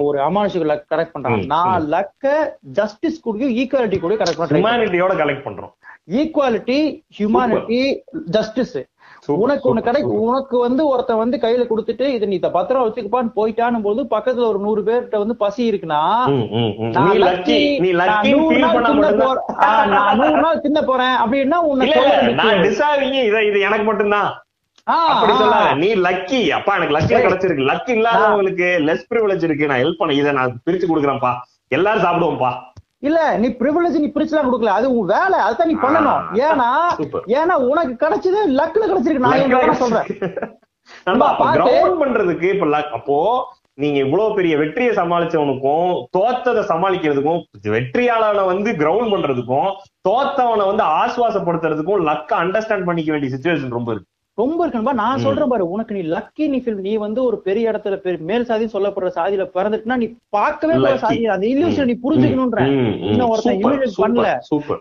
[0.00, 1.36] ஒரு அமானுஷிக்கு லக் கனெக்ட் பண்றான்.
[1.36, 5.72] ம், நான் லக்க ஜஸ்டிஸ் கூட ஈக்குவாலிட்டி கூட கனெக்ட் பண்றேன் ஹியூமானிட்டியோட கலெக்ட் பண்றோம்.
[6.10, 8.78] ஈக்குவாலிட்டி ஹியூமானிட்டி ஜஸ்டிஸ்
[9.26, 10.02] உனக்கு ஒண்ணு கிடை.
[10.02, 14.82] உனக்கு வந்து ஒருத்தன் வந்து கையில கொடுத்துட்டு இதை நீ பத்திரம் வச்சுக்கப்பான்னு போயிட்டானும் போது பக்கத்துல ஒரு நூறு
[14.82, 16.26] பேர்கிட்ட வந்து பசி இருக்குன்னா.
[16.88, 18.36] நான் லக்கி லக்கி
[20.14, 21.16] நூறு நாள் தின்ன போறேன்.
[21.24, 21.88] அப்படின்னா உன்னை
[23.24, 24.44] இத இது எனக்கு மட்டும்தான்.
[24.84, 25.36] அப்படி.
[25.36, 25.74] சொல்லாத.
[25.74, 26.48] நீ லக்கி.
[26.48, 27.18] அப்பா எனக்கு லக்கி.
[27.18, 27.64] கிடைச்சிருக்கு.
[27.64, 30.14] லக் இல்லாதவங்களுக்கு லெஸ் ப்ரிவிலேஜ் இருக்கு நான் ஹெல்ப் பண்ண.
[30.14, 31.32] இதை நான் பிரிச்சு கொடுக்குறேன்ப்பா.
[31.68, 32.52] எல்லாரும் சாப்பிடுவோம்ப்பா.
[33.00, 34.64] இல்ல நீ பிரிவிலேஜ் நீ பிரிச்சுலாம் கொடுக்கல.
[34.64, 35.38] அது உன் வேலை.
[35.38, 36.22] அதான் நீ பண்ணணும்.
[36.34, 36.70] ஏன்னா.
[37.26, 39.26] ஏன்னா உனக்கு கிடைச்சது லக்ல கிடைச்சிருக்கு.
[39.26, 40.06] நான் என் வேலை சொல்றேன்.
[42.04, 49.74] பண்றதுக்கு இப்ப அப்போ நீங்க இவ்வளவு பெரிய வெற்றியை சமாளிச்சவனுக்கும் தோத்ததை சமாளிக்கிறதுக்கும் வெற்றியாளனை வந்து கிரவுண்ட் பண்றதுக்கும்
[50.08, 54.10] தோத்தவனை வந்து ஆசுவாசப்படுத்துறதுக்கும் லக்க அண்டர்ஸ்டாண்ட் பண்ணிக்க வேண்டிய சுச்சுவேஷன் ரொம்ப இருக்கு.
[54.40, 55.22] ரொம்ப இருக்குன்பா நான்.
[55.22, 58.66] சொல்றேன் பாரு உனக்கு நீ லக்கி நீ feel நீ வந்து ஒரு பெரிய இடத்துல பெரிய மேல் சாதி
[58.72, 60.92] சொல்லப்படுற சாதியில பிறந்துட்டுனா நீ பார்க்கவே போற.
[61.02, 62.62] சாதி அந்த illusion நீ புரிஞ்சுக்கணும்ன்ற.
[63.08, 63.60] இன்னும் ஒருத்தன்
[63.90, 64.28] super, பண்ணல.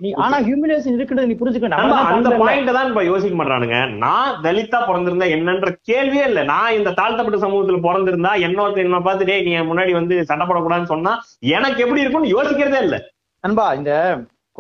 [0.04, 0.12] நீ.
[0.24, 5.30] ஆனா ஹியூமிலேஷன் இருக்குன்றது நீ புரிஞ்சுக்க நம்ம அந்த பாயிண்ட் தான் இப்ப யோசிக்க மாட்டானுங்க நான் தலித்தா பிறந்திருந்தா
[5.36, 6.44] என்னன்ற கேள்வியே இல்ல.
[6.52, 11.14] நான் இந்த தாழ்த்தப்பட்ட சமூகத்துல பிறந்திருந்தா என்னொருத்தன் என்ன பார்த்து டேய் நீ முன்னாடி வந்து சண்டை போடக்கூடாதுன்னு சொன்னா
[11.58, 12.98] எனக்கு எப்படி இருக்கும்னு யோசிக்கிறதே இல்ல.
[13.44, 13.92] நண்பா இந்த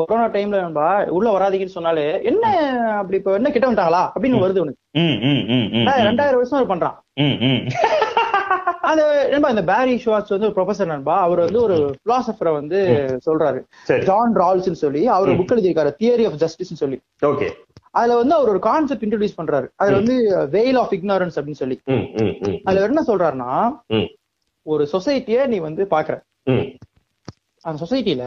[0.06, 2.48] கொரோனா டைம்ல நண்பா உள்ள வராதீங்கன்னு சொன்னாலே என்ன
[2.96, 4.12] அப்படி இப்ப என்ன கிட்ட வந்துட்டாங்களா?
[4.16, 5.00] அப்படின்னு வருது உனக்கு
[6.02, 6.98] ரெண்டாயிரம் வருஷம் பண்றான்.
[8.82, 12.80] அது நண்பா இந்த பேரி ஷுவார்ட்ஸ் வந்து ஒரு ப்ரொஃபசர் நண்பா அவர் வந்து ஒரு பிலாசபரை வந்து
[13.26, 13.60] சொல்றாரு.
[14.04, 15.30] ஜான் ரால்ஸ்னு சொல்லி அவர்.
[15.30, 17.00] புக் எழுதியிருக்காரு தியரி ஆஃப் ஜஸ்டிஸ் சொல்லி.
[17.26, 17.50] ஓகே.
[17.92, 19.68] அதுல வந்து அவர் ஒரு கான்செப்ட் இன்ட்ரோடியூஸ் பண்றாரு.
[19.76, 21.82] அதுல வந்து வெயில் ஆஃப் இக்னாரன்ஸ் அப்படின்னு சொல்லி.
[22.64, 23.76] அதுல என்ன சொல்றாருன்னா.
[24.64, 26.20] ஒரு சொசைட்டிய நீ வந்து பாக்குற
[27.62, 28.22] அந்த சொசைட்டில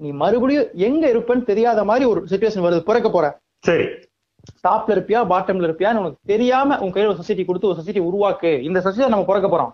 [0.00, 2.88] நீ மறுபடியும் எங்க இருப்பேன்னு தெரியாத மாதிரி ஒரு சுச்சுவேஷன் வருது.
[2.88, 3.26] பிறக்க போற.
[3.64, 3.86] சரி.
[4.64, 8.50] டாப்ல இருப்பியா பாட்டம்ல இருப்பியான்னு உனக்கு தெரியாம உன் கையில ஒரு சொசைட்டி கொடுத்து ஒரு சொசைட்டி உருவாக்கு.
[8.62, 9.70] இந்த சொசைட்டி நம்ம பிறக்க போறோம்.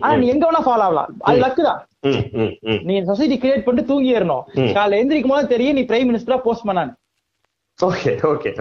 [0.00, 1.08] ஆனா நீ எங்க வேணா ஃபாலோ ஆகலாம்.
[1.20, 1.80] அது லக்கு தான்.
[2.88, 4.70] நீ சொசைட்டி கிரியேட் பண்ணிட்டு தூங்கிடணும் ம்.
[4.76, 6.94] காலைல எந்திரிக்கும் போது தெரியும் நீ பிரைம் மினிஸ்டரா போஸ்ட் பண்ணான்னு.
[7.78, 8.12] ஓகே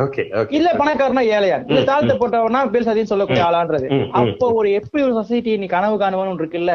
[0.03, 0.23] ஓகே
[0.57, 1.57] இல்ல பணக்காரனா ஏழையா?
[1.67, 3.87] இல்ல தாழ்த்தப்பட்டவனா பேர் சதின்னு சொல்லக்கூடிய ஆளான்றது.
[4.11, 6.73] அப்போ ஒரு எப்படி ஒரு சொசைட்டி நீ கனவு காணுவன்னு இருக்குல்ல.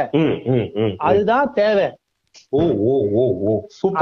[1.09, 1.89] அதுதான் தேவை.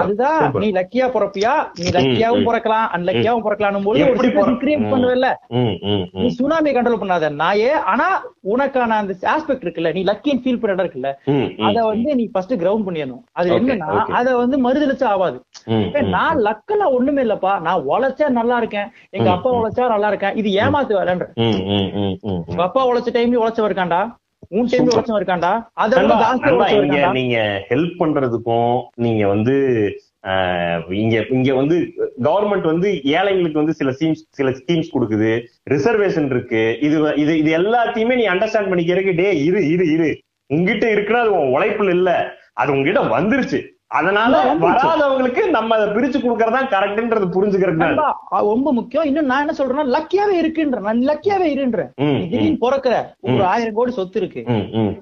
[0.02, 0.38] அதுதான்.
[0.58, 1.68] நீ லக்கியா பிறப்பியா?
[1.78, 2.86] நீ லக்கியாவும் பிறக்கலாம்.
[2.96, 4.00] அன்லக்கியாவும் பிறக்கலாம் போது
[5.50, 5.74] ம்,
[6.12, 6.28] நீ.
[6.28, 7.72] சுனாமி கண்ட்ரோல் பண்ணாத நாயே.
[7.72, 8.06] ஆனா
[8.44, 9.94] உனக்கான அந்த ஆஸ்பெக்ட் இருக்குல்ல.
[9.94, 11.10] நீ லக்கின்னு ஃபீல் பண்ண இருக்குல்ல.
[11.68, 13.22] அத வந்து நீ ஃபர்ஸ்ட் கிரவுண்ட் பண்ணிடணும்.
[13.32, 13.86] அது என்னன்னா.
[14.12, 15.38] அத வந்து மறுதளிச்சு ஆகாது.
[16.10, 17.60] நான் லக்கெல்லாம் ஒண்ணுமே இல்லப்பா.
[17.60, 18.90] நான் உழைச்சா நல்லா இருக்கேன்.
[19.10, 20.36] எங்க அப்பா உழைச்சா நல்லா இருக்கேன்.
[20.36, 21.26] இது ஏமாத்து வேலைன்ற.
[22.48, 24.16] உங்க அப்பா உழைச்ச டைம்ல உழைச்சவன் இருக்காண்டா
[24.48, 25.52] உன் இருக்காண்டா
[27.12, 29.54] நீங்க ஹெல்ப் பண்றதுக்கும் நீங்க வந்து
[30.90, 31.76] இங்க இங்க வந்து
[32.22, 35.44] கவர்மெண்ட் வந்து ஏழைங்களுக்கு வந்து சில ஸ்கீம்ஸ் சில ஸ்கீம்ஸ் கொடுக்குது.
[35.70, 36.78] ரிசர்வேஷன் இருக்கு.
[36.80, 40.20] இது இது இது எல்லாத்தையுமே நீ அண்டர்ஸ்டாண்ட் பண்ணிக்கிறதுக்கு டே இரு இரு இரு.
[40.46, 42.10] உங்ககிட்ட இருக்கிற அது உன் உழைப்புல இல்ல.
[42.52, 43.60] அது உங்ககிட்ட வந்துருச்சு.
[43.90, 44.54] அதனால இல்ல.
[44.64, 47.86] வராதவங்களுக்கு நம்ம அதை பிரிச்சு கொடுக்கறதா கரெக்ட்ன்றது புரிஞ்சுக்கிறது
[48.48, 49.04] ரொம்ப முக்கியம்.
[49.04, 51.80] இன்னும் நான் என்ன சொல்றேன்னா லக்கியாவே இருக்குன்ற நான் லக்கியாவே இருன்ற.
[51.96, 52.94] ம், நீ திடீர்னு பிறக்கிற.
[53.26, 53.44] ஒரு.
[53.44, 54.42] ஆயிரம் கோடி சொத்து இருக்கு.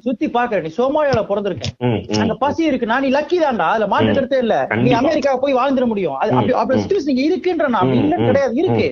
[0.00, 1.66] சுத்தி பாக்குற நீ சோமாலியால பிறந்திருக்க.
[1.78, 2.20] ம், ம்.
[2.20, 2.86] அங்க பசி இருக்கு.
[2.86, 3.66] நான் நீ லக்கி தான்டா.
[3.68, 4.14] அதுல மாற்று.
[4.14, 4.56] கருத்தே இல்ல.
[4.76, 4.90] நீ.
[4.92, 6.16] அமெரிக்கா போய் வாழ்ந்துட முடியும்.
[6.52, 6.80] அப்படி.
[6.80, 8.54] சுச்சுவேஷன் இங்க இருக்குன்ற நான் ம், கிடையாது.
[8.54, 8.86] இருக்கு.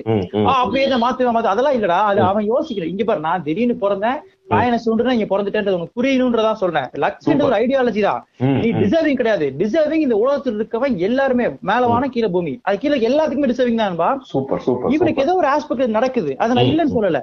[0.55, 1.99] அப்படியே மாத்துவேன் மாத்து அதெல்லாம் இல்லடா.
[2.11, 2.83] அது அவன் யோசிக்கல.
[2.85, 4.19] இங்க பாரு நான் திடீர்னு பிறந்தேன்.
[4.47, 6.87] நான் சுண்டுனா இங்க பிறந்துட்டேன்றது உனக்கு புரியணும்ன்றதா சொல்றேன்.
[7.03, 8.19] லக்ஸ்ன்ற ஒரு ஐடியாலஜி தான்.
[8.55, 8.69] நீ.
[8.73, 9.45] டிசர்விங் கிடையாது.
[9.57, 12.53] டிசர்விங் இந்த உலகத்துல இருக்கவன் எல்லாருமே மேல வானம் கீழே பூமி.
[12.63, 16.31] அது கீழே எல்லாத்துக்குமே டிசர்விங் தான்பா சூப்பர் சூப்பர் இவனுக்கு ஏதோ ஒரு ஆஸ்பெக்ட் நடக்குது.
[16.37, 17.21] அதை நான் இல்லைன்னு சொல்லல.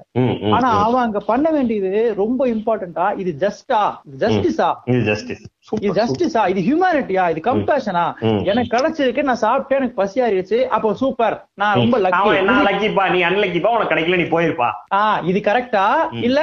[0.52, 0.70] ஆனா.
[0.82, 3.82] அவன் அங்க பண்ண வேண்டியது ரொம்ப இம்பார்ட்டன்டா இது ஜஸ்டா
[4.18, 5.44] ஜஸ்டிஸா இது ஜஸ்டிஸ்
[5.78, 8.04] இது ஜஸ்டிஸா இது ஹியூமனிட்டியா இது கம்பேஷனா.
[8.44, 11.36] எனக்கு கிடைச்சிருக்கு நான் சாப்பிட்டேன் எனக்கு பசி ஆயிருச்சு அப்போ சூப்பர்.
[11.54, 12.32] நான் ரொம்ப லக்கி
[12.68, 14.68] லக்கிப்பா நீ அன்லக்கிப்பா உனக்கு கிடைக்கல நீ போயிருப்பா.
[14.94, 15.86] ஆஹ் இது கரெக்டா
[16.20, 16.40] இல்ல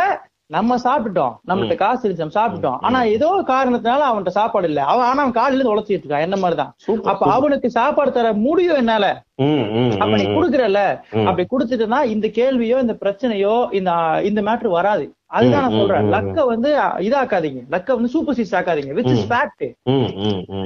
[0.50, 1.34] நம்ம சாப்பிட்டோம்.
[1.48, 2.78] நம்மகிட்ட காசு இருந்துச்சு நம்ம சாப்பிட்டோம்.
[2.82, 4.84] ஆனா ஏதோ காரணத்தினால அவன்கிட்ட சாப்பாடு இல்ல.
[4.84, 6.20] அவன் ஆனா அவன் காலையில இருந்து உழைச்சிட்டு இருக்கான்.
[6.20, 6.72] என்ன மாதிரிதான்?
[7.04, 9.06] அப்ப அவனுக்கு சாப்பாடு தர முடியும் என்னால.
[10.00, 10.26] அப்ப நீ.
[10.30, 10.82] குடுக்கறல.
[11.26, 13.92] அப்படி குடுத்துட்டனா இந்த கேள்வியோ இந்த பிரச்சனையோ இந்த
[14.24, 15.06] இந்த மேட்ரு வராது.
[15.32, 16.08] அதுதான் நான் சொல்றேன்.
[16.14, 16.70] லக்க வந்து
[17.08, 19.28] இதாக்காதீங்க லக்க வந்து சூப்பர் சீஸ் ஆக்காதீங்க விச் இஸ்.
[19.32, 19.66] ஃபேக்ட்.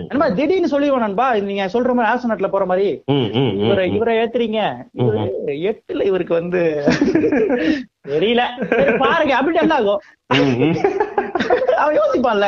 [0.10, 2.88] என்னமா திடீர்னு சொல்லிடுவேன் நண்பா நீங்க சொல்ற மாதிரி ஆசனட்ல போற மாதிரி
[3.66, 3.88] இவரை.
[3.98, 4.62] இவரை ஏத்துறீங்க
[5.72, 6.62] எட்டுல இவருக்கு வந்து
[8.14, 8.44] தெரியல
[9.02, 10.02] பாருங்க அப்படி என்ன ஆகும்.
[11.82, 12.48] அவன் யோசிப்பான்ல.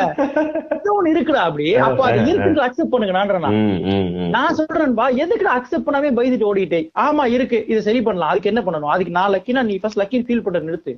[0.96, 1.64] ஒண்ணு இருக்குடா அப்படி.
[1.86, 3.38] அப்ப அது இருக்குன்னு அக்செப்ட் பண்ணுங்கன்ற
[4.36, 6.80] நான் சொல்றேன்பா எதுக்கு அக்செப்ட் பண்ணாமே பயந்துட்டு ஓடிட்டே?
[7.06, 7.58] ஆமா இருக்கு.
[7.72, 8.30] இது சரி பண்ணலாம்.
[8.32, 8.92] அதுக்கு என்ன பண்ணணும்?
[8.94, 10.94] அதுக்கு நான் லக்கினா நீ ஃபர்ஸ்ட் லக்கின்னு ஃபீல் பண்ற நிறுத்து.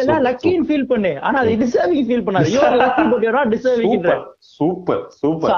[0.00, 1.12] இல்ல லக்கின்னு ஃபீல் பண்ணு.
[1.28, 2.50] ஆனா அது டிசர்விங் ஃபீல் பண்ணாது.
[2.56, 3.94] You are lucky but you are deserving
[4.56, 5.52] super super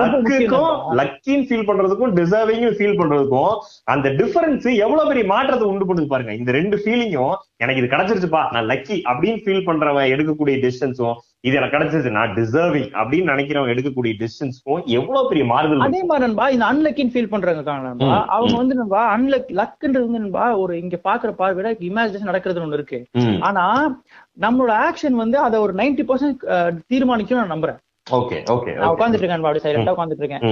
[0.00, 0.72] லக்குக்கும்.
[1.00, 3.54] லக்கின்னு ஃபீல் பண்றதுக்கும் டிசர்விங் ஃபீல் பண்றதுக்கும்
[3.94, 6.34] அந்த டிஃபரன்ஸ் எவ்வளவு பெரிய மாற்றத்தை உண்டு பண்ணுது பாருங்க.
[6.40, 11.74] இந்த ரெண்டு ஃபீலிங்கும் எனக்கு இது கிடைச்சிருச்சுப்பா நான் லக்கி அப்படின்னு ஃபீல் பண்றவன் எடுக்கக்கூடிய டெசிஷன்ஸும் இது எனக்கு
[11.74, 17.14] கிடைச்சிருச்சு நான் டிசர்விங் அப்படின்னு நினைக்கிறவன் எடுக்கக்கூடிய டெசிஷன்ஸ்க்கும் எவ்வளவு பெரிய மாறுதல் அதே மாதிரி நண்பா இந்த அன்லக்கின்னு
[17.14, 17.62] ஃபீல் பண்றாங்க
[18.00, 22.78] ம், அவங்க வந்து நண்பா அன்லக் லக்குன்றது வந்து நண்பா ஒரு இங்க பாக்குற பார்வையில இமேஜினேஷன் நடக்கிறது ஒண்ணு
[22.78, 23.00] இருக்கு.
[23.42, 23.64] ஆனா
[24.40, 26.42] நம்மளோட ஆக்ஷன் வந்து அதை ஒரு நைன்டி பர்சன்ட்
[26.90, 27.80] தீர்மானிக்கும் நான் நம்புறேன்.
[28.78, 30.42] நான் உட்காந்துட்டு இருக்கேன் நண்பா, அப்படியே சைலண்டா உட்காந்துட்டு இருக்கேன்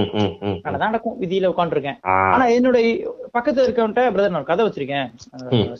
[0.77, 1.97] நடக்கும் விதியில உட்காந்துருக்கேன்
[2.33, 2.87] ஆனா என்னுடைய
[3.37, 5.07] பக்கத்துல இருக்கவன்ட்ட பிரதர் நான் கதை வச்சிருக்கேன்.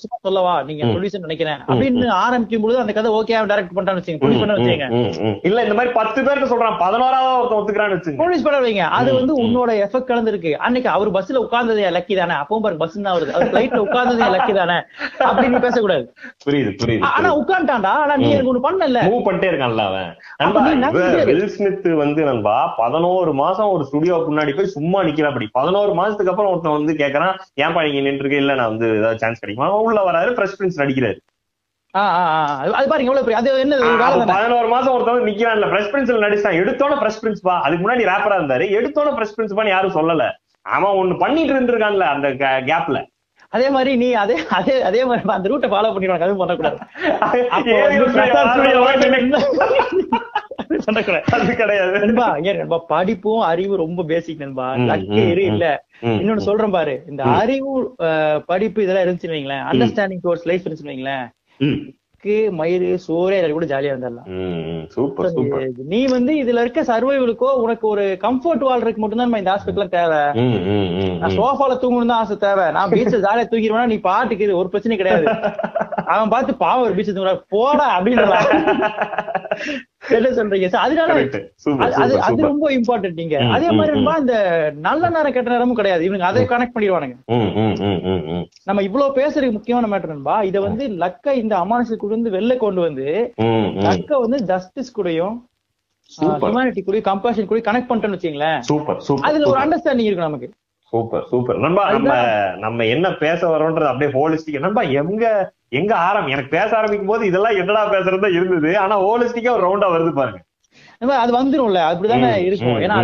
[0.01, 0.63] சும்மா சொல்லவா?
[0.63, 0.83] நீங்க.
[0.85, 1.59] ப்ரொடியூசர் நினைக்கிறேன்.
[1.67, 4.25] அப்படின்னு ஆரம்பிக்கும் பொழுது அந்த கதை ஓகே டைரக்ட் பண்றான்னு வச்சுங்க.
[5.43, 6.77] இல்ல இந்த மாதிரி பத்து பேருக்கு சொல்றான்.
[6.79, 8.85] பதினோராவது ஒருத்தன் ஒத்துக்கிறான்னு ப்ரொடியூஸ் பண்ண வைங்க.
[8.99, 9.33] அது வந்து.
[9.43, 10.51] உன்னோட எஃபெக்ட் கலந்துருக்கு.
[10.53, 12.33] அன்னைக்கு அவர் பஸ்ல உட்கார்ந்தது லக்கி தானே.
[12.33, 13.31] அப்பவும் பாருங்க பஸ் தான் வருது.
[13.31, 14.77] அவர் ஃபிளைட்ல உட்கார்ந்தது லக்கி தானே.
[15.29, 16.13] அப்படி நீ பேசக்கூடாது.
[16.45, 18.29] புரியுது புரியுது ஆனா உட்காந்துட்டான்டா ஆனா நீ.
[18.29, 19.01] எனக்கு ஒண்ணு பண்ணல.
[19.09, 20.11] மூவ் பண்ணிட்டே இருக்கான்ல அவன்.
[21.69, 25.47] ஸ்மித் வந்து நண்பா பதினோரு மாசம் ஒரு ஸ்டுடியோக்கு முன்னாடி போய் சும்மா நிக்கிறாப்படி.
[25.51, 29.77] பதினோரு மாசத்துக்கு அப்புறம் ஒருத்தன் வந்து கேக்குறான் ஏன்பா நீங்க நின்று இல்ல நான் வந்து ஏதாவது சான்ஸ் கிடைக்குமா?
[29.77, 31.17] உள்ள வராரு ஃப்ரெஷ் பிரின்ஸ் நடிக்கிறாரு.
[31.95, 33.75] அது- பாருங்க எவ்வளவு பெரிய அது என்ன
[34.25, 36.57] பதினோரு மாசம் ஒருத்தன் வந்து நிக்கிறான்ல பிரின்ஸ்ல நடிச்சான்.
[36.57, 38.65] எடுத்தோட ஃப்ரெஷ் பிரின்ஸ் பா அதுக்கு முன்னாடி ரேப்பரா இருந்தாரு.
[38.69, 40.31] எடுத்தோட ஃப்ரெஷ் பிரின்ஸ் பான்னு யாரும் சொல்லல.
[40.61, 43.05] அவன் ஒண்ணு பண்ணிட்டு இருந்திருக்கான்ல அந்த கேப்ல
[43.49, 46.19] அதே மாதிரி நீ அதே அதே அதே மாதிரி அந்த ரூட்டை ஃபாலோ பண்ணிடுவாங்க.
[46.19, 46.77] அதுவும் பண்ணக்கூடாது.
[52.87, 54.75] படிப்பும் அறிவு ரொம்ப பேசிக் நண்பா.
[54.75, 55.37] லக்கு.
[55.37, 55.85] இல்ல.
[56.01, 57.03] இன்னொன்னு சொல்றேன் பாரு.
[57.09, 57.95] இந்த அறிவு
[58.45, 59.75] படிப்பு இதெல்லாம் இருந்துச்சுன்னு வைங்களேன்.
[59.75, 61.27] அண்டர்ஸ்டாண்டிங் டுவர்ட்ஸ் லைஃப் இருந்துச்சுன்னு
[62.19, 64.25] லக்கு, மயிறு சோறே எல்லாரும் கூட ஜாலியா இருந்துடலாம்.
[64.25, 64.85] ம், ம்.
[64.89, 65.67] Super super.
[65.85, 70.43] நீ வந்து இதுல இருக்க சர்வைவலுக்கோ உனக்கு ஒரு கம்ஃபர்ட் வாழ்றதுக்கு மட்டும்தான் இந்த ஆஸ்பெக்ட் எல்லாம் தேவை.
[71.17, 71.37] நான்.
[71.37, 72.71] சோஃபால தூங்கணும் தான் ஆசை தேவை.
[72.71, 75.27] நான் பீச்ல ஜாலியா தூங்கிடுவேனா நீ பாட்டுக்கு இரு, ஒரு பிரச்சனை கிடையாது.
[76.05, 78.27] அவன் பார்த்து பாவம் ஒரு பீச் தூங்குறா போடா அப்படின்னு
[80.03, 81.13] என்ன சொல்றீங்க So, அதனால
[82.27, 82.43] அது-.
[82.43, 84.35] ரொம்ப இம்பார்ட்டன்ட் நீங்க அதே மாதிரி இந்த
[84.79, 87.15] நல்ல நேரம் கெட்ட நேரமும் கிடையாது இவனுங்க அதை கனெக்ட் பண்ணிடுவானுங்க.
[88.63, 93.07] நம்ம இவ்வளவு பேசுறதுக்கு முக்கியமான மேட்டர் நண்பா இத வந்து லக்க இந்த அமானுஷத்துக்குள்ள இருந்து வெளில கொண்டு வந்து.
[93.87, 95.35] லக்க வந்து ஜஸ்டிஸ் கூடயும்.
[96.41, 98.59] ஹியூமானிட்டி கூட கம்பேஷன் கூட கனெக்ட் பண்ணிட்டோம்னு வச்சுங்களேன்
[99.21, 99.59] அதுல ஒரு.
[99.65, 100.49] அண்டர்ஸ்டாண்டிங் இருக்கும் நமக்கு
[100.93, 102.13] சூப்பர் சூப்பர் நண்பா நம்ம
[102.57, 105.23] நம்ம என்ன பேச வரோன்றது அப்படியே ஹோலிஸ்டிக் நண்பா எங்க
[105.71, 108.77] எங்க ஆரம் எனக்கு பேச ஆரம்பிக்கும் போது இதெல்லாம் என்னடா பேசுறதா இருந்தது.
[108.77, 110.39] ஆனா ஹோலிஸ்டிக்கா ஒரு ரவுண்டா வருது பாருங்க.
[111.17, 111.79] அது வந்துரும்ல.
[111.89, 112.77] அப்படிதானே இருக்கும்.
[112.79, 112.95] ஏன்னா.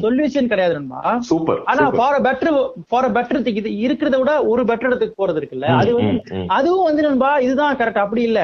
[0.00, 0.98] சொல்யூஷன் கிடையாது நண்பா.
[1.20, 1.84] சூப்பர் ஆனா.
[1.90, 2.56] ஃபார் பெட்டர்
[2.88, 5.68] ஃபார் பெட்டர் இது இருக்கிறத விட ஒரு பெட்டர் இடத்துக்கு போறது இருக்குல்ல.
[5.74, 6.12] அது வந்து.
[6.48, 8.40] அதுவும் வந்து நண்பா இதுதான் கரெக்ட் அப்படி இல்ல.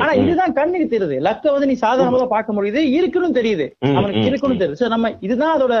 [0.00, 0.12] ஆனா.
[0.22, 1.18] இதுதான் கண்ணுக்கு தெரியுது.
[1.20, 2.82] லக்க வந்து நீ சாதாரணமா பார்க்க முடியுது.
[2.92, 3.68] இருக்குன்னு தெரியுது.
[3.96, 4.80] அவனுக்கு இருக்குன்னு தெரியுது.
[4.80, 5.76] சோ நம்ம இதுதான் அதோட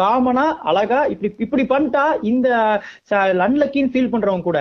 [0.00, 2.48] காமனா அழகா இப்படி இப்படி பண்ணிட்டா இந்த
[3.46, 4.60] அன்லக்கின்னு ஃபீல் பண்றவங்க கூட.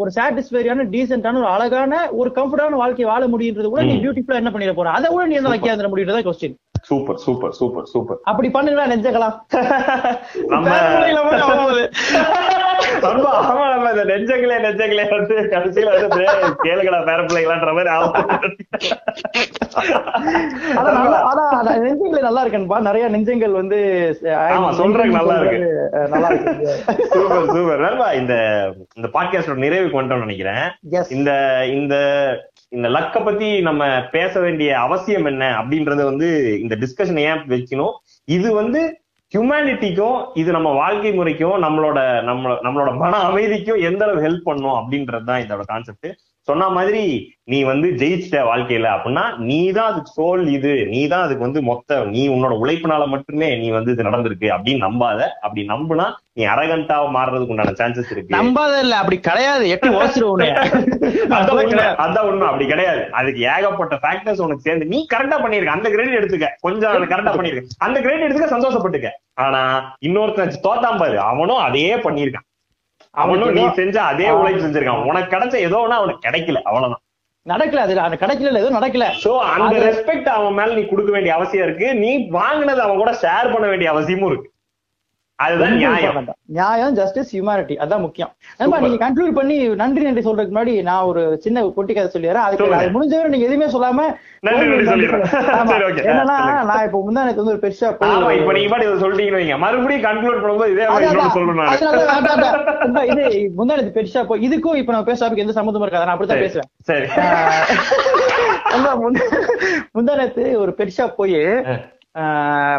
[0.00, 3.94] ஒரு சாட்டிஸ்ஃபைரியான டீசென்டான ஒரு அழகான ஒரு கம்ஃபர்டான வாழ்க்கையை வாழ முடியுன்றது கூட நீ.
[4.04, 4.90] பியூட்டிஃபுல்லா என்ன பண்ணிட போற?
[4.98, 6.56] அதை கூட நீ என்ன வைக்காத முடியுறதா question
[6.88, 8.18] super super super super.
[8.30, 9.36] அப்படி பண்ணுங்களா நெஞ்சக்கலாம்
[10.52, 10.66] நம்ம
[13.02, 17.90] நண்பா, ஆமா, நம்ம இந்த நெஞ்சங்களே நெஞ்சங்களே வந்து கடைசியில வந்து டேய், கேளுங்கடா பேர பிள்ளைங்களான்ற மாதிரி.
[21.28, 22.78] ஆனா நெஞ்சங்கள் நல்லா இருக்கேன்பா.
[22.88, 23.78] நிறைய நெஞ்சங்கள் வந்து
[24.24, 25.60] ஆமா, சொல்றதுக்கு நல்லா இருக்கு.
[26.14, 26.68] நல்லா இருக்கு.
[27.12, 27.82] Super super.
[27.86, 28.34] நண்பா இந்த
[28.96, 30.64] இந்த பாட்காஸ்டோட நிறைவுக்கு வந்துட்டோம்னு நினைக்கிறேன்.
[31.10, 31.30] இந்த
[31.78, 31.94] இந்த
[32.76, 36.28] இந்த லக்க பத்தி நம்ம பேச வேண்டிய அவசியம் என்ன அப்படின்றத வந்து
[36.62, 37.94] இந்த டிஸ்கஷன் ஏன் வைக்கணும்?
[38.24, 38.80] இது வந்து
[39.32, 45.24] ஹியூமனிட்டிக்கும் இது நம்ம வாழ்க்கை முறைக்கும் நம்மளோட நம்ம நம்மளோட மன அமைதிக்கும் எந்த அளவு ஹெல்ப் பண்ணும் அப்படின்றது
[45.24, 46.08] தான் இதோட கான்செப்ட்
[46.48, 47.02] சொன்ன மாதிரி
[47.52, 50.72] நீ வந்து ஜெயிச்சிட்ட வாழ்க்கையில அப்படின்னா நீ தான் அதுக்கு சோல் இது.
[50.92, 55.20] நீ தான் அதுக்கு வந்து மொத்த நீ உன்னோட உழைப்பினால மட்டுமே நீ வந்து இது நடந்திருக்கு அப்படின்னு நம்பாத.
[55.44, 56.06] அப்படி நம்புனா
[56.38, 58.34] நீ அரகண்டா மாறுறதுக்கு உண்டான சான்சஸ் இருக்கு.
[58.36, 59.64] நம்பாத இல்ல அப்படி கிடையாது.
[59.74, 60.44] எட்டு ஓசிடுவோம்
[62.04, 62.46] அதான் உண்மை.
[62.50, 63.02] அப்படி கிடையாது.
[63.20, 64.90] அதுக்கு ஏகப்பட்ட ஃபேக்டர்ஸ் உனக்கு சேர்ந்து.
[64.94, 66.50] நீ கரெக்டா பண்ணிருக்க அந்த கிரெடிட் எடுத்துக்க.
[66.66, 69.10] கொஞ்சம் கரெக்டா பண்ணிருக்க அந்த கிரெடிட் எடுத்துக்க சந்தோஷப்பட்டுக்க.
[69.46, 69.62] ஆனா
[70.08, 71.18] இன்னொருத்தன் தோத்தாம் பாரு.
[71.30, 72.46] அவனும் அதே பண்ணிருக்கான்
[73.22, 75.06] அவனும் நீ செஞ்ச அதே உழைப்பு செஞ்சிருக்கான்.
[75.10, 76.60] உனக்கு கிடைச்ச ஏதோ ஒண்ணு அவனுக்கு கிடைக்கல.
[76.62, 77.02] அவ்வளவுதான்.
[77.46, 79.04] நடக்கல அது அது கிடைக்கல எதுவும் நடக்கல.
[79.24, 81.88] சோ அந்த ரெஸ்பெக்ட் அவன் மேல நீ கொடுக்க வேண்டிய அவசியம் இருக்கு.
[82.04, 84.48] நீ வாங்கினது அவன் கூட ஷேர் பண்ண வேண்டிய அவசியமும் இருக்கு.
[85.38, 86.24] அதுதான் நியாயம்.
[86.46, 88.32] நியாயம் ஜஸ்டிஸ் ஹியூமானிட்டி அதான் முக்கியம்.
[88.56, 92.32] நண்பா நீங்க கன்க்ளூட் பண்ணி நன்றி நன்றி சொல்றதுக்கு முன்னாடி நான் ஒரு சின்ன பொட்டி கதை சொல்லிடுறேன்.
[92.32, 92.64] அதுக்கு.
[92.74, 94.16] அது முடிஞ்சவரை நீங்க எதுவுமே சொல்லாம
[96.02, 100.84] என்னன்னா நான் இப்ப முந்தா எனக்கு வந்து ஒரு பெருசா இப்ப நீங்க பாட்டு மறுபடியும் கன்க்ளூட் பண்ணும்போது இதே
[101.34, 101.76] சொல்லணும் நானு.
[103.94, 106.04] பெருசா போய் இதுக்கும் இப்ப நம்ம பேசுறதுக்கு எந்த சம்மந்தமும் இருக்காது.
[106.04, 106.70] நான் அப்படித்தான் பேசுவேன்.
[106.82, 107.06] சரி.
[108.70, 109.38] நண்பா, முந்தா-
[109.98, 111.34] முந்தானத்து ஒரு பெருசா போய்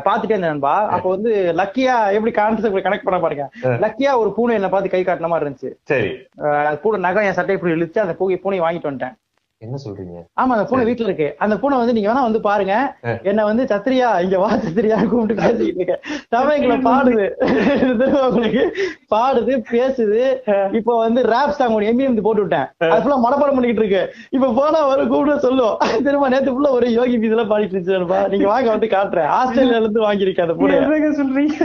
[0.06, 0.74] பாத்துட்டே இருந்தேன் நண்பா.
[0.96, 3.46] அப்ப வந்து லக்கியா எப்படி கான்செப்ட் கனெக்ட் பண்ண பாருங்க.
[3.86, 5.72] லக்கியா ஒரு பூனை என்ன பார்த்து கை காட்டின மாதிரி இருந்துச்சு.
[5.84, 6.12] சரி.
[6.84, 9.18] பூனை நகை என் சட்டை இப்படி இழுத்து அந்த பூ பூனை வாங்கிட்டு வந்துட்டேன்.
[9.66, 10.20] என்ன சொல்றீங்க?
[10.40, 11.26] ஆமா அந்த பூனை வீட்டுல இருக்கு.
[11.44, 12.76] அந்த பூனை வந்து நீங்க வேணா வந்து பாருங்க.
[13.30, 16.02] என்ன வந்து சத்திரியா இங்க வா சத்திரியா கூப்பிட்டு பேசிட்டு இருக்கேன்.
[16.34, 17.26] சமயங்களை பாடுது.
[18.28, 18.64] உங்களுக்கு
[19.14, 20.22] பாடுது பேசுது.
[20.80, 22.68] இப்ப வந்து ரேப் சாங் ஒன்று எம்பிஎம் போட்டு விட்டேன்.
[22.92, 24.04] அது ஃபுல்லா மனப்பாடம் பண்ணிட்டு இருக்கு.
[24.38, 25.76] இப்ப போனா வரும் கூப்பிட்டு சொல்லும்.
[26.08, 29.30] திரும்ப நேத்து ஃபுல்லா ஒரு யோகி பீஸ் பாடிட்டு இருந்துச்சுப்பா நீங்க வாங்க வந்து காட்டுறேன்.
[29.40, 31.58] ஆஸ்திரேலியால இருந்து வாங்கியிருக்கேன் அந்த பூனை என்னங்க சொல்றீங்க?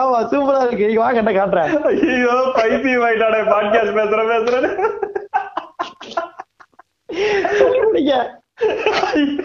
[0.00, 0.90] ஆமா சூப்பரா இருக்கு.
[0.90, 1.70] நீங்க வாங்க என்ன காட்டுறேன்.
[1.92, 4.68] ஐயோ பைத்தியம் பாட்காஸ்ட் பேசுற பேசுறேன்.
[4.68, 5.25] சொல்லி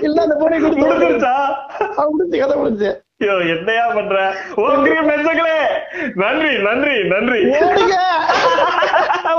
[0.06, 1.34] இல்ல அந்த பொண்ணை கொடுத்துருச்சா
[2.12, 2.90] முடிஞ்சு கதை முடிஞ்சு.
[3.22, 4.16] ஐயோ என்னையா பண்ற?
[4.66, 5.58] ஓகே மெச்சங்களே.
[6.22, 7.42] நன்றி நன்றி நன்றி.
[7.60, 7.98] ஓடிங்க.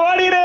[0.04, 0.42] ஓடிடு